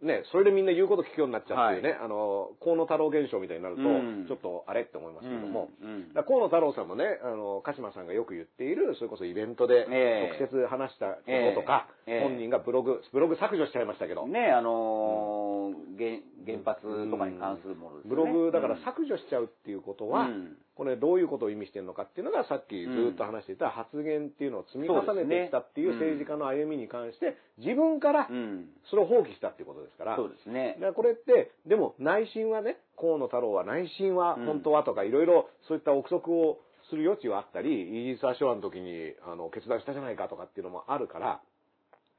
[0.02, 4.24] ね、それでみんな言うこと聞くようになっちゃうっていうね、あの、河野太郎現象みたいになると、うん。
[4.26, 10.38] ちょっとあれって思いますけども、うんだから河野太郎さんもね、あの、鹿島さんがよく言っている、それこそイベントでええ。
[10.40, 11.20] 直接話したこ
[11.54, 12.20] ととか、ええ。
[12.22, 18.16] 本人がブログ、ブログ削除しちゃいましたけど、ねあのー原原発とかに関するものですね。
[18.16, 28.64] ログだから削除しちゃうっていうことは、うんこれどういうことを意味してるのかっていうのがさっきずっと話していた発言っていうのを積み重ねてきたっていう政治家の歩みに関して自分からうん。
[28.88, 30.78] それを放棄したっていうことですから、そうですね。
[30.80, 30.80] だ。
[30.80, 36.56] からこれってでも内心はね河野太郎は内心は本当はとかいろいろそういった憶測を
[36.88, 41.42] する余地はあったりイージス・アショアの時にあの決断したじゃないかとかっていうのもあるから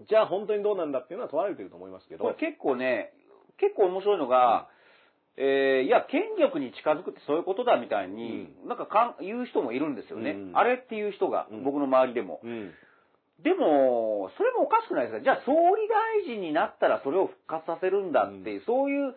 [0.08, 2.26] じゃあ本当にどうなんだっていうのは問われてると思いますけど。
[2.26, 3.10] これ結構ね、
[3.58, 4.70] 結構面白いのが、
[5.44, 10.32] えーいや、権力に近づくってそういうことだみたいに、なんかかん言う人もいるんですよね。
[10.32, 10.52] うん。
[10.54, 11.64] あれっていう人が、うん。
[11.64, 12.40] 僕の周りでも。
[12.44, 12.72] うん。
[13.42, 15.24] でも、それもおかしくないですか？
[15.24, 19.16] じゃあ総理大臣になったらそれを復活させるんだっていう、そういう、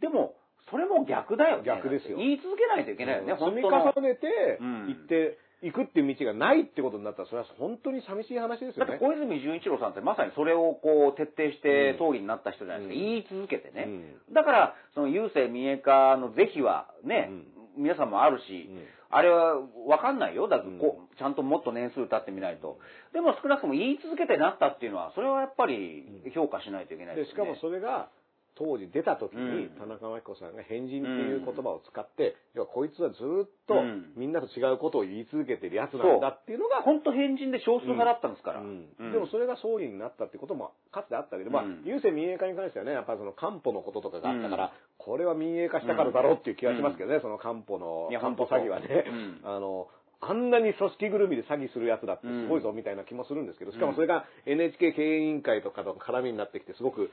[0.00, 0.34] でも、
[0.70, 1.64] それも逆だよね。
[1.64, 2.16] 逆ですよ。
[2.16, 3.68] 言い続けないといけないよね、本積み。
[3.68, 4.86] 重ねてうん。
[4.88, 9.06] 行っていくっていう道がないってことになったらそれは本当に寂しい話ですだってよね。
[9.06, 12.94] 小泉純一郎さんってまさにそれをこう徹底してうん総理になった人じゃないですか。
[12.94, 13.84] うん言い続けてね。
[14.28, 17.30] うんだから、その郵政民営化の是非はね、
[17.76, 20.46] 皆さんもあるし、うんあれは分かんないよ。
[20.46, 22.78] だってこう、うちゃんともっと年数経ってみないと。
[23.12, 27.50] でも少なくとも言い続けてなったっていうのは、それはやっぱり評価しないといけないですよね。
[27.50, 28.08] でしかもそれが
[28.56, 29.78] 当時出た時にうん。
[29.78, 34.12] 田中真紀子さんが変人っていう言葉を使って、要はこいつはずっとうん。
[34.16, 38.60] みんなと違うことを言い続けてるやつなんだっていうのが、本当変人で少数派だったんですから。
[38.60, 41.82] でもそれが総理になったってこともかつてあったけど、まあうん。
[41.84, 49.40] 郵政民営化に関してはねやっぱりその漢方のこととかがあったから、これは民営化したからだろうっていう気がしますけどね、その漢方のいや漢方詐欺はね、うん。
[49.44, 49.88] あの
[50.22, 57.10] あんなに組織ぐるみで詐欺するやつだってすごいぞみたいな気もするんですけど、しかもそれが NHK 経営委員会とかと絡みになってきて、すごく、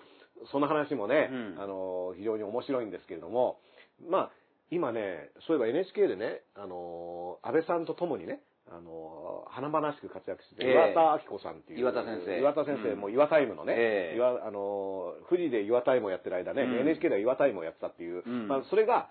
[0.52, 1.62] その話もね、うん。
[1.62, 3.60] あの、非常に面白いんですけれども、
[4.10, 4.32] まあ、
[4.70, 11.80] 今ね、そういえば NHK でね、あの、安倍さんと共にね、あの、華々しく活躍して岩田明子さんっていう。
[11.80, 12.40] 岩田先生。
[12.40, 13.00] 岩田先生、うん。
[13.00, 16.80] もう岩タイムのね、えあの、富士で岩タイムをやってる間ね、うん。
[16.82, 18.48] NHK では岩タイムをやってたっていう、うん。
[18.50, 19.10] まあ、それが、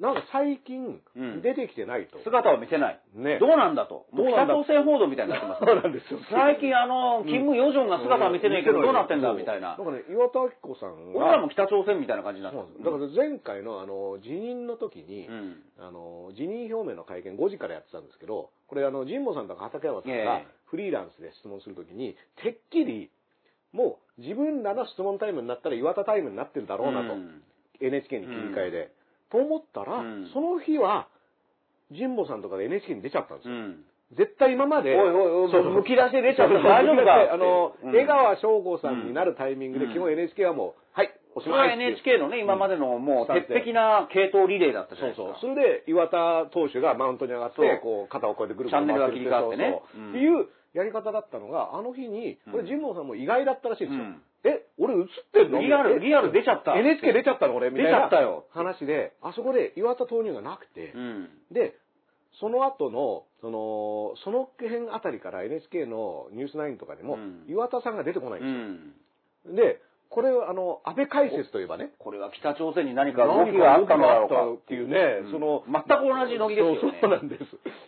[0.00, 2.18] なんか最近うん、出てきてないと。
[2.24, 3.00] 姿を見せない。
[3.14, 4.06] ねどうなんだと。
[4.14, 5.64] どうなんだ北朝鮮報道みたいになってます。
[5.64, 6.20] そうなんですよ。
[6.30, 9.84] 最近あの、キム・ヨジョンが姿を見せないけどどうなってんだみたいなだ。
[9.84, 15.62] からね、岩田明子さんが、俺らも北朝鮮みたいな感じになってだから前回のあの、辞任の時に、うん。
[15.78, 23.10] あの、辞任表明の会見5時からやってたんですけど、これあの、神保さんとか畠山さんがええフリーランスで質問するときに、てっきり、
[23.72, 27.42] もう自分らの質問タイムになったら岩田タイムになってるだろうなと、うん
[27.78, 28.95] NHK に切り替えで。
[29.30, 30.30] と思ったら、うん。
[30.32, 31.08] その日は、
[31.90, 33.54] 神保さんとかで NHK に出ちゃったんですよ。
[33.54, 33.84] うん。
[34.16, 36.54] 絶対今まで、おいおいおいそうむき出しで出ちゃった。
[36.54, 37.32] そう大丈夫か？
[37.34, 37.96] あの、うん。
[37.96, 39.92] 江川翔吾さんになるタイミングで、うん。
[39.92, 41.90] 基本 NHK はもう、はい、おしそれはまいっていう。
[41.90, 45.40] NHK のね、今までのもううん鉄壁な系統リレーだったじゃそうないですか。。
[45.40, 49.82] そうそれで、岩田投手がマウントに上がってそう、こう、肩をこうやってぐるぐるチャンネルが回切り替わってね。
[50.10, 54.04] っていうやり方だったのが、あの日に、これ、うん神保さんも意外だったらしいんですよ。
[54.46, 55.60] うんえ、俺映ってんの？
[55.60, 56.76] リアル、えリアル出ちゃった。
[56.78, 61.28] NHK 出ちゃったの俺みたい出ちゃなったよ話で、あそこで岩田投入がなくてう、ん。
[61.50, 61.74] で、
[62.40, 68.52] その後の、その、その辺あたりから NHK のニュース9とかでもうん、岩田さんが出てこないんうで
[69.48, 69.52] すよ。
[69.52, 69.56] ん。
[69.56, 77.42] で、これはあの、安倍解説といえばね、これは北朝鮮に何か動きがあったのだろうかっていうね、うんその、全く同じノリですよねそうそうなんです。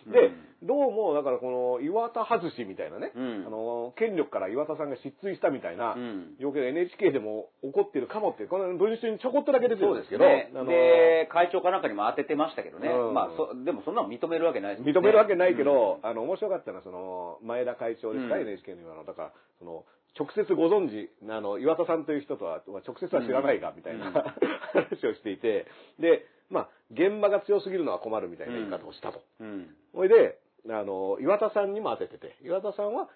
[0.07, 0.31] うんで、
[0.61, 3.47] どうも、だからこの、岩田外しみたいなね、うん。
[3.47, 6.35] あの、権力から岩田さんが失墜したみたいなうん。
[6.39, 10.51] 状況が NHK でも起こってるかもって、この文春にちょこっとだけ出てるそうんでですすけど、ね。
[10.53, 12.89] あので、会長かなんかにも当ててましたけどね。
[12.89, 13.13] うん。
[13.13, 14.91] まあ、そでもそんなの認めるわけないですね。
[14.91, 18.41] 認めるわけないけど、あの、面白かったのは、その、前田会長ですか、うん。
[18.41, 19.85] NHK の今の、だから、その、
[20.19, 24.13] 直接ご存知、あの、岩田さんという人とは、直接は知らないが、みたいな、うん。
[24.13, 25.67] 話をしていて、
[25.99, 29.21] で、まあ、現場が強すぎるのは困るみたいな言い方をしたと。
[29.39, 29.67] うん。
[29.93, 33.09] それで、あの、岩田さんにも当ててて、岩田さんは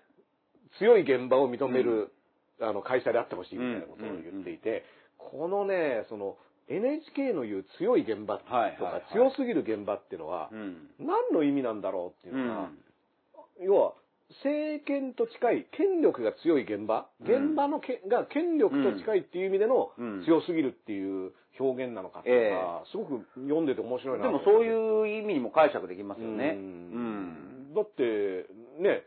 [0.79, 2.11] 強い現場を認める、
[2.61, 4.83] あの、会社であってほしいみたいなことを言っていて、
[5.17, 6.37] このね、その、
[6.69, 8.71] NHK の言う強い現場とか、
[9.11, 10.89] 強すぎる現場っていうのは、うん。
[10.99, 12.77] 何の意味なんだろうっていううのが、ん。
[13.59, 13.93] 要は、
[14.43, 17.51] 政権と近い、権力が強い現場、うん。
[17.51, 20.23] 現場のけが権力と近いっていう意味でのうん。
[20.25, 26.55] 強すぎるっていう表現なのかっていうのが、すごく読んでて面白いなでもそういう意味にも解釈できますよね。
[26.57, 27.71] ううん。
[27.71, 27.73] ん。
[27.75, 28.47] だって、
[28.79, 29.03] ね、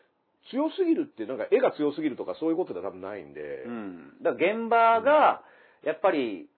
[0.51, 4.13] 強すぎるって、なんか絵が強すぎるとかそういうことでは多分ないんで、うん。
[4.23, 5.43] だから現場が、
[5.85, 6.49] やっぱり、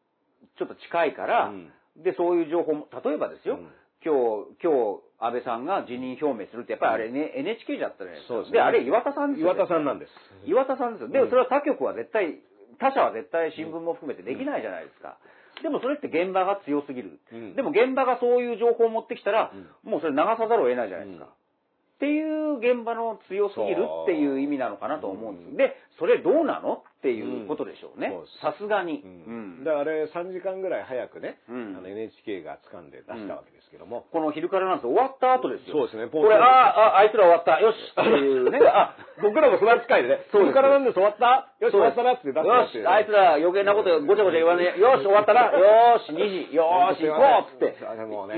[0.59, 1.73] ちょっと近いから、うん。
[1.97, 3.69] で、そういう情報も、例えばですよ、うん
[4.05, 4.15] 今
[4.47, 8.35] 日、今日、安倍さんが辞任表明するって、やっぱりあれね、NHK だったじゃないですか。
[8.35, 9.53] そうですねで、あれ岩田さんですよ。
[9.55, 10.12] 岩田さんなんです。
[10.47, 11.09] 岩田さんですよ。
[11.09, 12.39] で、うんそれは他局は絶対、
[12.79, 15.19] 他社は絶対新聞も含めてできないじゃないですか。
[15.62, 17.19] でもそれって現場が強すぎる。
[17.33, 19.51] うんでも現場がそういう情報を持ってきたら、
[19.83, 21.25] もうそれ流さざるを得ないじゃないですか。
[21.25, 25.51] うんっていう現場の強すぎるっていう意味なのかなと思うんです。
[25.51, 26.85] うんで、それどうなの？
[26.99, 28.11] っていうことでしょうね。
[28.43, 29.03] さすがに。
[29.05, 35.75] ううんんだからあれ3時間ぐらい早くね、うんあの NHK が掴んで出したわけですけども、この昼からなんて終わった後ですよ。
[35.79, 37.61] そうですねこれ、ああ、あいつら終わった。
[37.61, 38.59] よしっていうね。
[38.66, 41.49] あ、僕らもその扱いでね、 そうですこれからなんです終わった？
[41.61, 44.81] よし終わったなって出してよし、あいつら余計なことごちゃごちゃ言わねえ。
[44.81, 45.51] よし、終わったな。
[45.55, 46.55] よし、2時。
[46.57, 47.79] よーし、行こうっつって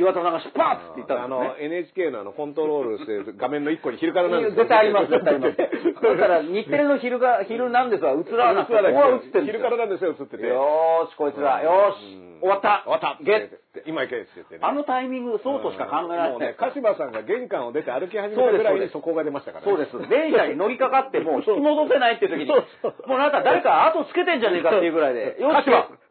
[0.01, 1.65] 岩田さんが出発って言ったんあの、ですね。
[1.66, 5.57] NHK のあの、コントロールしてる画面の1個に昼からなんです絶対あります、絶対あります。
[5.57, 8.49] だから、日テレの昼が、昼なんですは映ら
[8.93, 9.44] は映。
[9.44, 10.47] 昼からなんですよ、映ってて。
[10.47, 12.82] よーし、こいつら、よーしうん、終わった。
[12.85, 14.60] 終わったゲッ今行けって言ってね。
[14.62, 16.55] あのタイミング、そうとしか考えられもうねない、。
[16.59, 19.70] 鹿島さんが玄関を出て歩き始めたぐらいにそこが出ましたからね。
[19.70, 20.10] そうです。
[20.10, 25.70] 電車に乗りかかって、もう引き戻せないっていう時に、そうそうもうなんか誰か後つけてんじゃねえかっていうぐらいで、よし、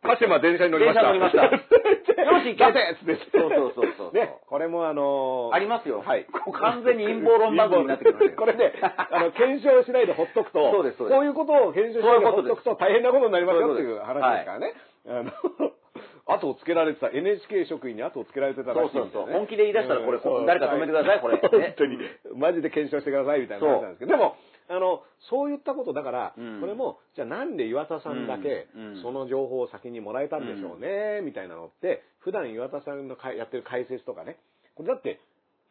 [0.10, 1.12] 鹿島、電車に乗りました。
[1.14, 3.38] 電車乗りましたよし行けっつって。
[3.38, 6.02] そうそうそうそうね、これもあのーありますよ。
[6.02, 6.26] はい。
[6.26, 14.74] 完全に陰謀論番組になってきましたよこれね、あの、検証しないでほっとくと、そうですそうですこういうことを検証しないでほっとくと大変なことになりますよっていう話ですからね。
[15.06, 15.32] あの、
[16.30, 18.90] 後をつけられてた、NHK 職員に後をつけられてたらしいね。
[18.94, 21.98] そうそうそう本気で言い出したらこれ誰か止めてくださいこれ 本当に。
[22.36, 24.36] マジで検証してくださいみたいな話なんですけど、でも、
[24.70, 26.62] あの、そういったことだから、うん。
[26.62, 28.68] これも、じゃあなんで岩田さんだけ
[29.02, 34.38] その情報を先にもらえたんでしょうね、みたいなのって、普段岩田さんのかやってる解説とかね、
[34.76, 35.20] これだって、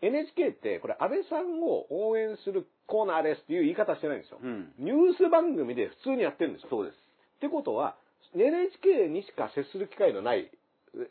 [0.02, 4.38] NHK って、これ安倍さんを応援するコーナーですっていう言い方してないんですよ。
[4.42, 4.72] うん。
[4.78, 6.68] ニュース番組で普通にやってるんですよ。
[6.70, 6.94] そうです。
[6.94, 7.96] ってことは、
[8.34, 10.50] NHK にしか接する機会のない、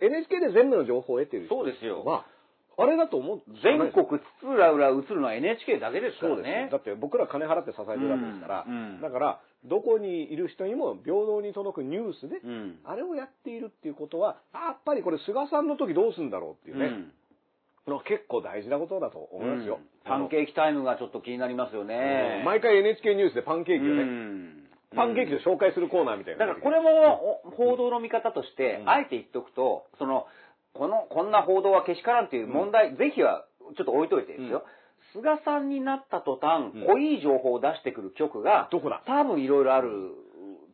[0.01, 2.03] NHK で全部の情報を得てる人そうですよ。
[2.03, 2.25] は、
[2.79, 3.41] あれだと思う。
[3.63, 6.71] 全国津々浦々映るのは NHK だけですかそうです。
[6.71, 12.79] だって僕ら金払って支えてるわけですから、うんうんだから、どこにいる人にも平等に届くニュースで、うん。
[12.85, 16.85] あれをやっているっていうことは、あやっぱりこれ菅さんの時どうすんだろうっていうね。
[16.85, 17.11] うん
[17.87, 19.79] の結構大事なことだと思いますよ。
[20.03, 22.43] パンケーキタイムがちょっと気になりますよね。
[22.45, 26.45] 毎回 NHK ニュースでパンケーキをね、パンケーキを紹介するコーナーみたいな。
[26.45, 30.27] だからこれも報道の見方として、あえて言っておくと、その、
[30.77, 33.45] この、こんな報道はけしからんっていう問題、是非は
[33.75, 34.63] ちょっと置いといてですよ。
[35.13, 39.01] 菅さんになった途端、濃い情報を出してくる局が、どこだ？
[39.05, 39.89] 多分いろいろある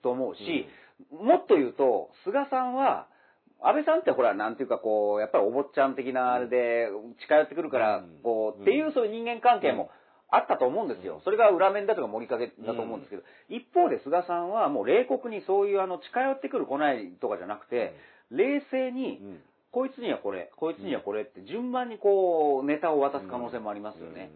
[0.01, 0.67] と思うし、
[1.11, 3.07] もっと言うと、菅さんは、
[3.61, 6.89] 安倍さんってほら、なんていうかこう、やっぱりお坊ちゃん的なあれで
[7.21, 9.89] 近寄ってくるから、こう、っていうそういう人間関係も
[10.29, 11.21] あったと思うんですよ。
[11.23, 17.95] それが裏面だとか盛りかけだと思うんですけど、一方で菅さんはもう冷酷にそういうあの近寄ってくる来ないとかじゃなくて、
[18.31, 19.21] 冷静に、
[19.73, 24.29] こいつにはこれ、こいつにはこれって順番にこう、ネタを渡す可能性もありますよね。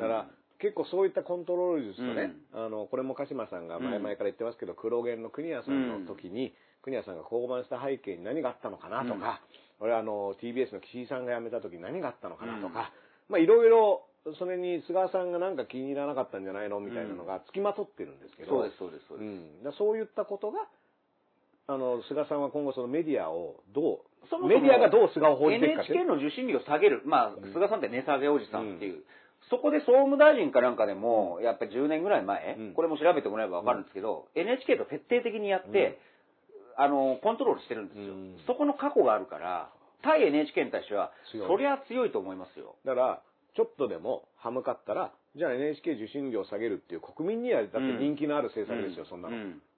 [0.00, 0.26] から、
[0.58, 6.52] 結構そういったコントロール術とね、うん、あの、これも鹿島さんが前々から言ってますけど、黒源の国谷さんの時に、
[6.82, 9.40] 国谷さんが降板した背景に何があったのかなとか、
[9.78, 12.90] うん、俺あの、TBS の岸井さんが辞めた時に何があったのかなとか、
[13.28, 14.02] まあいろいろ、
[14.40, 19.28] それに菅さんがなんか気に入らなかったんじゃないのみたいなのが付きまとってるんですけど、そうです、そうです、そうです。
[19.64, 20.66] うん、そういったことが、
[21.68, 23.98] あの、菅さんは今後そのメディアをどう、
[24.46, 27.02] メディアがどう菅を報じていくか NHK の受信料を下げる。
[27.04, 29.04] まあ、菅さんって値下げおじさんっていう。
[29.50, 35.98] そこで総務大臣かなんかでも、やっぱり10年ぐらい前、うん、これも調べてもらえばわかるんですけど、うん、NHK と徹底的にやって、
[36.76, 38.14] うん、あの、コントロールしてるんですよ。
[38.46, 39.70] そこの過去があるから、
[40.02, 41.12] 対 NHK に対しては、
[41.48, 42.76] そりゃ強いと思いますよ。
[42.84, 43.22] だから、
[43.56, 49.36] ちょっとでも歯向かったら、じゃあ NHK 受信料下げるっていう国民にはだって人気のある政策ですよ、そんなの。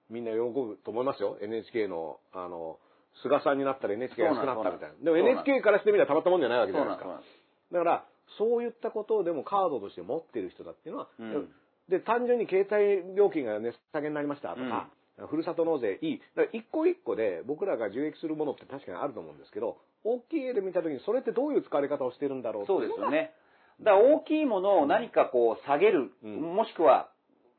[0.09, 1.37] みんな喜ぶと思いますよ。
[1.41, 2.77] NHK の、あの、
[3.23, 4.95] 菅さんになったら NHK 安くなったみたいな。
[5.03, 7.21] でも NHK からしてみればたまったもんじゃないわけじゃないですか。
[7.71, 8.05] だから、
[8.37, 11.49] そういったことをでもカードとして持ってる人だっていうのは、うん、
[11.89, 14.89] で、単純に携帯料金が値下げになりましたとか、
[15.19, 16.19] うん、ふるさと納税いい。
[16.35, 23.31] だから一個一個で僕らが受益するものって確かにあると思うんですけど、大きい絵で見たときにそれってどういう使われ方をしてるんだろうそうですよね。
[23.81, 27.09] だから大きいものを何かこう下げる、うん、もしくは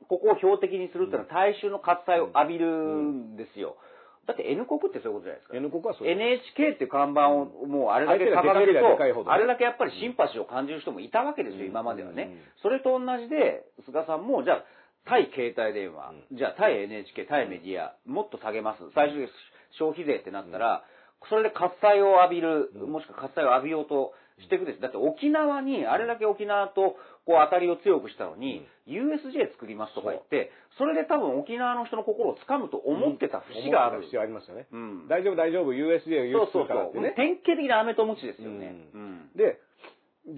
[0.09, 3.77] ここを標的にするっていうのは大衆の喝采を浴びるんですよ。
[3.87, 3.92] うん
[4.27, 5.57] だって N 国ってそういうことじゃないですか。
[5.57, 12.31] N 国はそう NHK っていう看板をもうあれだけ掲げると、あれだけやっぱりシンパシーを感じる人もいたわけですよ、今まではね。
[12.63, 14.65] それと同じで、菅さんも、じゃあ、
[15.07, 18.79] 対携帯電話、じゃあ対 NHK、対メディア、もっと下げます。
[18.95, 19.37] 最終的に
[19.79, 20.85] 消費税ってなったら、
[21.29, 24.81] それで喝采を浴びる、もしくは喝采を浴びようとしていくです。
[24.81, 26.97] だって沖縄に、あれだけ沖縄と
[27.27, 34.03] こう当たりを強くしたのに、USJ 作りますとか言って、それで多分沖縄の人の心を掴むと思ってた節がある。
[34.03, 34.67] 節ありますよね。
[34.73, 37.13] うん、大丈夫大丈夫、USJ を輸出するからってね。
[37.17, 38.75] 典型的な飴とムチですよね。
[38.95, 39.61] うん、で、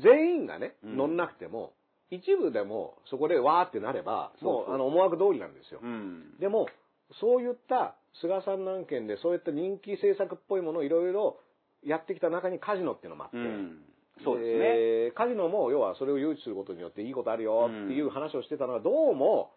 [0.03, 1.73] 全員がね、乗んなくても、
[2.11, 5.81] 一部でもそこでわーってなれば、もうあの思惑通りなんですよ。
[6.39, 6.69] でも、
[7.21, 11.39] そういった菅さんの案件でそういった人気政策っぽいものをいろいろ
[11.87, 13.37] やってきた中にカジノっていうのもあって、
[14.25, 15.13] そうですね。
[15.17, 19.51] カジノも、要はそれを誘致することによっていいことあるよっていう話をしてたのは、どうも、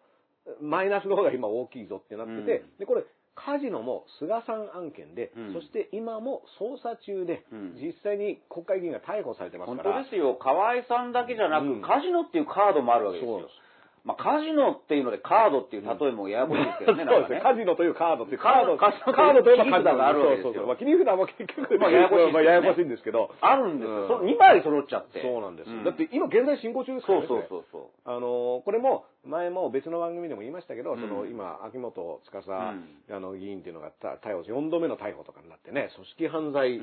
[0.60, 3.04] マイナスの方が今大きいぞってなってて、で、これ、
[3.38, 9.92] カジノも菅さん案件で、うん、そして今も捜査中で、うん、実際に国会議員が逮捕されてますから。
[9.94, 10.34] 本当ですよ。
[10.34, 13.46] 河合さんだけじゃなく、うん、カジノっていうカードもあるわけですよ。
[14.04, 17.04] まあ、カジノっていうのでカードっていう例えもややこしいですけどね。
[17.08, 17.40] そうですね。
[17.40, 20.42] カジノというカードっていうカード、カードといえばカジノがあるわけですよ。
[20.44, 23.30] そうそうまあ、切り札も結局、まあ、ややこしい、ね、まあ、ややこしいんですけど。
[23.40, 24.18] あるんですよ。
[24.20, 25.20] うん、2枚揃っちゃって。
[25.20, 25.70] そうなんです。
[25.70, 27.26] うん、だって今現在進行中ですからね。
[27.26, 36.80] そうそうそうあのー、これも、前も別の番組でも言いましたけど、うん、その今、秋元司、あの議員っていうのが逮捕、4度目の逮捕とかになってね、組織犯罪、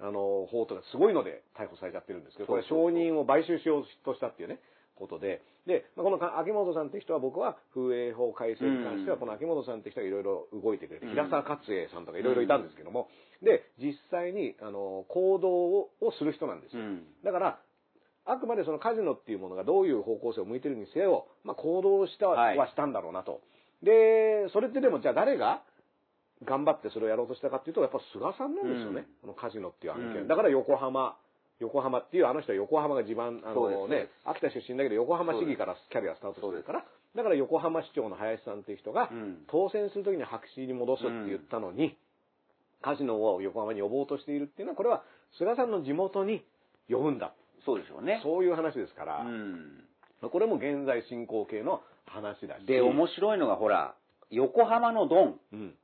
[0.00, 4.58] あの、法とかすごいので逮捕されちゃってるんですけど、これ承認を買収しようとしたっていうね。
[4.96, 13.08] ことで、で、まあ、この秋元さんって人は僕は風営法改正に関しては、この秋元さんって人がいろいろ動いてくれて、平沢勝栄さんとかいろいろいたんですけども、
[13.42, 15.50] で、実際に、あの、行動
[16.06, 16.82] をする人なんですよ。
[17.24, 17.60] だから、
[18.24, 23.40] あくまでそのカジノっていうものがどういう方向性を向いてるにせよ、まあ、行動したはしたんだろうなと。
[23.82, 25.62] で、それってでもじゃあ誰が
[26.44, 29.06] 頑張ってそれをやろうとしたかっていうと、やっぱ菅さんなんですよね。
[29.22, 30.26] このカジノっていう案件。
[30.26, 31.16] だから横浜
[31.58, 36.84] 横浜っていう、あの人は横浜が地盤、あのね、秋田出身だけど横浜市議からキャリアスタートしてるから、
[37.14, 39.10] だから横浜市長の林さんっていう人が、
[39.48, 41.96] 当選するときに白紙に戻すって言ったのに、
[42.82, 45.02] カジノを横浜に呼ぼうとしているっていうのは、これは
[45.38, 46.44] 菅さんの地元に
[46.90, 47.32] 呼ぶんだ。
[47.64, 48.20] そうでしょうね。
[48.22, 49.26] そういう話ですから、
[50.30, 52.66] これも現在進行形の話だし。
[52.66, 53.94] で、面白いのがほら、
[54.30, 55.40] 横浜のドン。
[55.52, 55.74] うん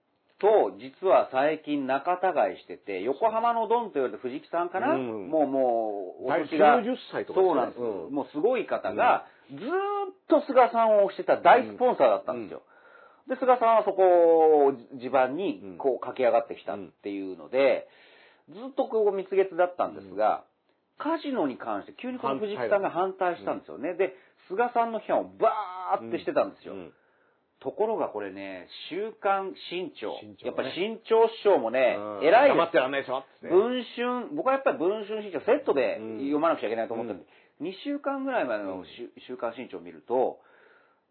[0.42, 6.82] と、実は最近仲違いしてて、横浜のドンと言われた藤木さんかな、うん、もうもう、お年が。
[6.82, 9.60] 90歳とか、ね、そうなんです、うん、もうすごい方が、ずっ
[10.26, 12.62] と菅さんを推してた大スポンサーだったんですよ。
[13.28, 17.86] で、菅さんはそこを地盤にこう駆け上がってきたっていうので、
[18.50, 20.42] ずっとこう蜜月だったんですが、
[20.98, 23.94] カジノに関して急にこの藤木さんが反対したんですよね。
[23.94, 24.14] で、
[24.48, 26.74] 菅さんの批判をバーってしてたんですよ。
[26.74, 26.92] うん
[27.62, 30.18] ところがこれね、週刊新潮。
[30.20, 30.50] 新潮ね。
[30.50, 32.26] やっぱり新潮師匠もね、うん。
[32.26, 32.58] 偉いです。
[32.58, 33.46] 黙ってらんないでしょって。
[33.46, 36.18] ね文春、僕はやっぱり文春新潮セットでうん。
[36.18, 37.24] 読まなくちゃいけないと思ったんで、
[37.62, 40.40] 2週間ぐらい前の週週刊新潮を見ると、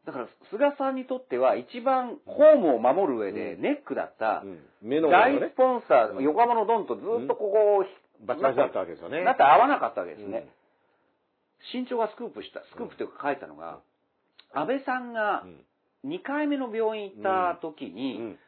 [0.06, 4.60] だから菅さんにとっては一番ホームを守る上でネックだったうん。
[4.82, 5.52] 目の上大のね。
[5.54, 6.24] スポンサー、うん。
[6.24, 7.86] 横浜のドンとずっとここを、
[8.26, 9.24] バチバチだったわけですよね。
[9.24, 10.32] だって合わなかったわけですうん。
[10.32, 10.50] ね。
[11.72, 13.80] 新潮がスクープした、スクープっていうか書いたのが、
[14.54, 15.46] 安倍さんが
[16.06, 18.40] 2回目の病院行った時に、うん。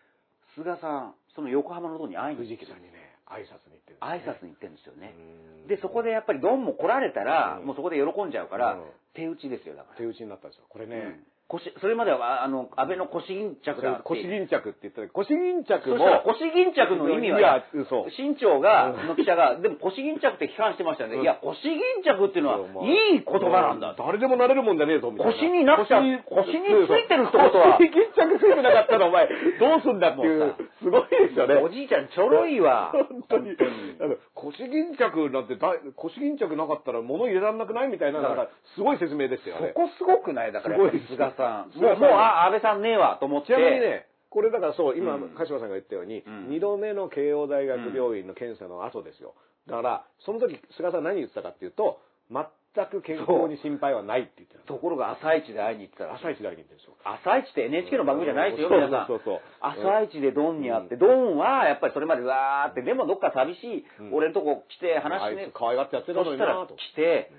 [0.55, 4.37] 菅さん、その横浜のドンに会いに藤行ってる木さんにね挨拶に行ってるんです挨ね。
[4.39, 5.13] 拶に行ってるんですよね。
[5.61, 5.67] うん。
[5.67, 7.67] で、そこでやっぱりドンも来られたら、うん。
[7.67, 8.83] もうそこで喜んじゃうから、うん。
[9.13, 9.97] 手打ちですよ、だから。
[9.97, 10.65] 手打ちになったんですよ。
[10.69, 14.03] これね、うん腰それまでは、あの、安倍の腰巾着だって。
[14.03, 18.09] 腰巾着って言ったら腰巾着もそしたら腰巾着の意味は、いや嘘。
[18.15, 19.07] 新潮が、うん。
[19.09, 21.17] の記者が、でも腰巾着って批判してましたよね。
[21.17, 21.21] うん。
[21.21, 22.57] いや、腰巾着っていうのは、
[22.87, 23.93] いい言葉なんだ。
[23.97, 25.33] 誰でもなれるもんじゃねえぞみたいな。
[25.33, 26.03] 腰になっちゃう。
[26.25, 27.77] 腰についてるってことは。
[27.77, 29.27] 腰巾着ついてなかったらお前
[29.59, 30.55] どうすんだっていう。
[30.81, 31.55] すごいですよね。
[31.55, 32.91] おじいちゃんちょろいわ。
[32.93, 33.51] 本当に。
[33.99, 40.51] あの腰巾着なんてだ腰巾着なかったら物入れられなくないみたいななんかすごい説明ですよねそこすごくない？
[40.51, 40.91] だから、すごい
[41.33, 41.79] さん。
[41.79, 43.47] もう、もう、あ、安倍さんねえわ、と思って。
[43.47, 45.29] ちなみにねこれだからそう今うん。
[45.37, 46.47] 鹿島さんが言ったようにうん。
[46.49, 49.35] 2度目の慶応大学病院の検査の後ですよ。
[49.67, 51.99] だからその時菅さん何言ってたかっていうと
[52.33, 54.65] 全く健康に心配はないって言ってた。
[54.65, 56.97] ところが朝一で会いに行ったら、朝一大に言ってるんですよ。
[57.05, 59.07] 朝一って NHK の番組じゃないですよ、皆さん。
[59.07, 60.99] そうそう朝一でドンに会って、うん。
[60.99, 64.13] ドンはやっぱりそれまでわーって、でもどっか寂しい、うん。
[64.17, 67.29] 俺のとこ来てあ話ねいつ、可愛がってやってたのにそしたら来て、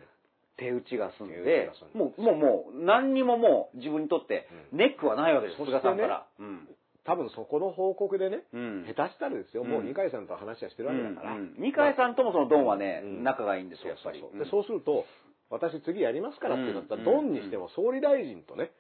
[0.57, 6.27] 手打ちが済んでもう、もう、もう、何にももう自分にとってネックはないわけです、菅さんから。
[6.39, 6.69] うん。
[7.05, 8.85] 多分そこの報告でねうん。
[8.89, 11.33] 下手したらですよもううん二階さんと話はしてるわけだから。
[11.35, 11.55] うん。
[11.59, 13.25] 二階さんともそのドンはね、うん。
[13.25, 14.21] 仲がいいんですよ、やっぱり。
[14.21, 15.05] そうそうでそうすると
[15.51, 17.05] 私次やりますからってなったら、うん。
[17.05, 18.71] ドンにしても総理大臣とね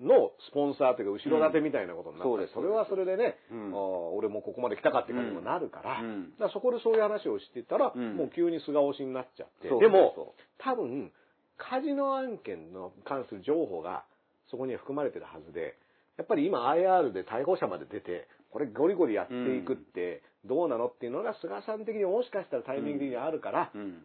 [0.00, 2.36] のスポンサーというか後ろ盾みたいなことになった。
[2.36, 2.48] ら、うん。
[2.48, 3.74] それはそれでね、うん。
[4.16, 6.30] 俺もここまで来たかって感じにもなるから,、うん。
[6.32, 8.16] だからそこでそういう話をしてたら、うん。
[8.16, 9.68] もう急に菅推しになっちゃって。
[9.68, 11.12] でも多分
[11.58, 14.04] カジノ案件の関する情報が
[14.50, 15.76] そこには含まれてるはずで
[16.16, 24.02] やっぱり今 IR で逮捕者まで出てこれゴリゴリやっていくってどうなのっていうのが菅さん的にもしかしたらタイミング的にあるから、うん。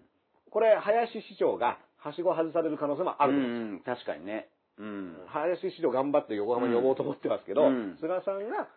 [0.51, 4.47] これ林市長がはしご外される可能性もあると思う、うんうん、確かにね。
[4.79, 5.13] うん。
[5.27, 7.97] 林市長頑張って横浜に呼ぼうと思ってますけど、うん。
[7.99, 8.67] 菅さんが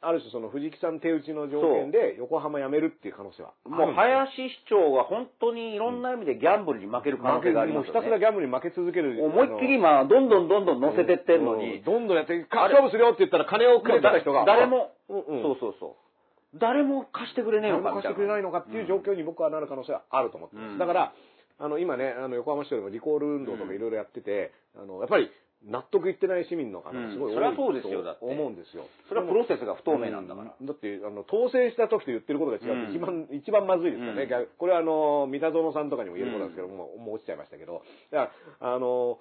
[0.00, 3.50] ある種その藤木さん手打ちの条件で横浜辞めるっていう可能性は。
[3.66, 8.20] あもう林市長が本当にいろんな意味でギャンブルに負ける可能性がありますよもうひたすらね。
[8.20, 11.84] ギャンブルに負け続ける思いっきり今、どんどんどんどん乗せてってんのに、うん。
[11.84, 14.44] どんどんやって勝負するよって言ったら金をくれた人が。
[14.44, 15.42] 誰も、うんうん。
[15.42, 16.58] そうそうそう。
[16.58, 18.14] 誰も貸してくれねえ誰のかみたいな。
[18.14, 20.78] も貸してくれないのかっていう状況に僕はなる可能性はあると思ってます、うん。
[20.78, 21.12] だから
[21.58, 25.30] あの今ねあの横浜市長でもリコール運動とかいろいろやってて、あのやっぱり
[25.64, 28.20] 納得いってない市民の方がすごい多いうんそれはそうですよだって。
[28.20, 28.84] と思うんですよ。
[29.08, 30.54] それはプロセスが不透明なんだから。
[30.60, 34.28] うんだってあの当選した時と言ってることが違うって一番、一番まずいですよね、
[34.58, 37.82] これはあの三田園さんとかにも言えることなんですけど、もうもう落ちちゃいましたけど。
[38.10, 39.18] だからあの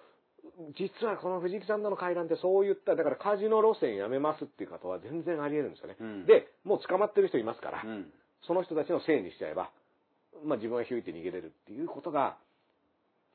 [0.75, 6.25] 実はこの藤木さんとの会談ってそういっただからカジノ路線やめますっていう方は全然ありえるんですよね、うん。
[6.25, 8.11] でもう捕まってる人いますから、うん。
[8.45, 9.71] その人たちのせいにしちゃえば、
[10.45, 12.37] まあ、自分はひゅいて逃げれるっていうことが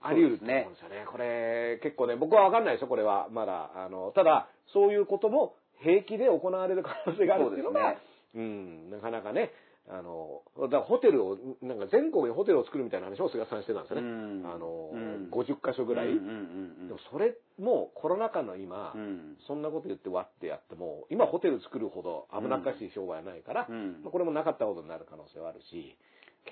[0.02, 1.04] あり得ると思うんですよね。
[1.10, 3.28] これ結構ね僕は分かんないですよこれは。
[3.30, 3.70] まだ。
[3.74, 7.94] あのただそういうことも平気で行われる可能性があるっていうのが
[8.34, 9.50] そううんなかなかね
[9.90, 14.06] あのだからホテルをなんか全国にホテルを作るみたいな話を菅さんしてたんですよね。
[14.06, 14.44] うん。
[14.44, 15.28] あの、うん。
[15.32, 16.08] 50箇所ぐらい。
[16.08, 19.36] でもそれもコロナ禍の今、うん。
[19.46, 24.02] そんなこと言って割ってやっても今ホテル作るほど危なっかしい商売はないから、うん。
[24.04, 25.96] まあこれもなかったことになる可能性はあるし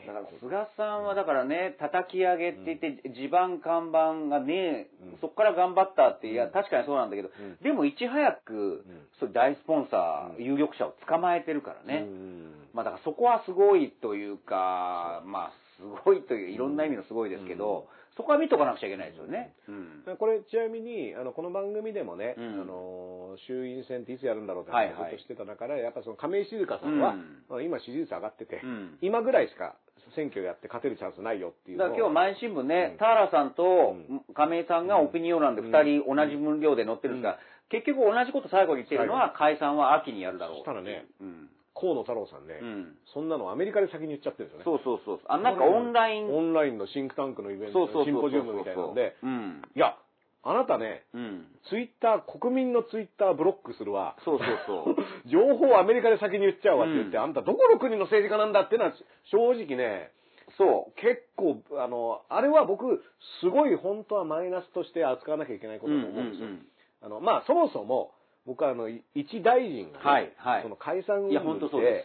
[0.06, 5.18] だから菅さんはだからね、叩き上げって言って、地盤看板がね、うん。
[5.20, 6.50] そこから頑張ったって、いや、うん。
[6.52, 7.32] 確かにそうなんだけど、ん。
[7.62, 8.84] でもいち早く、
[9.18, 10.44] そう大スポンサー、うん。
[10.44, 12.04] 有力者を捕まえてるからね。
[12.06, 12.52] うん。
[12.72, 19.52] まあだからそこはすごいというか、まあすごいという、いろんな意味のすごいですけど、そこは見とかなくちゃいけないですよね。
[19.68, 20.16] うん。
[20.16, 22.62] これちなみにあのこの番組でもね、うん。
[22.62, 24.94] あの衆院選っていつやるんだろうってはいはい。
[24.94, 27.44] 話をずっとしてた中で、やっぱその亀井静香さんは、うん。
[27.48, 28.98] まあ、今支持率上がってて、うん。
[29.02, 29.76] 今ぐらいしか
[30.14, 32.98] 選挙やって勝てるチャンスないよっていうだから今日毎新聞ね、うん。
[32.98, 34.34] 田原さんとうん。
[34.34, 37.38] 亀井さんがオピニオン欄で2人同じ分量で載ってるんですが、
[37.68, 40.56] 結局同じこと最後に言ってるのは解散は秋にやるだろう。
[40.56, 41.51] そしたらねうん。
[41.78, 42.97] 河野太郎さんね、うん。
[43.12, 45.20] そんなのアメリカで先に言っちゃってるんですよねそうそうそう。
[45.28, 46.32] あ、なんかオンライン。
[46.32, 47.86] オンラインのシンクタンクのイベント。
[48.05, 49.62] シンポジウムみたいなんでうん。
[49.77, 49.97] いや
[50.43, 51.47] あなたねうん。
[51.69, 54.97] ツイッター国民のツイッターブロックするわそうそうそう。
[55.28, 58.93] 情報をアメリカで先に言っちゃうわって言って、うんあんたどこの国の政治家なんだってのは
[59.24, 60.12] 正直ね
[60.57, 63.03] そ結構、あの、あれは僕、
[63.40, 65.90] すごい本当はマイナスとして扱わなきゃいけないこう。
[65.90, 66.47] とだと思うんですよ。
[66.47, 66.66] うんうん
[67.03, 68.12] あの、まあ、そもそも、
[68.47, 72.05] 僕はあの、い一大臣がね、はいはいその解散いや本当そうで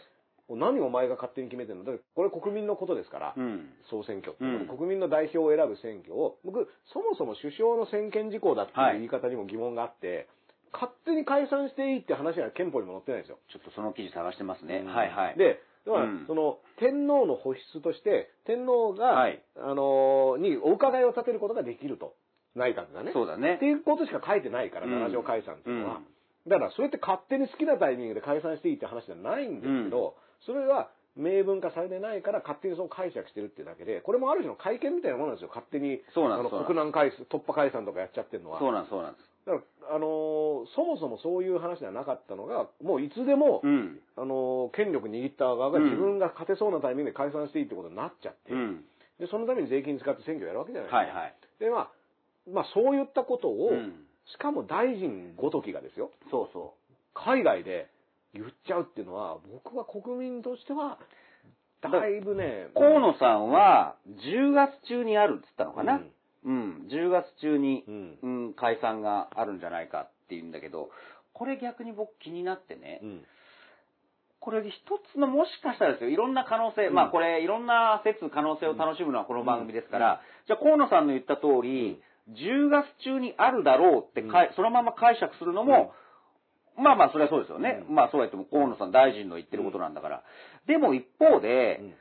[0.50, 1.84] 何お前が勝手に決めてんの？
[1.84, 3.70] だってこれ国民のことですから、うん。
[3.88, 10.28] 総選挙うん国民の代表を選ぶ選挙を、僕、そもそも首相の専権事項だっていう言い方にも疑問があって、
[10.72, 13.38] 勝手に解散していいって話が憲法にも載ってないんですよ。
[13.52, 14.82] ちょっとその記事探してますね。
[14.84, 22.14] うんはいはい。、で、だからうんその、天皇の保湿として、天皇が、はいあのーにお伺いを立てることができると。
[22.54, 23.12] 内閣がね。
[23.14, 23.64] そうだねって。
[23.64, 25.96] いうことしか書いてないから、うん七条解散っていうのは。
[25.96, 26.06] うん
[26.46, 30.16] だから、それって勝手に好きなタイミングで解散していいって話じゃないんですけど、
[30.46, 35.48] それは明文化されてないから勝手にその解釈してるってだけで、これもある種の会見みたいなものなんですよ。
[35.48, 38.58] 勝手に、そうなんです国難解散、突破解散とかやっちゃってるのは。
[38.58, 39.24] そうなんです、そうなんです。
[39.44, 44.00] だから、あのーそもそもそういう話ではなかったのが、もういつでも、うん。
[44.16, 48.84] あのー権力握った側がうん自分が勝てそうなタイミングで解散していいってことになっちゃって、うん。
[49.18, 50.96] で、そのために税金使って選挙やるわけじゃないですか。
[50.98, 51.34] はいはい。
[51.60, 51.90] で、まあ、
[52.50, 56.74] まあそういったことを、うんしかも大臣ごときがですよ、そうそ
[57.14, 57.88] 海外で
[58.34, 60.98] 言っちゃうっていうのは、僕は国民としては、
[61.82, 65.94] だいぶねう。、河野さんは、10月中にあるって言ったのかな。
[65.94, 66.12] うん。
[66.44, 66.88] うん。
[66.88, 68.18] 10月中にう、ん。
[68.22, 70.90] うん、解散があるんじゃないかっていうんだけど、
[71.34, 73.24] これ逆に僕気になってね、うん。
[74.38, 74.72] これ一
[75.12, 76.94] つのもしかしたらですよ、いろんな可能性、うん。
[76.94, 82.00] まあこれいろんな説、可能性を楽しむのはこの番組ですから、じゃあ河野さんの言った通り、
[82.36, 84.54] 10月中にあるだろうってかい、うん。
[84.54, 85.92] そのまま解釈するのも、
[86.76, 87.84] まあまあそれはそうですよね。
[87.88, 87.94] うん。
[87.94, 90.22] まあそうは言っても河野さん大臣の言ってることなんだから。
[90.66, 91.94] でも一方で、うん。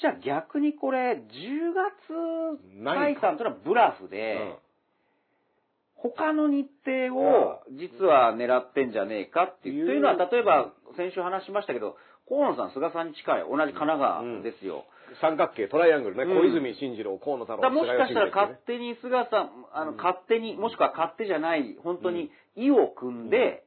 [0.00, 6.10] じゃあ逆にこれ、10月解散というのはブラフで、うん。
[6.12, 9.82] 他の日程を実は狙ってんじゃねえかっていう。
[9.82, 9.84] う。
[9.84, 11.96] んというのは、例えば先週話しましたけど、
[12.28, 14.84] 河野さん、菅さんに近い、同じ神奈川ですよ。
[15.20, 16.50] 三角形、トライアングルね、うん。
[16.52, 19.96] 小泉進次郎、河野太郎、だからもしかしたら勝手に菅さん、あの、うん。
[19.96, 23.64] 勝手に、もしくは勝手じゃない、本当に意を組んで、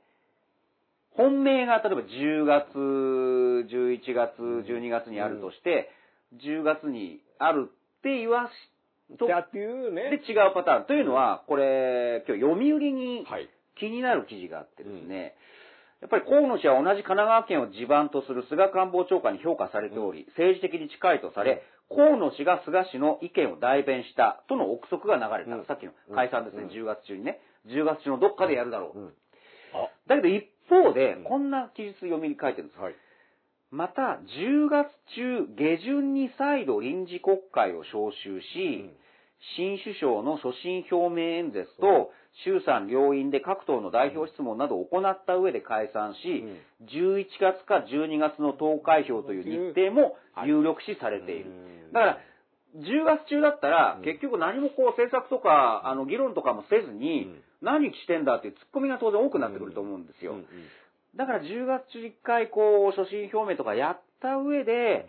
[1.12, 5.90] 本命が例えば10月、11月、12月にあるとして、
[6.44, 10.10] 10月にあるって言わしとってっていうね。
[10.12, 10.86] で違うパターン。
[10.86, 13.50] というのは、これ、今日読売にはい。
[13.80, 15.36] 気になる記事があってですね、
[16.02, 25.56] やっぱり河野氏は同じ神奈川県を地盤とする菅官房長官に評価されており、政治的に近いとされ、河野氏が菅氏の意見を代弁したとの憶測が流れた。
[25.56, 27.40] うんさっきの解散ですね、うん10月中にね。
[27.68, 29.00] 10月中のどっかでやるだろう。
[29.00, 29.14] うん
[30.08, 32.80] だけど一方でうん、こんな記述読みに書いてるんです。
[32.80, 32.96] はい。
[33.72, 38.90] また、10月中下旬に再度臨時国会を招集し、
[39.56, 42.12] 新首相の所信表明演説と、
[42.44, 46.44] 衆参両院で各党の代表質問などを行った上で解散し、
[46.92, 51.52] 11月か12月の投開票という日程も有力視されている。
[51.94, 52.18] だから、
[52.76, 60.36] 10月中だったらうん、結局何もこう政策とか、あの、議論とかもせずにうん、何してんだっていうツッコミが当然多くなってくると思うんですよ。
[61.16, 65.08] だから10月中1回こう、所信表明とかやった上で、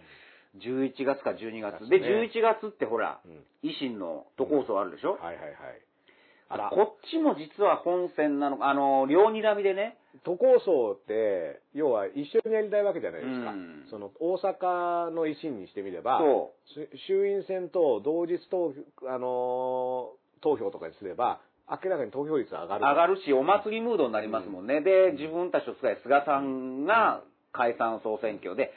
[0.56, 1.72] 11月か12月。
[1.72, 2.30] で、そうですね。
[2.34, 3.68] 11月ってほら、うん。
[3.68, 5.52] 維新の都構想あるでしょ、はいはいはい。
[6.50, 13.50] あら、こっちも実は本線なのか、あの、両睨みでね、都構想って、要は一緒にやりたいわけじゃないですか。
[13.50, 16.20] うんその、大阪の維新にしてみれば、
[17.06, 22.80] 衆院選と同日投票、あのー投票とかにすれば、明らかに投票率上がる。
[22.80, 24.80] 上がるし、お祭りムードになりますもんね。
[24.80, 27.22] で、自分たちと菅菅さんが
[27.52, 28.72] 解散総選挙で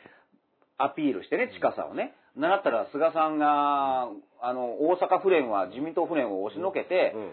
[0.77, 2.15] アピールしてね、近さをね。
[2.35, 4.09] なんだったら菅さんが、
[4.41, 7.31] あの、大阪府連は、自民党府連を押しのけて、うん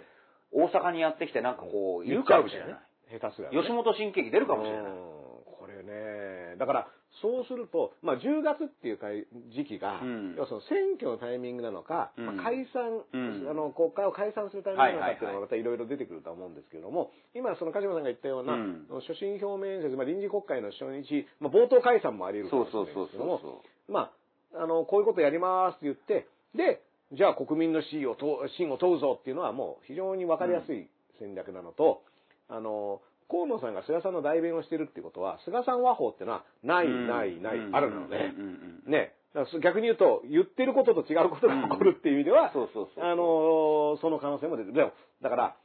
[0.53, 3.21] 大阪にやってきてなんかこう、いるかもしれない。
[3.21, 3.57] 下手すら、ね。
[3.57, 4.93] 吉本新喜劇出るかもしれない。
[4.93, 5.19] うん
[5.59, 6.89] これね、だから、
[7.21, 9.09] そうすると、まあ、10月っていうか
[9.51, 23.63] 時期が、うん要はその選挙のタイミングなのか、うんまあ、解散、うんあの、国会を解散するタイミングなのかっていうのがまたいろいろ出てくるとは思うんですけれども、今、その鹿島さんが言ったような、うん所信表明演説、まあ、臨時国会の初日、まあ、冒頭解散もあり得るかそうもしれそうそうないですけども。
[23.89, 24.13] ま
[24.55, 26.81] あ、あの、こういうことやりますって言って、で、
[27.13, 32.03] じゃあ国民の信を問う信を問うぞっていうのはもう非常にわかりやすい戦略なのと、
[32.49, 38.35] あの、河野さんが菅さんの代弁をしてるっていうことは、菅さん和法っていうのは、ない、ない、ない、あるのね。
[38.37, 38.45] うん。
[38.45, 38.83] うん。
[38.87, 38.93] うん。
[38.93, 39.15] ね。
[39.63, 42.51] 逆に言うと、言ってることと違うことが起こるっていう意味では。
[42.97, 44.75] あの、その可能性も出てる。
[44.75, 45.57] でも、だから、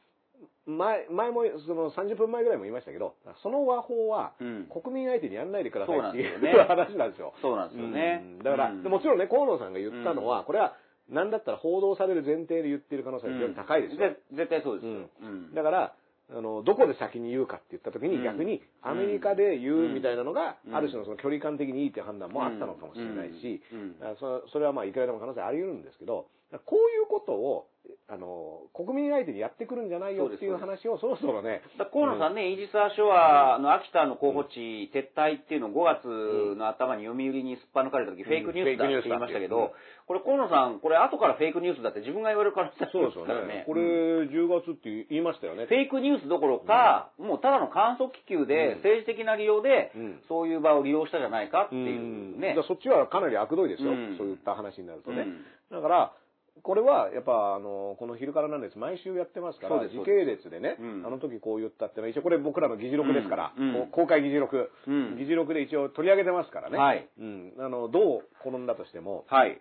[0.65, 4.67] 前、前も、その30分前ぐらいも言いましたけど、その和法は、うん。
[4.67, 7.33] 国民相手にやんないでくださいっていう話なんですよ。
[7.41, 8.21] そうなんですよね。
[8.23, 8.39] うん。
[8.39, 10.75] だから、もちろんね、河野さんが言ったのは、これは、
[11.13, 13.99] なんだったら報道される前提で言ってる可能性が非常に高いですよ。
[13.99, 14.91] ぜ絶対そうですよ。
[14.91, 15.53] ううん。
[15.53, 15.95] だから、
[16.31, 18.23] あの、どこで先に言うかって言った時に、うん。
[18.23, 20.75] 逆にアメリカで言うみたいなのが、うん。
[20.75, 23.61] ある種のその距離感的にいいっていう判断もあったのかもしれないし、
[24.51, 26.27] それはまあいくらでも可能性あり得るんですけど、
[26.59, 27.67] こういうことを、
[28.07, 31.61] あの、国民相手にやってくるんじゃないよっていう話をそろそろね、
[31.91, 39.73] 河野さんね、イージス・アショアの秋田の候補地撤退っていうのを5月の頭に読売にすっぱ抜かれた時、フェイクニュースだって言いましたけど、
[40.05, 43.47] これ河野さん、これ後からフェイクニュースだって自分が言われる可能性ありまそうですよすからね。。
[43.47, 45.65] ねこれ、10月って言いましたよね。
[45.65, 48.83] フェイクニュースどころか、もうただの観測気球で、うん。
[48.83, 52.35] 政治的な利用でうん、そういう場を利用したじゃないかってういん。
[52.37, 52.55] うね。
[52.67, 54.17] そっちはかなり悪どいですよ、うん。
[54.17, 55.23] そういった話になるとね。
[55.23, 55.45] うん。
[55.71, 56.13] だから、
[56.61, 58.77] これはやっぱあのこの昼からなんです。
[58.77, 61.03] 毎週やってますから時系列でね、うん。
[61.05, 63.53] あの時こう言ったってのは一応これ僕らの議事録ですから、
[63.91, 65.17] 公開議事録、うん。
[65.17, 67.09] 議事録で一応取り上げてますからね、はい。
[67.19, 69.59] うん、あのどう転んだとしてもはい。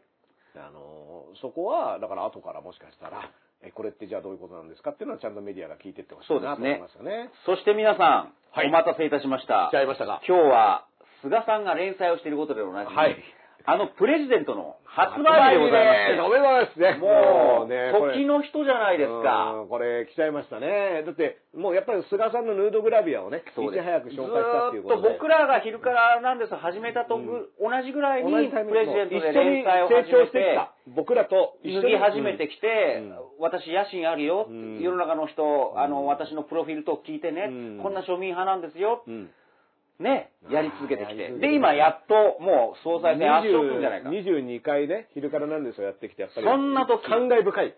[0.54, 3.30] あのそこはだから後からもしかしたら
[3.64, 7.30] えこれってじゃあどういうことなんですかっていうのはちゃんとメディアが聞いてってほしいなと思いますよね。
[7.46, 9.70] そして皆さん、はいお待たせいたしました。
[9.72, 10.20] 来ちゃいましたか？
[10.28, 10.84] 今日は、
[11.22, 13.16] 菅さんが連載をしていることでおなじみ、はい
[13.64, 16.20] あのプレジデントの発売日でございます。
[16.20, 16.98] おめでとうございますね。
[17.00, 19.64] もう、ね時の人じゃないですか。
[19.64, 21.02] うんこれ来ちゃいましたね。
[21.06, 25.08] だって、もうやっぱり菅さんのヌードグラビアをね、いち早く紹介したっていうことで。
[25.08, 30.74] ずーっと僕らが昼からなんです始めたとぐ、同じぐらいにプレジデントで一緒に連載を成始めて長してきた、。
[30.94, 39.30] 僕らと一緒に脱ぎ始めてきて、うん私野心あるよ、うん世の中の人、あの、うん私のプロフィールと聞いてね、うんこんな庶民派なんですよ、うん
[40.00, 41.28] ね、やり続けてきて。
[41.30, 44.10] で、今やっと、もう総裁選圧勝するんじゃないか。
[44.10, 46.46] 22回ね、昼からなんですよやってきて、やっぱり。
[46.46, 47.74] そんな時感慨深い。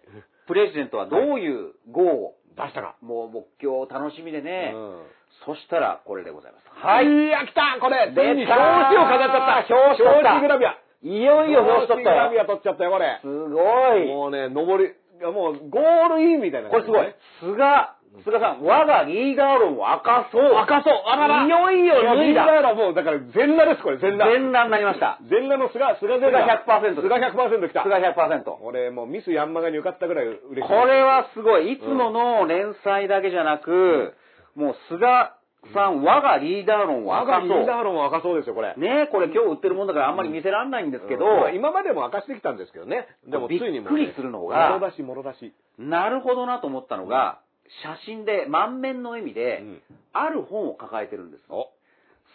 [0.46, 2.94] プレジデントはどういう号を、出したか。
[3.02, 5.02] もう僕今日楽しみでね、うん
[5.44, 6.64] そしたらこれでございます。
[6.70, 7.06] はい。
[7.06, 12.16] いや、来たこれついに出た表紙を飾っちゃった表紙取ったグラビアいよいよ表紙取ったよ。
[12.16, 13.18] グラビア取っちゃったよ、これ。
[13.20, 14.06] すごい。
[14.06, 17.14] もうね、登り、もう、ゴールインみたいなこれすごい。
[17.40, 17.92] 菅、
[18.22, 20.56] 菅さん、我がリーダー論を明かそう。
[20.58, 22.44] 赤そうあららいよいよ脱いだ。
[22.44, 24.30] いやらもう、だから全裸です、これ、全裸。
[24.30, 25.18] 全裸になりました。
[25.28, 26.78] 全裸の菅、菅全菅裸。
[26.78, 27.02] 100%です。
[27.02, 27.82] 菅100%来た。
[27.82, 28.56] 菅100%。
[28.62, 30.62] 俺、もうミスヤンマガに受かったぐらい嬉しい。
[30.62, 31.72] これはすごい。
[31.72, 34.14] いつもの連載だけじゃなく、
[34.54, 35.32] もう菅
[35.72, 37.48] さん、我がリーダー論を我明かそう。
[37.48, 38.74] がリーダー論は赤そうですよ、これ。
[38.76, 43.06] ねこれ今日売ってるもんだからあんまり見せらんないんですけど、うんまあ今までも明かしてきたんですけどね。
[43.26, 45.54] でもついにもうね、びっくりするのがもろ出し、もろ出し。
[45.78, 47.40] なるほどなと思ったのが、
[47.82, 49.82] 写真で、満面の笑みで、うん。
[50.12, 51.42] ある本を抱えてるんです。
[51.48, 51.70] お。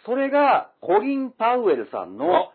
[0.04, 2.52] それが、コリン・パウエルさんのお、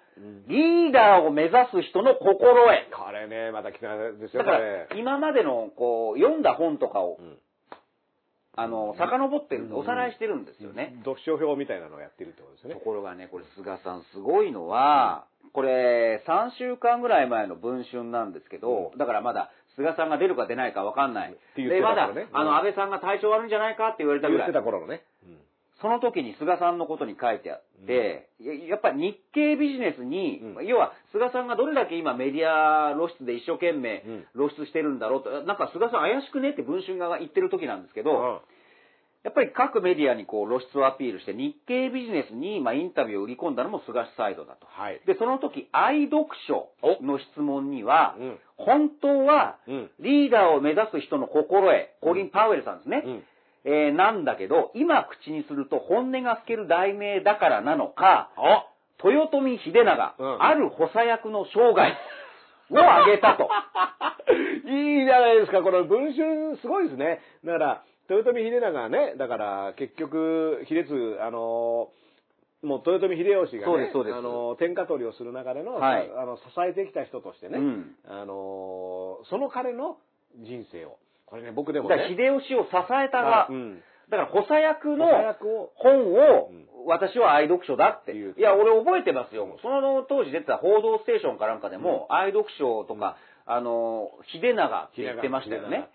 [0.48, 3.06] リーダーを目指す人の心得。
[3.06, 7.38] これね、また来たですよ、だから今までの、こう、読んだ本とかを、うん。
[8.58, 9.80] あの、遡ってるんで、うん。
[9.82, 10.96] おさらいしてるんですよね。
[11.00, 12.82] 読書表みたいなのをやってるってことですよとね。
[12.84, 21.36] ころがね、これ、菅さんすごいのは、これ、3週間ぐらい前の文春なんですけど、だからまだ、菅さんが出るか出ないかわかんない。
[21.56, 24.54] で、まだあの、安倍さんが体調悪いんじゃないかって言われたぐらい言って。
[24.54, 25.04] た頃のね。
[25.82, 38.40] その時に菅さんのことに書いてあって、ややっぱり日経ビジネスに、うん要は菅さんがどれだけ今メディア露出で一生懸命うん露出してるんだろうと、なんか菅さん怪しくねって文春側が言ってる時なんですけど、うん
[39.26, 44.68] やっぱり各メディアにこう露出をアピールして日経ビジネスにまあインタビューを売り込んだのも菅サイドだと。
[44.68, 45.02] はい。
[45.08, 46.70] で、その時愛読書
[47.04, 49.92] の質問には、うん本当はうん。
[50.00, 53.04] リーダーを目指す人の心得、コリン・パウエルさんですね。
[53.04, 53.24] うん。
[53.66, 58.30] えーなんだけど、今口にすると本音が透ける題名だからなのか、
[59.04, 61.98] 豊臣秀長、うんある補佐役の生涯
[62.72, 63.50] を挙げたと。
[64.70, 67.22] いいじゃないですか、この文春すごいですね。
[67.44, 71.90] だから、豊臣秀長はね、だから結局、秀津、あの
[72.64, 76.10] もう豊臣秀吉がねあの天下取りをする中での,、はい。
[76.18, 77.96] あの支えてきた人としてね、うん。
[78.08, 79.98] あのその彼の
[80.40, 80.98] 人生を。
[81.26, 82.08] これね僕でもね。
[82.10, 83.82] 秀吉を支えたが、うん。
[84.10, 85.08] だから補佐役の
[85.76, 86.66] 本をうん。
[86.88, 88.14] 私は愛読書だって。
[88.14, 89.58] 言ういや、俺覚えてますよ。
[89.62, 93.18] その当時出てた報道ステーションかなんかでも、愛読書とか、
[93.48, 95.90] あの、秀長って言ってましたよね。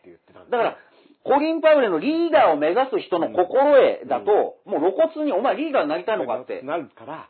[0.51, 0.77] だから、
[1.25, 7.29] コリン・パウエルのリーダーを目指す人の心得だと、もう露骨に、お前リーダーになりたいのかってなるから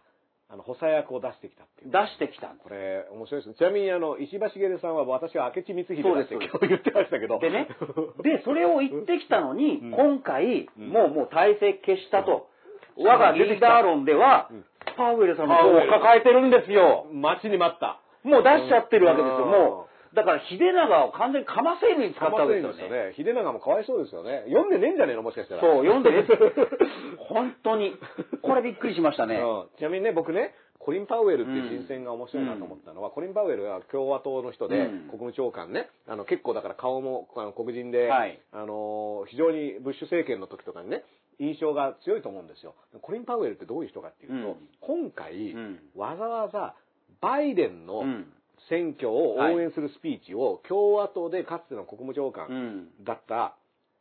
[0.52, 3.54] あの補佐役を出してきたっていう出してきたんですこれ、面白いです。
[3.54, 7.38] ちなみに、あの、石橋茂さんは、私は明智光秀だってそうです今日言ってましたけど。
[7.38, 7.68] でね、
[8.26, 12.50] で、それを言ってきたのに、うん今回、うんもう、もう体制消したと。
[12.96, 14.64] うん我がリーダー論では、うん
[14.96, 17.06] パウエルさんの方を抱えてるんですよ。
[17.12, 18.00] 待ちに待った。
[18.24, 19.44] もう出しちゃってるわけですよ。
[19.44, 23.14] うんもう、だから秀長を完全にかませるに使ったわけですよね。
[23.14, 23.32] ですよね。
[23.32, 24.42] 秀長もかわいそうですよね。
[24.48, 25.60] 読んでねえんじゃねえのもしかしたら。
[25.60, 26.26] そう、読んでね。
[27.30, 27.94] 本当に。
[28.42, 29.36] これびっくりしましたね。
[29.42, 41.04] うんちなみにね、僕ね、コリン・パウエルっていう人選が面白いなと思ったのは、コリン・パウエルが共和党の人で、うん国務長官ね、あの結構だから顔もあの黒人で、はいあの非常にブッシュ政権の時とかにね、
[41.38, 42.74] 印象が強いと思うんですよ。
[43.02, 46.74] コリン・パウエルってどういう人かっていうと、うん今回、うんわざわざ
[47.20, 48.32] バイデンのうん
[48.68, 52.88] 選挙を応援するスピーチを共和党でかつての国務長う官ん。
[53.04, 53.56] だった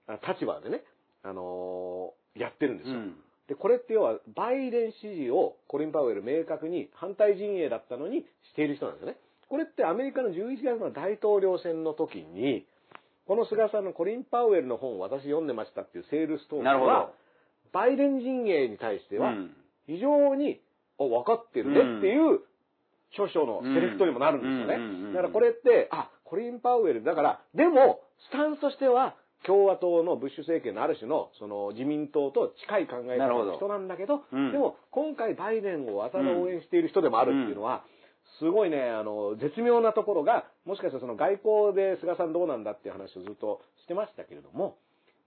[0.08, 0.84] あ立場でね、
[1.24, 2.96] あのーやってるんですよ。
[2.96, 3.16] うん
[3.48, 9.18] で、これって要は、バイデン支持をコリン・パウエル明確に反対陣営だったのにしている人なんですよね。
[9.50, 12.68] これってアメリカの11月の大統領選の時に、
[13.26, 17.14] この菅さんのコリン・パウエルの本を私読んでましたっていうセールストークなるほはど、。
[17.72, 19.56] バイデン陣営に対してはうん
[19.88, 20.62] 非常に、
[21.00, 22.42] あ、分かってるねっていう
[23.14, 25.14] 著書のセレクトにもなるんですよね。
[25.14, 29.16] だからこれって、あ、コリン・パウエル、だから、でも、スタンスとしては、
[29.46, 34.52] 共和党のブッシュ政権のある種の、その自民党と近い考え方の人なんだけど、うん。
[34.52, 37.84] でも、今回バイデンをわざわざ応援している人でもあるっていうのは、
[38.38, 44.78] すごいね、あの、絶妙なところが、もしかしたらその外交で菅さんどうなんだっていう話をずっとしてましたけれども、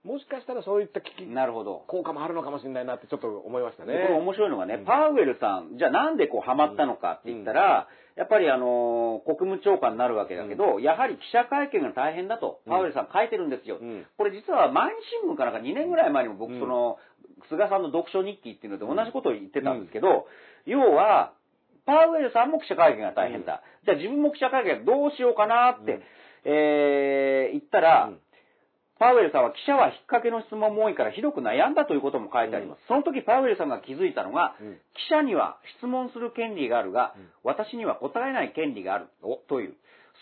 [0.03, 1.85] もしかしたらそういった危機なるほど。
[1.87, 3.93] 効果もあるのかもしれないなってちょっと思いましたね。
[3.93, 4.85] でこれ面白いのがね、うん。
[4.85, 13.79] パウエルさん、じゃあなんでこうハマったのかって言ったら、やっぱりあのー国務長官になるわけだけど、やはり記者会見が大変だと、パウエルさん書いてるんですよ。
[13.79, 14.05] うん。
[14.17, 16.59] これ実は毎日新聞かなんか2年ぐらい前にも僕うん。
[16.59, 16.97] その、
[17.47, 20.27] 菅さんの読書日記っていうので同じことを言ってたんですけど、
[20.65, 21.31] 要は、
[21.85, 23.63] パウエルさんも記者会見が大変だ。
[23.85, 26.03] じゃあ自分も記者会見どうしようかなって、うん。
[26.43, 28.22] えー言ったら、うん
[29.03, 32.87] パウエルさんは記者は引っ掛けの質問も多いからひどく悩んだということも書いてあります。
[32.87, 39.75] その時パウエルさんが気づいたのが、うん記者には質問する権利があるが、うん私には答えない権利があるおという。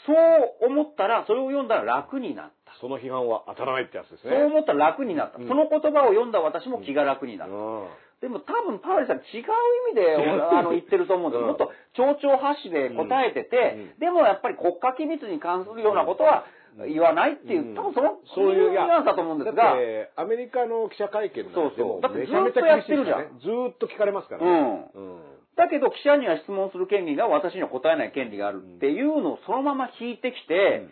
[0.08, 2.74] そう思ったら、それを読んだら楽になった。
[2.82, 4.32] その批判は当たらないってやつですね。
[4.34, 5.38] そう思ったら楽になった。
[5.38, 7.53] うんその言葉を読んだ私も気が楽になった。
[7.53, 7.88] うん
[8.22, 9.44] でも多分パウエルさん違う
[9.90, 10.14] 意味で
[10.53, 11.41] あの言ってると思うんです。
[11.41, 16.45] うんもっと蝶々発信で答えてて、うんでもやっぱり国家機密に関するようなことは
[16.88, 17.76] 言わないっていう、うん。
[17.76, 19.76] 多分その、そういうニュアンスだと思うんですが。
[20.15, 21.88] アメリカの記者会見なんてそうそう。
[21.95, 23.30] もだってめちゃめちゃ厳しいですからね。
[23.41, 24.91] ずーっと聞かれますからね。
[24.95, 25.15] うん。
[25.15, 25.22] うん。
[25.56, 30.88] だけど記者には質問する権利が私には答えない権利があるっていうのをそのまま引いてきて、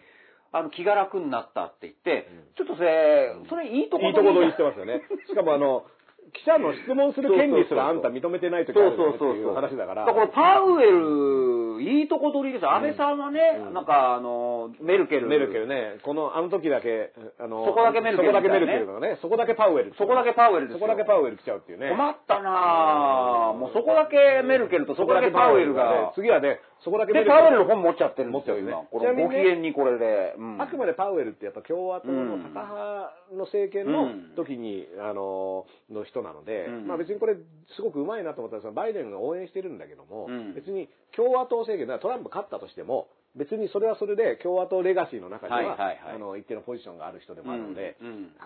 [0.52, 2.28] あの気が楽になったって言って、
[2.58, 5.02] ちょっとそれ、それいいとこいいとこ取りしてますよね。
[5.28, 5.86] しかもあの、
[6.34, 10.06] 記者の質問する権利すらあんた認めてない時あるよねっていう話だから。
[10.06, 12.72] だからパウエル、いいとこ取りですよ。
[12.74, 15.28] 安倍さんはね、うんなんかあの、メルケル。
[15.28, 19.94] メルケルね、この、あの時だけ、あの、そこだけメルケルそこだけメルケルとかね、そこだけパウエル。
[19.98, 21.90] そこだけパウエルですよそこだけパウエル来ちゃうっていうね。
[21.90, 23.58] 困ったなぁ。
[23.58, 26.12] もうそこだけメルケルとそこだけパウエルが。
[26.16, 27.26] 次はね、そこだけで。
[27.26, 28.72] パウエルの本持っちゃってるんですよ、持ってるね。
[28.72, 28.84] 今。
[28.84, 30.36] こご機嫌にこれで。
[30.38, 30.62] うん。
[30.62, 36.88] あくまでパウエルってやっぱ共和党のタカ派の政権の時に、あの、の人なので、うん。
[36.88, 37.36] まあ別にこれ
[37.76, 40.54] すごくうまいなと思ったら、バイデンが応援してるんだけども、うん。
[40.54, 47.98] 別に共和党政権、トランプ勝ったとしても、別にそれはそれで共和党レガシーの中では、あの、一定のポジションがある人でもあるので、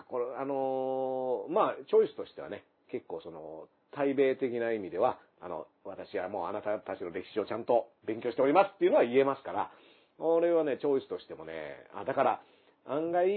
[0.08, 9.70] これ、あのーまあ、チョイスとしてはね、結構その、対米的な意味では、あの、私はもうあなたたちの歴史をちゃんと勉強しておりますっていうのは言えますから、
[10.16, 11.52] これはね、チョイスとしてもね、
[11.94, 12.40] あ、だから、
[12.86, 13.28] 案外、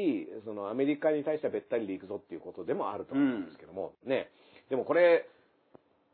[0.46, 4.30] そのアメリカに対してはべったりでいくぞっていうことでもあると思うんですけども、ね、
[4.70, 5.28] でもこれ、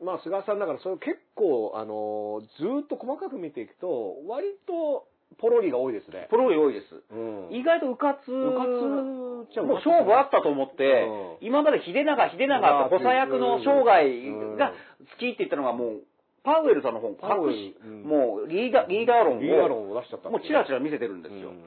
[0.02, 5.06] まあ、菅さんだから、それ結構、あの、ずっと細かく見ていくと、割と、
[5.40, 6.28] ポロリが多いですね。
[6.30, 7.04] プロ多いです。
[7.12, 7.56] うん。
[7.56, 9.66] 意外とうかつ、うかつゃう？
[9.66, 11.08] もう勝負あったと思って、
[11.42, 16.08] う今まで秀長、秀長って補佐役の生涯が好きって言ったのがもう、
[16.44, 21.50] パウエルさんの本パウエルもうリーダー、リーダー論を、リーダー論を出しちゃったんもうチラチラ見せてるんですよ。
[21.50, 21.64] うん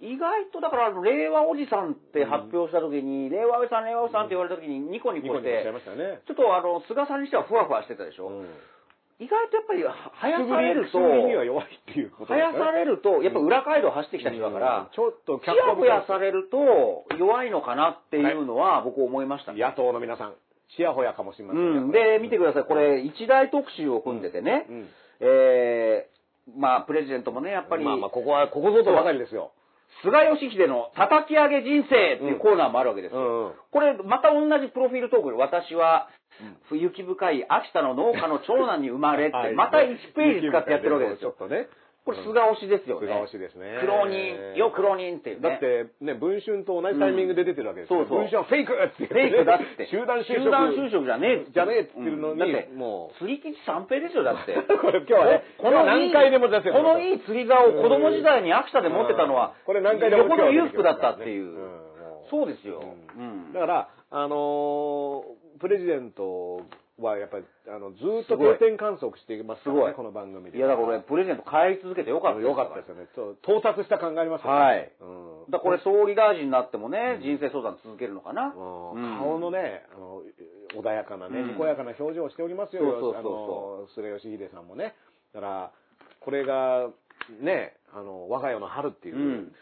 [0.00, 5.64] 意外とだから、あの令和おじさんって発表した時に、令和おじさん、令和おじさんって言われた時にニコニコして。
[5.64, 8.44] ちょっとあの、菅さんにしてはふわふわしてたでしょ。
[9.18, 9.94] うん意外とやっぱり、は
[10.28, 19.60] やされると、は弱いっていうことはやされると、やっぱ裏街道走ってきた人だから、ちょっとちやほやされると弱いのかなっていうのは僕思いましたね。
[19.60, 20.34] 野党の皆さん、
[20.76, 21.90] ちやほやかもしれませんうん。
[21.92, 22.64] で、見てください。
[22.64, 24.88] これ、一大特集を組んでてね、うん
[25.20, 29.52] えー、まあ、プレジデントもね、やっぱり、まあまあ、ここは、ここぞとばかりですよ。
[30.02, 33.54] 菅義偉の叩き上げ人生っていうコーナーもあるわけですよ。
[33.70, 36.08] これ、また同じプロフィールトークで、私は、
[36.72, 41.48] 雪深い秋田の農家の長男に生まれって、はいまた1ページ使ってやってるわけですよちょっ。
[41.48, 41.68] とね。
[42.04, 43.08] これ、菅推しですよね。
[43.08, 45.48] 菅推しですね苦労人、よ苦労人っていうね。
[45.48, 48.00] だって、ね、文春と同じタイミングで出てるわけですよ。
[48.00, 49.88] うんそうそう文春はフェイクって言ってフェイクだって。
[49.88, 50.44] 集団就職。
[50.44, 53.18] 集団就職じゃねえじゃねえって言ってるのに、うんだってもう。
[53.18, 54.52] 釣り吉三平ですよ、だって。
[54.84, 61.56] これ今日はね、この何回でも出せるこのいい釣り竿を子供時代に秋田で持ってたのは、これ何回でもよほど裕福だったっていう。
[62.28, 62.84] そうですよ。
[63.16, 66.62] ううんだから、あのープレジデント
[66.98, 70.58] はやっぱり、あの、ずーっと定点観測していますからすごいね、この番組で。
[70.58, 73.08] いや、だから俺、プレゼント買い続けてよかったよかったですよね。
[73.42, 74.60] 到達した感がありますよね。
[74.60, 75.50] はいうん。
[75.50, 78.52] だこれ総理大臣になってもね、人生相談続けるのかな。
[78.52, 80.22] 顔のね、あの、
[80.80, 84.94] 穏やかなね、うんにこやかな表情をしておりますよ、そうそうそう菅義偉さんもね。
[85.32, 85.72] だから、
[86.20, 86.90] これが、
[87.40, 89.16] ね、あの、我が世の春っていう。
[89.16, 89.52] うん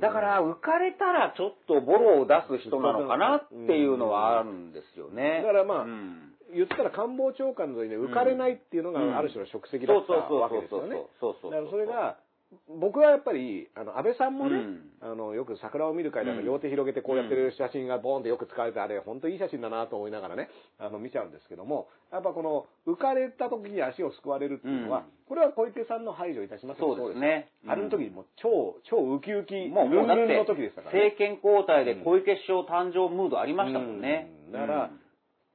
[0.00, 5.42] だから、浮かれたらちょっとボロを出す人なのかなっていうのはあるんですよね。
[5.42, 9.16] だからまあうん言ったら官房長官の時に浮かれないっていうのがうん。
[9.16, 10.96] ある種の職責だったわけですよね。
[10.96, 12.16] だからそれが、
[12.68, 14.80] 僕はやっぱり、あの、安倍さんもね、うん。
[15.00, 16.44] あの、よく桜を見る会でうん。
[16.44, 20.48] 両手広げてこうやってる写真がボーンってよく使われて、あれ、本当いい写真だなと思いながらね、
[20.78, 25.04] あの、見ちゃうんですけども、やっぱこの、浮かれた時に足をすくわれるっていうのは、うん。
[25.28, 27.48] これは小池さんの排除いたしますよそうですね。
[27.66, 31.10] あれの時にもう超、超ウキウキ、もう、ルンルンのて時でした、からね。
[31.10, 34.30] 政権交代で小池首相誕生ムードありましたもんね。
[34.46, 34.52] うん。
[34.52, 34.90] だから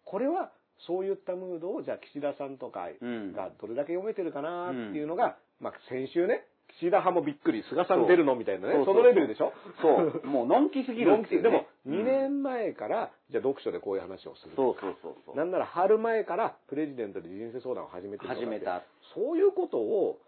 [0.05, 0.51] これは、
[0.88, 6.45] そういったムードを、じゃあ岸田さんとかうんがどれだけ読めてるかなっていうのが、まあ先週ね、
[6.80, 9.51] 岸田派もびっくり、菅さん出るのみたいなね、そのレベルでしょ？
[9.81, 9.89] そ
[10.23, 10.27] う。
[10.27, 11.27] もう、のんきすぎるね。
[11.41, 14.53] でも、うん2年前から、じゃあ読書でこういう話をする。
[14.56, 15.35] そうそうそうそう。
[15.35, 18.84] なんなら春前からプレジデントで人生相談を始めて始めた。
[19.15, 20.19] そういうことを、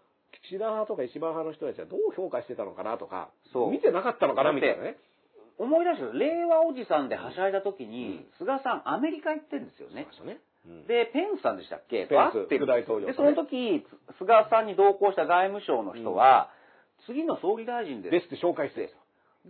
[0.44, 4.96] 岸田派とか石破派の人たちはどう評価してたのかなとか、そう見てなかったのかなみたいなね。
[5.58, 10.06] 思い出したよ令和おじさんではしゃいだ時に、菅さんアメリカ行ってるんですよね。
[10.12, 10.40] そうでしたね。
[10.66, 12.06] うんで、ペンスさんでしたっけ？
[12.06, 13.84] ペンス会ってる副大統領で、その時、
[14.18, 16.50] 菅さんに同行した外務省の人は、
[17.06, 18.12] 次の総理大臣です。
[18.12, 18.94] ですって紹介して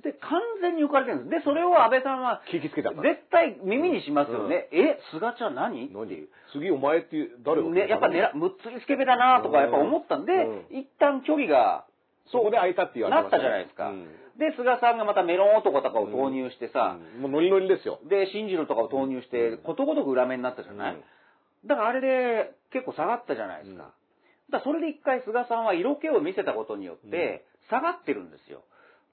[0.02, 1.44] で完全に浮かれてるんです。
[1.44, 2.94] で、それを安倍さんは、聞きつけた。
[2.96, 4.68] 絶対耳にしますよね。
[4.72, 5.92] え、菅ちゃん何？
[5.92, 6.08] 何？
[6.54, 11.84] 次お前っていう、誰がね、やっぱねら、むっつりスケベだなとかやっぱ思ったんで、うん一旦距離が、
[12.30, 13.90] そこで空いたって言われてなったじゃないですか。
[13.90, 14.06] うん。
[14.38, 17.22] で、菅さんがまたメロン男とかを投入してさ、うん。
[17.22, 18.00] もうノリノリですよ。
[18.08, 21.68] で、新次郎とかを投入して、ことごとく裏目になったじゃない、うん。
[21.68, 23.84] だからあれで結構下がったじゃないですか。
[23.84, 24.52] うん。
[24.52, 28.62] だそれで一回菅さんは色気を見せたことによって、下がってるんですよ。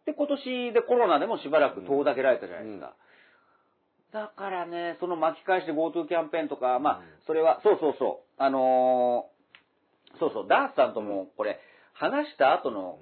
[0.06, 2.94] で、今年でコロナでもしばらく遠ざけられたじゃないですか。
[4.12, 9.40] だからね、その巻き返して GoTo キャンペーンとか、まあ、それは、そうそうそう、あのー
[10.18, 11.60] そうそう、ダースさんともこれ、
[12.00, 12.98] 話した後の、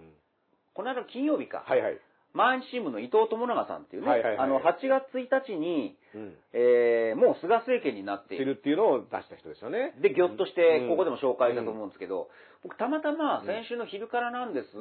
[0.73, 1.97] この間金曜日か、はいはい。
[2.33, 6.33] 毎日新聞の伊藤友永さんっていうね、はいはいはいあの、8月1日に、うん。
[6.53, 8.57] えーもう菅政権になっている。
[8.57, 9.93] っていうのを出した人ですよね。
[10.01, 12.29] で、ぎょっとしてう、んここでも紹介したと思うんですけど、
[12.63, 14.73] 僕、たまたま先週の昼からなんです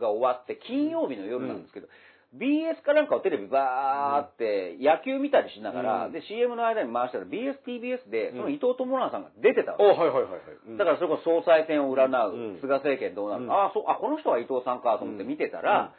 [0.00, 1.88] が終わって、金曜日の夜なんですけど、
[2.34, 6.12] BS かなんかをテレビバーって野球見たりしながら、うん。
[6.12, 8.36] で、CM の間に回したら BS、TBS で、うん。
[8.38, 9.78] その伊藤友永さんが出てたの。
[9.78, 10.40] おはいはいはいはい。
[10.66, 10.76] うん。
[10.76, 12.60] だからそれこそ総裁選を占う、うん。
[12.60, 13.52] 菅政権どうなる、うん。
[13.52, 15.94] ああ、そう、あ、この人は伊藤さんかと思って見てたら、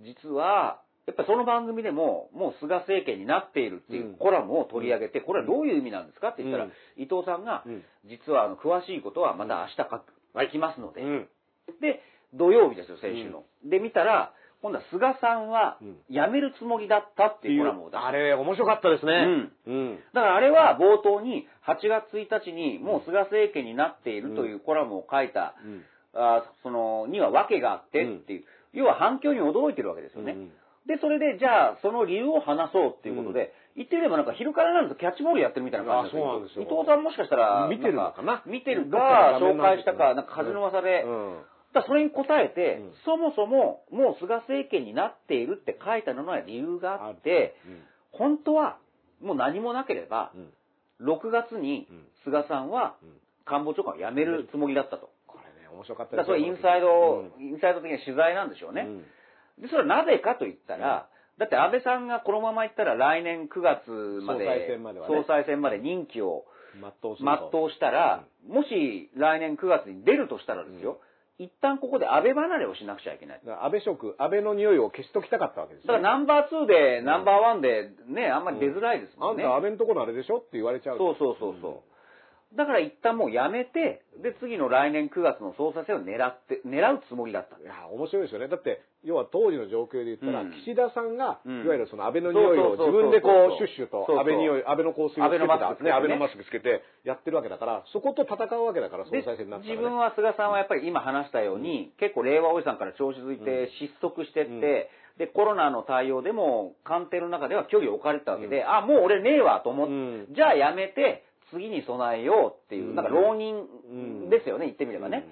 [0.00, 4.14] 実は、やっぱりその番組でも、もう菅政権になっているっていううん。
[4.16, 6.72] コラムを取り上げて、これはどういう意味なんですかって言ったら、うん。
[6.96, 7.84] 伊藤さんが、うん。
[8.08, 11.28] 実はあの詳しいことはまた明日書きますので、うん。
[11.82, 12.00] で、
[12.32, 13.44] 土曜日ですよ、先週の。
[13.64, 14.32] で、見たら、
[14.64, 18.06] 今度は菅さんはうん辞めるつもりだったっていうコラムを出した。
[18.06, 19.12] あれ、面白かったですね。
[19.12, 19.72] うん。
[19.72, 19.98] うん。
[20.14, 25.84] だからあれは冒頭に8月1日にもう菅政権になっているというコラムを書いた、うん。
[26.14, 30.32] あーその、には訳があってっていう、要は反響に驚いてるわけですよね。
[30.32, 30.50] うん
[30.86, 38.42] で、それで、じゃあ、その理由を話そうっていうことで、言ってみればなんか昼からなんとキャッチボールやってるみたいな感じなんですよ伊藤さんもしかしたら、見てるのかな？
[38.44, 41.36] 見てるか紹介したか、なんか風の噂で、うん。
[41.40, 41.48] だか
[41.80, 42.92] らそれに答えて、うん。
[43.04, 47.54] そもそももう菅政権になっているって書いたのには理由があって、
[48.12, 48.78] 本当は
[49.22, 50.52] もう何もなければ、うん。
[51.06, 52.04] 6月にうん。
[52.24, 53.20] 菅さんはうん。
[53.44, 55.10] 官房長官を辞めるつもりだったと。
[55.26, 58.82] これね、面白かっただからそれインサイド、インサイド的な取材なんでしょうね。
[59.58, 59.62] うん。
[59.62, 63.90] で、それはなぜかと言ったら、だって安倍さんがこのままいったら来年9月
[64.24, 65.14] まで、総裁選まではね。
[65.14, 66.44] 総裁選まで任期を
[66.74, 66.90] 全
[67.64, 71.00] うしたら、もし来年9月に出るとしたらですよ、
[71.38, 73.40] 一旦ここで安倍離れをしなくちゃいけない。
[73.44, 76.04] 安倍色、安倍の匂いを消しときたかったわけですだからね。
[76.04, 79.42] ナンバー2で、ナンバーワンでね、あんまり出づらいですもんね。
[79.42, 80.38] あんた安倍のところのあれでしょ？
[80.38, 80.98] って言われちゃう。
[80.98, 81.93] そうそうそうそう。
[82.56, 87.56] だから一旦もうやめて、で、次の来年9月の総裁選を狙って、狙うつもりだった。
[87.56, 87.66] んです。
[87.66, 88.48] いや、面白いですよね。
[88.48, 90.52] だって、要は当時の状況で言ったら、うん。
[90.62, 91.64] 岸田さんが、うん。
[91.64, 95.90] いわゆるその安倍の匂いを自分でこう、シュッシュと安倍匂い、安倍の香水をつけて安倍のマスクつけてね。
[95.90, 99.76] ね、安倍のマスクつけてやってるわけだから、そこと戦うわけだから、総で裁選になったら、ね。
[99.76, 104.60] 自分は菅さんはやっぱり今話したように、結構令和おじさんから調子づいて失速してって、うん。
[104.60, 110.26] で、コロナの対応でも官邸の中では距離を置かれてたわけで、あ、もう俺ねえわと思って、うん。
[110.34, 111.24] じゃあやめて、
[111.54, 112.94] 次に備えようっていう、うん。
[112.96, 115.26] なんか浪人ですよね、言ってみればね。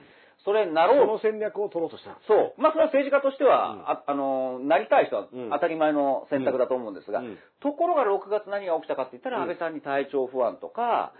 [0.44, 1.06] それになそろう。
[1.06, 2.18] の戦略を取ろうとした。
[2.26, 2.60] そう。
[2.60, 3.80] まあ、それは政治家としては、うん。
[3.90, 5.50] ああの、なりたい人はうん。
[5.50, 7.38] 当たり前の選択だと思うんですが、うん。
[7.60, 9.42] ところが6月何が起きたかって言ったら、うん。
[9.44, 11.12] 安倍さんに体調不安とか、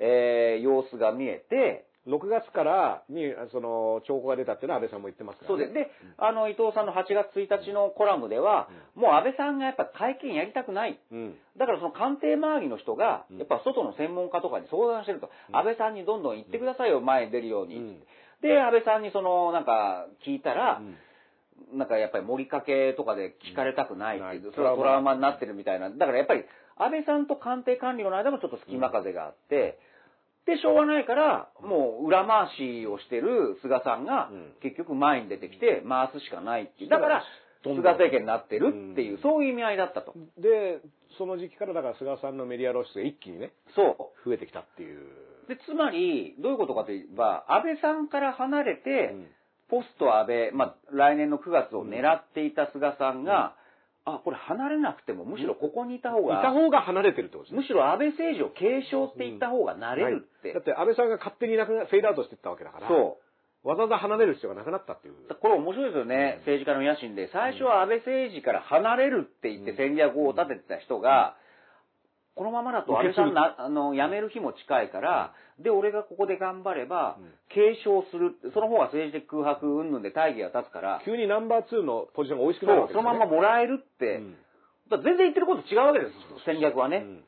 [0.00, 5.64] えー様子が見えて、6月からに、その、兆候が出たっていうのは安倍さんも言ってますから、ね。
[5.64, 5.74] そうです。
[5.74, 11.00] で、あの、伊藤さんの8月1日のコラムでは、もう安倍さんがやっぱ会見やりたくない。
[11.10, 11.34] うん。
[11.56, 17.76] だからその官邸周りの人がうん、やっぱ外の専門家とかに相談してると、安倍さんにどんどん言ってくださいよ、前に出るように。
[17.76, 18.02] うん
[18.42, 20.96] で、安倍さんにその、なんか、聞いたら、うん
[21.72, 25.88] なんかやっぱり盛りかけとかで聞かれたくないっていう、うんそれはトラウマになってるみたいな。
[25.90, 26.44] だからやっぱり、
[26.76, 29.78] 安倍さんと官邸管理の間もちょっと隙間風があって、
[30.46, 36.90] で、しょうがないから、もう裏回しをしてる菅さんがうん、結局前に出てきて回すしかないっていう。
[36.90, 37.24] だから、
[37.62, 40.14] 菅政権になってるっていうう、んそういう意味合いだったと。
[40.38, 40.80] で、
[41.16, 44.28] その時期からだから菅さんのメディア露出が一気にね、そう。
[44.28, 45.06] 増えてきたっていう。
[45.48, 49.26] で、つまり、どういうことかといえば、安倍さんから離れて、うん
[49.68, 53.56] ポスト安倍、まあ、来年の9月を狙っていた菅さんが、
[54.06, 57.60] あ、これ離れなくても、むしろここにいた方いたが、方が離れてるってことですね。
[57.60, 60.52] むしろ安倍政治を継承って言った方がなれるって。
[60.52, 62.88] だって安倍さんが勝手にいなくな、フェードアウトしていったわけだから。
[62.88, 63.18] そ
[63.64, 63.68] う。
[63.68, 65.14] わざわざ離れる必要がなくなったっていう。
[65.40, 67.30] これ面白いですよね、政治家の野心で。
[67.32, 71.36] 最初は安倍政治から離れるって言って戦略を立ててた人が、
[72.34, 78.34] このままだと安倍さんなあの辞める日も近いから、で、俺がここで頑張ればうん、継承する。
[78.52, 83.08] その方が政治的空白云々で大義が立つから、急にナンバー2のポジションが美味しくなるわけですよ、ね。
[83.08, 84.36] そのままもらえるって、うん
[84.90, 86.12] だ全然言ってること違うわけです、
[86.44, 86.98] 戦略はね。
[86.98, 87.24] うん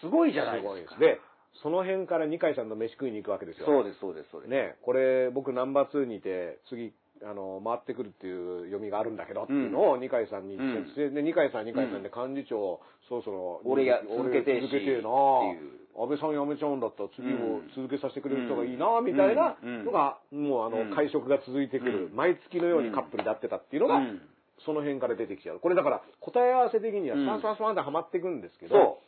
[0.00, 1.00] すごいじゃないですす。
[1.00, 1.20] で、
[1.62, 3.66] その辺から二階さんの飯食いに行くわけですよ。
[3.66, 4.50] そうです、そうです、そうです。
[4.50, 6.92] ね、これ僕ナンバー2にいて、次、
[7.24, 17.70] あの、回ってくるっていう読みがあるんだけどっていうのを二階さんに言って、で二階さん二階さんで幹事長、そろそろ、俺や続けて続けてえなっていう安倍さん辞めちゃうんだったら次もうん。
[17.74, 19.84] 続けさせてくれる人がいいなみたいなうん。
[19.84, 20.94] のが、もうあの、うん。
[20.94, 22.16] 会食が続いてくる、うん。
[22.16, 24.20] 毎月のようにカップルで会ってたっていうのが、うん。
[24.64, 25.60] その辺から出てきちゃう。
[25.60, 27.24] これだから、答え合わせ的にはうん。
[27.24, 29.00] スパンスパンスパンってはまっていくんですけど、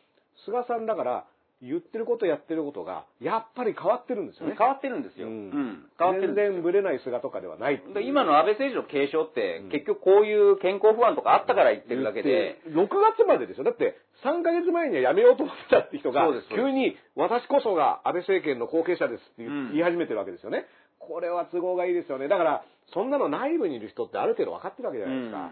[0.45, 1.25] そ菅さんだから、
[1.61, 4.51] 言ってることやってることが、やっぱり変わってるんですよう。
[4.51, 4.57] ね。
[4.57, 5.27] 変わってるんですよ。
[5.27, 5.87] ううんん。
[5.99, 13.65] 変わってる全然ブレない菅とかではないい今の安倍政治の継承って、うん結局こういう健康不安とかあったから言ってるだけで、6月までですよ。
[13.65, 20.67] だって、3ヶ月前には辞めようと思ってたって人が急に私こそが安倍政権の後継者ですって言,、うんい始めてるわけですよね。
[20.99, 22.29] これは都合がいいですよね。
[22.29, 25.51] だから、そんなの内部にいる人ってある程度分かってるわけじゃないですか。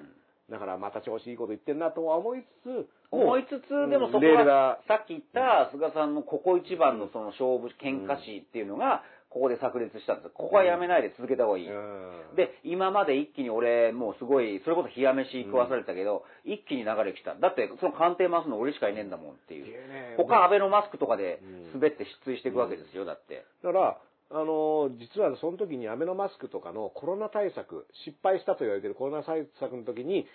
[0.51, 10.31] だから、また調子いいこと言ってんなとは思いつつ、思いつつ、でもそこがが、さっき言った菅さんのここ一番のその勝負、喧嘩師っていうのが、ここで炸裂したんです。
[10.33, 11.69] ここはやめないで続けた方がいい。
[11.69, 17.35] うんで、今まで一気に俺、もうすごい、それこそ冷や飯食わされたけど、一気に流れ来た。
[17.35, 19.67] だって、その官邸回すの俺しかいねえんだもんっていう。
[19.67, 23.45] ね他安倍のマスクとかでうん滑って失墜していくわけですよ、だって。
[23.63, 23.99] だから、
[24.31, 30.27] あの実はその時にアベノマスクとかのコロナ対策、失敗したと言われているコロナ対策の時に、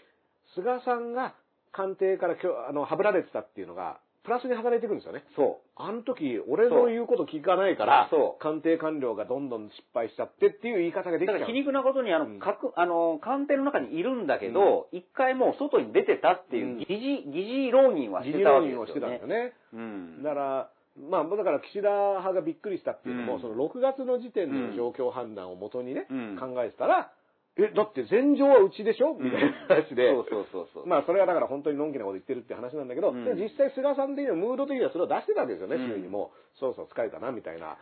[0.55, 1.35] 菅さんが
[1.71, 5.23] 官邸からきょあの、はぶられてたっていうのが、プラスに働いていくんですよね。
[5.35, 11.19] そあの時、俺の言うこと聞かないから、そう官邸官僚がどんどん失敗しちゃってっていう言い方がう。
[11.19, 11.39] できちゃう。
[11.39, 19.35] だから皮肉なことに、あの、うん各、あの、官邸の中にいるんだけど、一回もう外に出てたっていうう、ん疑似、疑似浪人はし議てたわけですよ論をしてたんですよね。
[19.35, 19.53] ね。
[19.73, 20.23] うん。
[20.23, 27.11] だから、まあ、だから岸田派がびっくりしたっていうのも、うんその6月の時点での状況判断をもとにね、うん考えてたら、
[27.57, 29.13] え、だって前場はうちでしょ？
[29.15, 30.87] みたいな話で、そうそうそうそう。
[30.87, 36.31] まあそれはだから本当にのんきなこと言ってるって話なんだけど、うんで実際菅さん的にはムード的にはそれを出してたわけですよね、うん周囲にも。
[36.59, 37.77] そろそろ疲れたな、みたいな。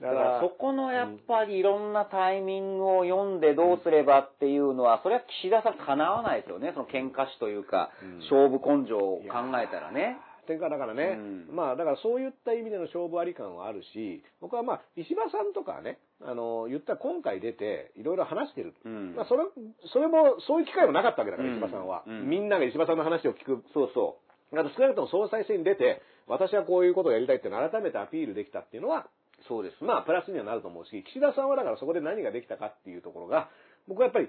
[0.00, 6.72] だからそこのやっぱりいろんなタイミングを読んでどうすればっていうのは、それは岸田さんかなわないですよね。
[6.74, 10.16] その喧嘩師というか、うん勝負根性を考えたらね。
[10.48, 18.74] だからね、うんまあだからそういった意味での勝負あり感はあるし、僕はまあ石破さんとかはね、あの、言ったら今回出ていろいろ話してる。
[18.84, 19.44] うんまあそれ、
[19.92, 23.62] それも、そういう機会もなかったわけだから、うん石破さんは、うんみんなが石破さんの話を聞く。
[23.72, 24.18] そうそ
[24.52, 29.44] あと少なくとも総裁選に出て、私はこういうことをやりたいって改めてアピールできたっていうのは、う。
[29.48, 29.82] そうです。
[29.82, 33.48] まあ、プラスにはなると思うし、岸田さんはだからそこで何ができたかっていうところが、
[33.88, 34.28] 僕はやっぱり、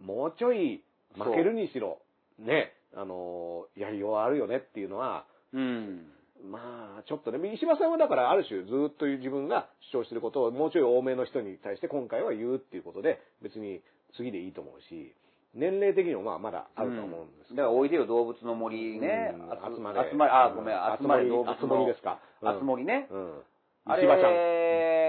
[0.00, 0.82] もうちょい
[1.16, 1.98] 負けるにしろ、
[2.38, 6.10] ね、あの、やりようあるよねっていうのは、うん。
[6.50, 13.80] まあ、ちょっとね、石破さんはだからある種ずっと自分が主張してることをもうちょい多めの人に対して今回は言うっていうことで、別に
[14.16, 15.14] 次でいいと思うし、
[15.54, 19.32] 年齢的にもまあまだあると思うんですけどだから、おいでよ動物の森ね。
[19.74, 22.18] 集まれ集まれ、あ、ごめん、うん集まれ動物の集まりですか？
[22.42, 23.06] うんあつ森ね。
[23.10, 23.42] うん。
[23.86, 24.32] あ石破ちゃん。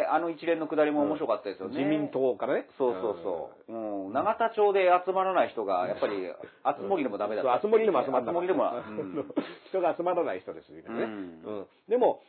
[0.06, 1.77] れ、あの一連のくだりも面白かったですよね。
[1.77, 2.68] 自民党からね。
[2.77, 3.73] そうそうそう。
[3.73, 4.14] うん。
[4.14, 6.32] 永田町で集まらない人が、やっぱり、
[6.64, 7.61] あつ森でもダメだった。
[7.61, 9.34] 集まりでも集まらあつ森でも、うん
[9.69, 11.03] 人が集まらない人ですみたいなね。
[11.06, 12.22] うんうんでも、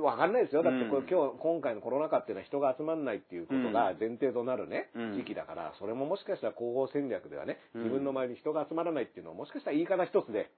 [0.00, 0.62] わかんないですよ。
[0.62, 10.50] だってこれうん今日、今回のコロナ禍っていうのは人が集まらないっていうことが前提となるね、うん時期だから、それももしかしたら広報戦略ではね、うん自分の周りに人が集まらないっていうのはもしかしたら言い方一つで、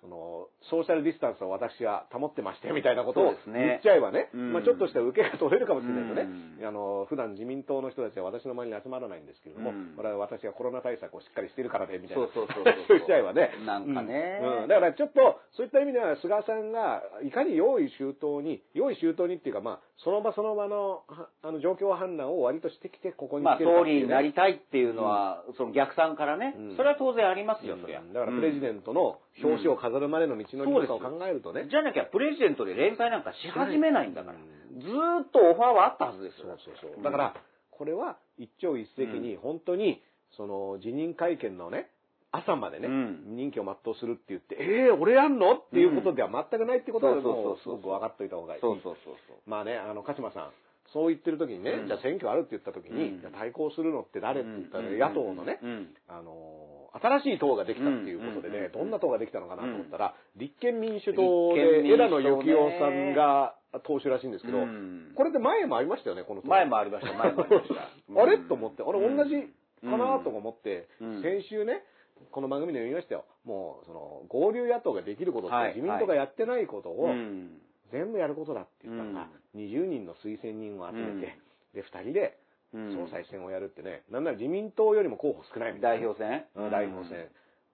[0.00, 4.52] その、ソーシャルディスタンスを私は保ってまして、みたいなことを言っちゃえばね、うん。
[4.52, 6.22] まあちょっとした受けが取れるかもしれないとね、
[6.60, 6.66] うん。
[6.66, 9.94] あの、普段自民党の人たちは私の周りに集まらないんですけれども、うん。
[9.96, 12.26] これは私がコロナ対策をしっかりしてるからで、みたいな。
[12.26, 13.50] そうそうそうそう言っちゃえばね。
[13.66, 14.40] なんかね。
[14.42, 14.62] うん。
[14.62, 24.00] うんだからちょっと、そういった意味では、菅さんが、いかに用意周到に、用意周到にっていうか、まあ、その場その場の、はあの、状況判断を割としてきて、ここにまあ、来てるか総っていうね。
[24.00, 26.76] 理になりたいっていうのは、その逆算からね、うん。
[26.76, 28.00] それは当然ありますよ、そりゃ。
[28.00, 31.68] だからプレジデントの表紙を飾るまでの道のりとかを考えるとね。
[31.70, 34.36] じゃなきゃプレジデントで連載なんかし始めないんだから。
[34.36, 36.58] うずーっとオファーはあったはずですよ。
[36.58, 37.04] そうそうそう。
[37.04, 37.34] だから、
[37.70, 40.02] これは一朝一夕に本当に、
[40.36, 41.90] その辞任会見のね、
[42.32, 45.56] 朝までね、うん任期を全うするって言って、ええー、俺やんの？
[45.56, 48.60] っていうことでは全くないってことは、そうそうそうそうごく分かっといた方がいい。
[48.60, 49.50] そうそうそうそう。
[49.50, 50.50] まあね、あの、鹿島さん、
[50.92, 51.86] そう言ってる時にね、うん。
[51.86, 53.20] じゃあ選挙あるって言った時に、うん。
[53.20, 54.98] じゃあ対抗するのって誰って言ったら、うん。
[54.98, 55.94] 野党のね、うん。
[56.08, 58.72] あのー新しい党ができたっていうことでね、うん。
[58.72, 63.54] どんな党ができたのかなと思ったら、立憲民主党で枝野幸男さんが
[63.86, 65.12] 党首らしいんですけど、うん。
[65.14, 66.48] これで前もありましたよね、この党。
[66.48, 67.74] 前もありました、前もありました。
[68.22, 68.38] あれ？
[68.38, 69.36] と思って、あれうん同じ
[69.82, 71.22] かなとか思って、うん。
[71.22, 71.84] 先週ね、
[72.32, 73.24] この番組で言いましたよ。
[73.44, 75.74] もう、その、合流野党ができることって、はい。
[75.76, 77.50] 自民党がやってないことを、うん
[77.92, 81.38] 全部やることだって言ったのが、20人の推薦人を集めて、
[81.74, 82.38] で、2人で
[82.72, 86.06] うん総裁選をやるってね、なんなら自民党よりも候補少ないみたいな。
[86.06, 86.44] 代表選？
[86.56, 87.28] うん代表選。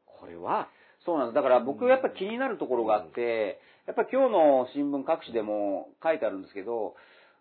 [0.07, 0.69] これは、
[1.05, 1.35] そうなんです。
[1.35, 6.95] だから僕やっぱ気になるところがあって、やっぱ今日の新聞各紙でも書いてあるんですけど、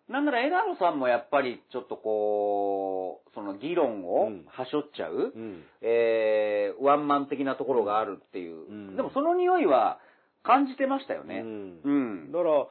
[0.09, 5.63] なんなら枝野さんもやっぱりちょっとこう、その議論をうんはしょっちゃう、うん。
[5.81, 8.69] えー、ワンマン的なところがあるっていう。
[8.69, 9.99] うんでもその匂いは
[10.45, 11.39] 感じてましたよね。
[11.39, 12.31] うんうん。
[12.31, 12.67] だから、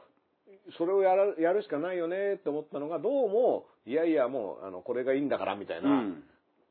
[0.77, 6.23] それをやらやるしかないよねって思ったのが、どうも、いやいや、もう、あの、これがいいんだから、みたいなうん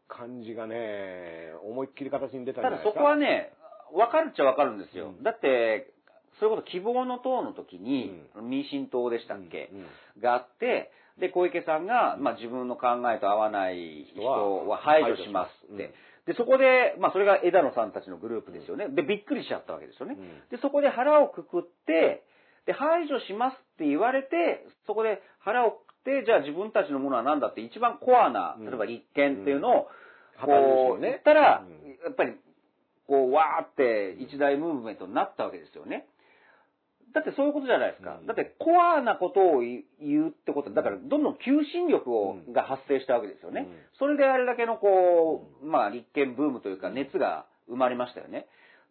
[0.07, 3.01] 感じがね、思いっきり形に出たんじただそゃないですか。
[3.01, 3.53] こはね、
[3.93, 5.15] わかるっちゃわかるんですよ。
[5.17, 5.93] うんだって、
[6.41, 8.13] そういうこと希望の党の時に、
[8.43, 9.87] 民進党でしたっけ、うんうん
[10.21, 15.95] があって、で、小池さんが、まあ自分の考えと合わない人は排除しますって。
[16.27, 18.89] で、そこで、まあそれが枝野さんたちのグループですよね。
[18.89, 20.17] で、びっくりしちゃったわけですよね。
[20.19, 22.25] うんで、そこで腹をくくって、
[22.67, 29.89] で、排除しますって言われて、そこで腹をくくって、じゃあ自分たちのものは何だって一番コアな、うん例えば立憲っていうのを、
[30.41, 32.33] こう、言ったらうん、やっぱり、
[33.07, 36.07] こう、わーって一大ムーブメントになったわけですよね。
[37.15, 38.19] だってそういうことじゃないですか。
[38.21, 39.85] うんだってコアなことを言
[40.27, 43.61] うってことは、だからどんどん求心力を、うんが発生したわけですよね。
[43.61, 48.47] うんそれであれだけのこう、まあ立憲ブームというか熱が生まれましたよね。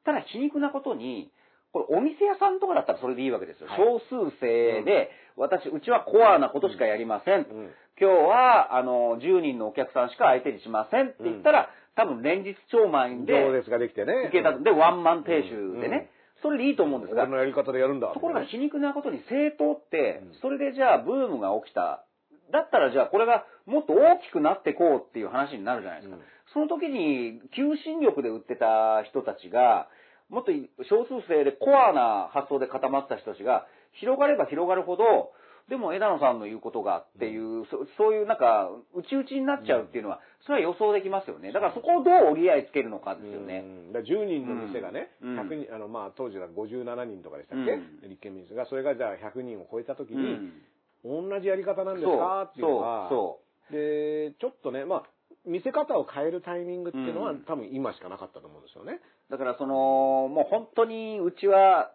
[0.06, 1.32] ただ皮肉なことに、
[1.74, 3.68] これお店屋さんとかだったらそれでいいわけですよ。
[3.68, 4.00] はい少
[4.32, 7.40] 数制で、私、うちはコアなことしかやりません。
[7.40, 7.70] うん
[8.00, 14.30] 今日は、あの、10人のお客さんしか相手にしませんって言ったら、多分連日超満員で、行列ができてね。
[14.30, 14.58] いけた。
[14.58, 16.10] で、ワンマン定収でうんね。
[16.44, 18.14] それでいいと思うんですが俺、のやり方でやるんだ。
[18.14, 22.06] ところが皮肉なことに政党ってうん、それでじゃあブームが起きた。
[22.52, 26.18] だったらじゃあこれがもっと大きくなってこうっていう話になるじゃないですか。
[26.18, 26.22] うん
[26.54, 29.88] その時に求心力で売ってた人たちが、
[30.30, 30.52] もっと
[30.86, 35.34] 少数制でコアな発想で固まってた人たちが、広がれば広がるほど、
[35.70, 41.52] でも枝野さんの言うことがっていう、そそういうなんか、内々になっちゃうっていうのは、それは予想できますよね。
[41.54, 43.64] だからそこをどう折り合いつけるのかですよね。
[43.66, 43.94] うん。
[43.94, 45.40] だから10人の店がね、うん。
[45.40, 48.10] 100人、あの、まあ、当時は57人とかでしたっけ、うん。
[48.10, 50.52] 立憲民主が、それがじゃあ100人を超えた時うに、ん。
[51.06, 52.44] 同じやり方なんですか？
[52.52, 55.04] っていうのが、そう、で、ちょっとね、まあ、
[55.46, 57.44] 見せ方を変えるタイミングっていうのは、うん。
[57.44, 59.00] 多分今しかなかったと思うんですよね。
[59.30, 59.76] だからその、
[60.28, 61.92] もう本当にうちは、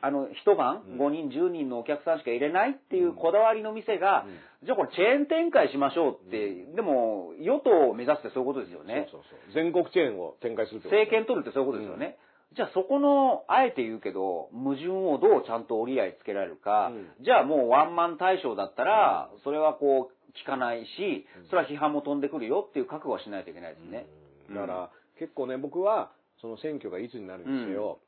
[0.00, 0.98] あの、一晩うん。
[0.98, 4.26] 5人、10人のお客さんしか入れないっていうこだわりの店が、
[4.62, 9.08] じゃあこれチェーン展開しましょうって、でも、与党を目指すってそういうことですよね。
[9.10, 9.52] そうそうそう。
[9.54, 12.18] 全国チェーンを展開するってこと政権取るってそういうことですよね。
[12.54, 24.06] じゃあそこの、あえて言うけど、矛盾をどうちゃんと折り合いつけられるか、うじゃあもうワンマン対象だったら、それはこう、聞かないし、それは批判も飛んでくるよっていう覚悟はしないといけないですね。
[24.48, 24.54] うん。
[24.54, 27.98] だから、結構ね、僕は、その選挙がいつになるにせよ、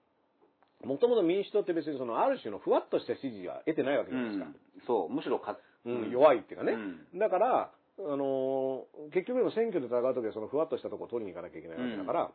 [0.85, 4.47] もともと民主党って別にその、ある種のふわっとした支持は得てないわけうじゃないですか。
[4.47, 4.55] ん、
[4.87, 6.73] そう、むしろか、うん弱いっていうかね。
[6.73, 7.19] うん。
[7.19, 12.31] だから、あのー結局でも選挙で戦うときはそのふわっとしたところを取りに行かなきゃいけないわけだから、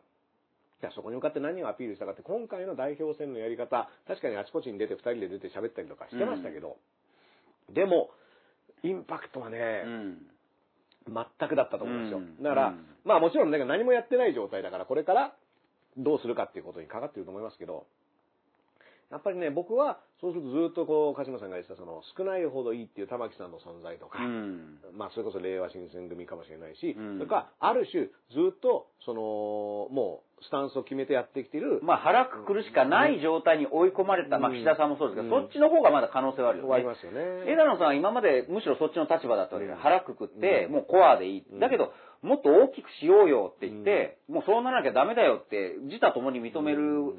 [0.80, 6.76] じゃあそこに向かって何をアピールしたかって、今回の代表選のやり方、確かにあちこちに出て2人で出て喋ったりとかしてましたけど、
[7.72, 8.10] でも、
[8.82, 10.18] インパクトはね、うん。
[11.08, 12.18] 全くだったと思うんですよ。
[12.18, 12.42] うん。
[12.42, 12.86] だから、うん。
[13.04, 15.34] まあもちろんね、何もやってない状態だから、これから
[15.96, 17.86] どうするかっていうことにかかってると思いますけど、
[19.14, 28.10] やっぱりね、僕は、そうするとずっとこう、鹿島さんが言ってた、その、少ないほどいいっていう玉木さんの存在とか、うんまあ、それこそ令和新選組かもしれないし、うんそれから、ある種、ず
[28.50, 29.22] っと、その、
[29.94, 31.78] もう、スタンスを決めてやってきている。
[31.84, 36.74] まあ腹くくるしかない状態に追い込まれた、まあ岸田さんもそうですけど、そっちの方がまだ可能性はあるよね。
[36.74, 37.20] ありますよね。
[37.46, 41.44] 枝野さんは今までむしろそっちの立場だったわけで、腹くくって、もうコアでいい。
[41.60, 47.14] だけど、もっと大きくしようよって言って、もうそうならなきゃダメだよって、自他ともに認める。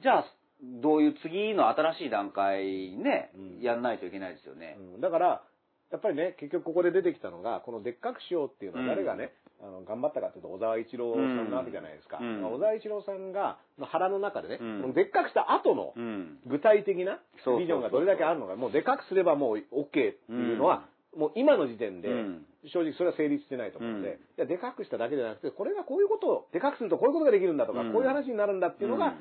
[0.00, 0.24] じゃあ、
[0.62, 4.76] どういう次の新しい段階ね、やんないといけないですよね。
[4.94, 5.00] うん。
[5.00, 5.42] だから、
[5.90, 8.88] やっぱりね、結局ここで出てきたのが、このでっかくしようっていうのはうん。
[8.88, 9.32] 誰がね、
[9.62, 12.18] あの頑張ったかっていうと小沢一郎さんなわけじゃないですか。
[12.20, 12.44] うん。
[12.44, 14.92] 小沢一郎さんが、の腹の中でね、うん。
[14.92, 16.38] でっかくした後のうん。
[16.46, 17.20] 具体的な
[17.58, 20.84] ビジョンがどれだけあるのか、もうでかくすればもう OK っていうのは、
[21.16, 24.14] もう今の時点でうん、正直それは成立してないと思うので、うん。
[24.14, 27.92] いやでかくしただけじゃなくて、これがこういうことを、でかくするとこういうことができるんだとか、うん。
[27.92, 29.14] こういう話になるんだっていうのが、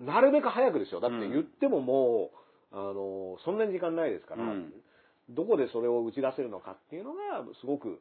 [0.00, 1.00] なるべく早くですよ。
[1.00, 2.30] だって言ってもも
[2.72, 4.72] う、あの、そんなに時間ないですから、うん
[5.30, 7.18] どこでそれを打ち出せるのかっていうのが、
[7.58, 7.98] すごく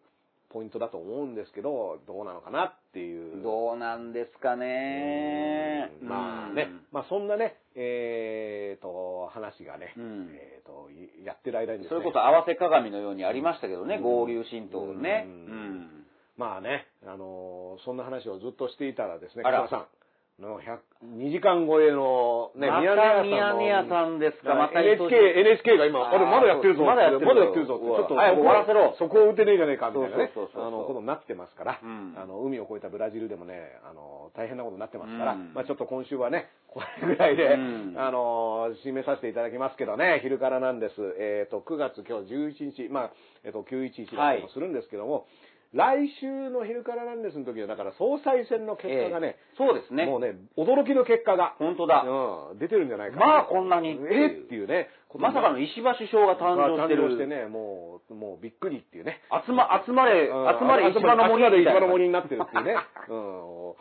[0.49, 3.41] ポイントだと思うんですけど、どうなのかなっていう。
[3.41, 5.89] どうなんですかね。
[6.01, 11.97] うんまあね、まあそんなね、えーと、話がね、うんえーと、いやってる間にですね。
[11.97, 15.26] それこそ合わせ鏡のようにありましたけどね、合流神道ね。
[15.27, 15.35] ううん
[15.80, 16.05] ん。
[16.38, 20.02] まあね、あのーそんな話をずっとしていたらですね、あら北村さん
[20.39, 26.85] の100 2時間超えのね、またミヤネ屋さんですか、また NHK、NHK が今、あれまだやってるぞ。
[26.85, 27.60] まだやってるぞまだやって。
[27.60, 28.95] ちょっと、早く終わらせろ。
[28.97, 30.31] そこを打てねえじゃねえか、みたいなね。
[30.31, 32.15] あの、ことになってますから、うん。
[32.15, 35.53] あの、海を越えたブラジルでもね、あの、大変なことになってますから、うん。
[35.53, 37.95] まあちょっと今週はね、これぐらいで、うん。
[37.97, 40.93] あの、締めさせていただきますけどね、昼からなんです。
[41.19, 43.11] えっ、と、9月今日11日、まあ、
[43.43, 45.27] えっ、と、911だったりもするんですけども、
[45.74, 50.06] 来週の昼からなんですの時は、だから総裁選の結果がね、ええそうですね。
[50.06, 52.06] もうね、驚きの結果が、本当だ。
[52.06, 54.90] うん、出てるんじゃないかまあこんなにえっていうね。
[55.18, 57.06] まさかの石破首相が誕生してる。
[57.06, 59.22] 誕生してね、もう、もうびっくりっていうね。
[59.45, 62.76] 集ま、集まれ、うん集まれ石破の森集まれみたいな石破の森になってるっていうね。
[63.10, 63.74] うん。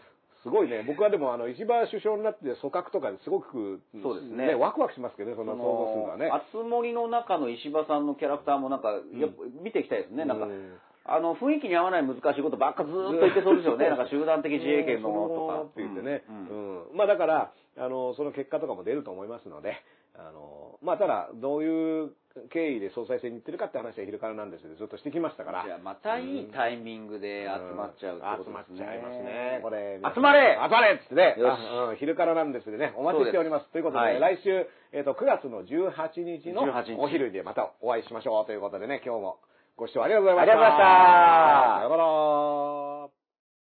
[0.42, 0.82] すごいね。
[0.86, 6.30] 僕はでも、あの、石破首相になって組閣とかですごく、そうですねワクワクしますけどね、そんな想像するのはね。
[6.32, 9.00] あつ森の中の石破さんのキャラクターもなんか、やっ
[9.30, 10.24] ぱ見ていきたいですね。
[10.24, 13.88] なんか、うんあの、雰囲気に合わない難しいことばっかずーっと言ってそうですよね。
[13.90, 15.62] なんか集団的自衛権のものとか。
[15.62, 16.24] って言ってね。
[16.28, 16.96] ううんん。
[16.96, 19.76] まあだから、あの、その結果とかも出ると思いますので、
[20.14, 22.12] あの、まあただ、どういう
[22.50, 25.64] 経緯で総裁選に行ってるかって話は昼からなんですけど、ずっとしてきましたから。
[25.64, 28.78] じゃあまたいいタイミングで集まっちゃうってこと集まっですね。
[28.78, 29.60] ちゃいますね。
[29.62, 30.00] これ。
[30.14, 31.34] 集まれ集まれっつってね。
[31.38, 33.68] よしあうん昼からなんですでね、お待ちしております。
[33.72, 39.38] ということで、はい来週、えっ、と、9月の18日の18日お昼でまたお会いしましょうということでね、今日も
[39.76, 40.52] ご視聴ありがとうございました。
[40.52, 42.91] ありがとうございましたさようなら。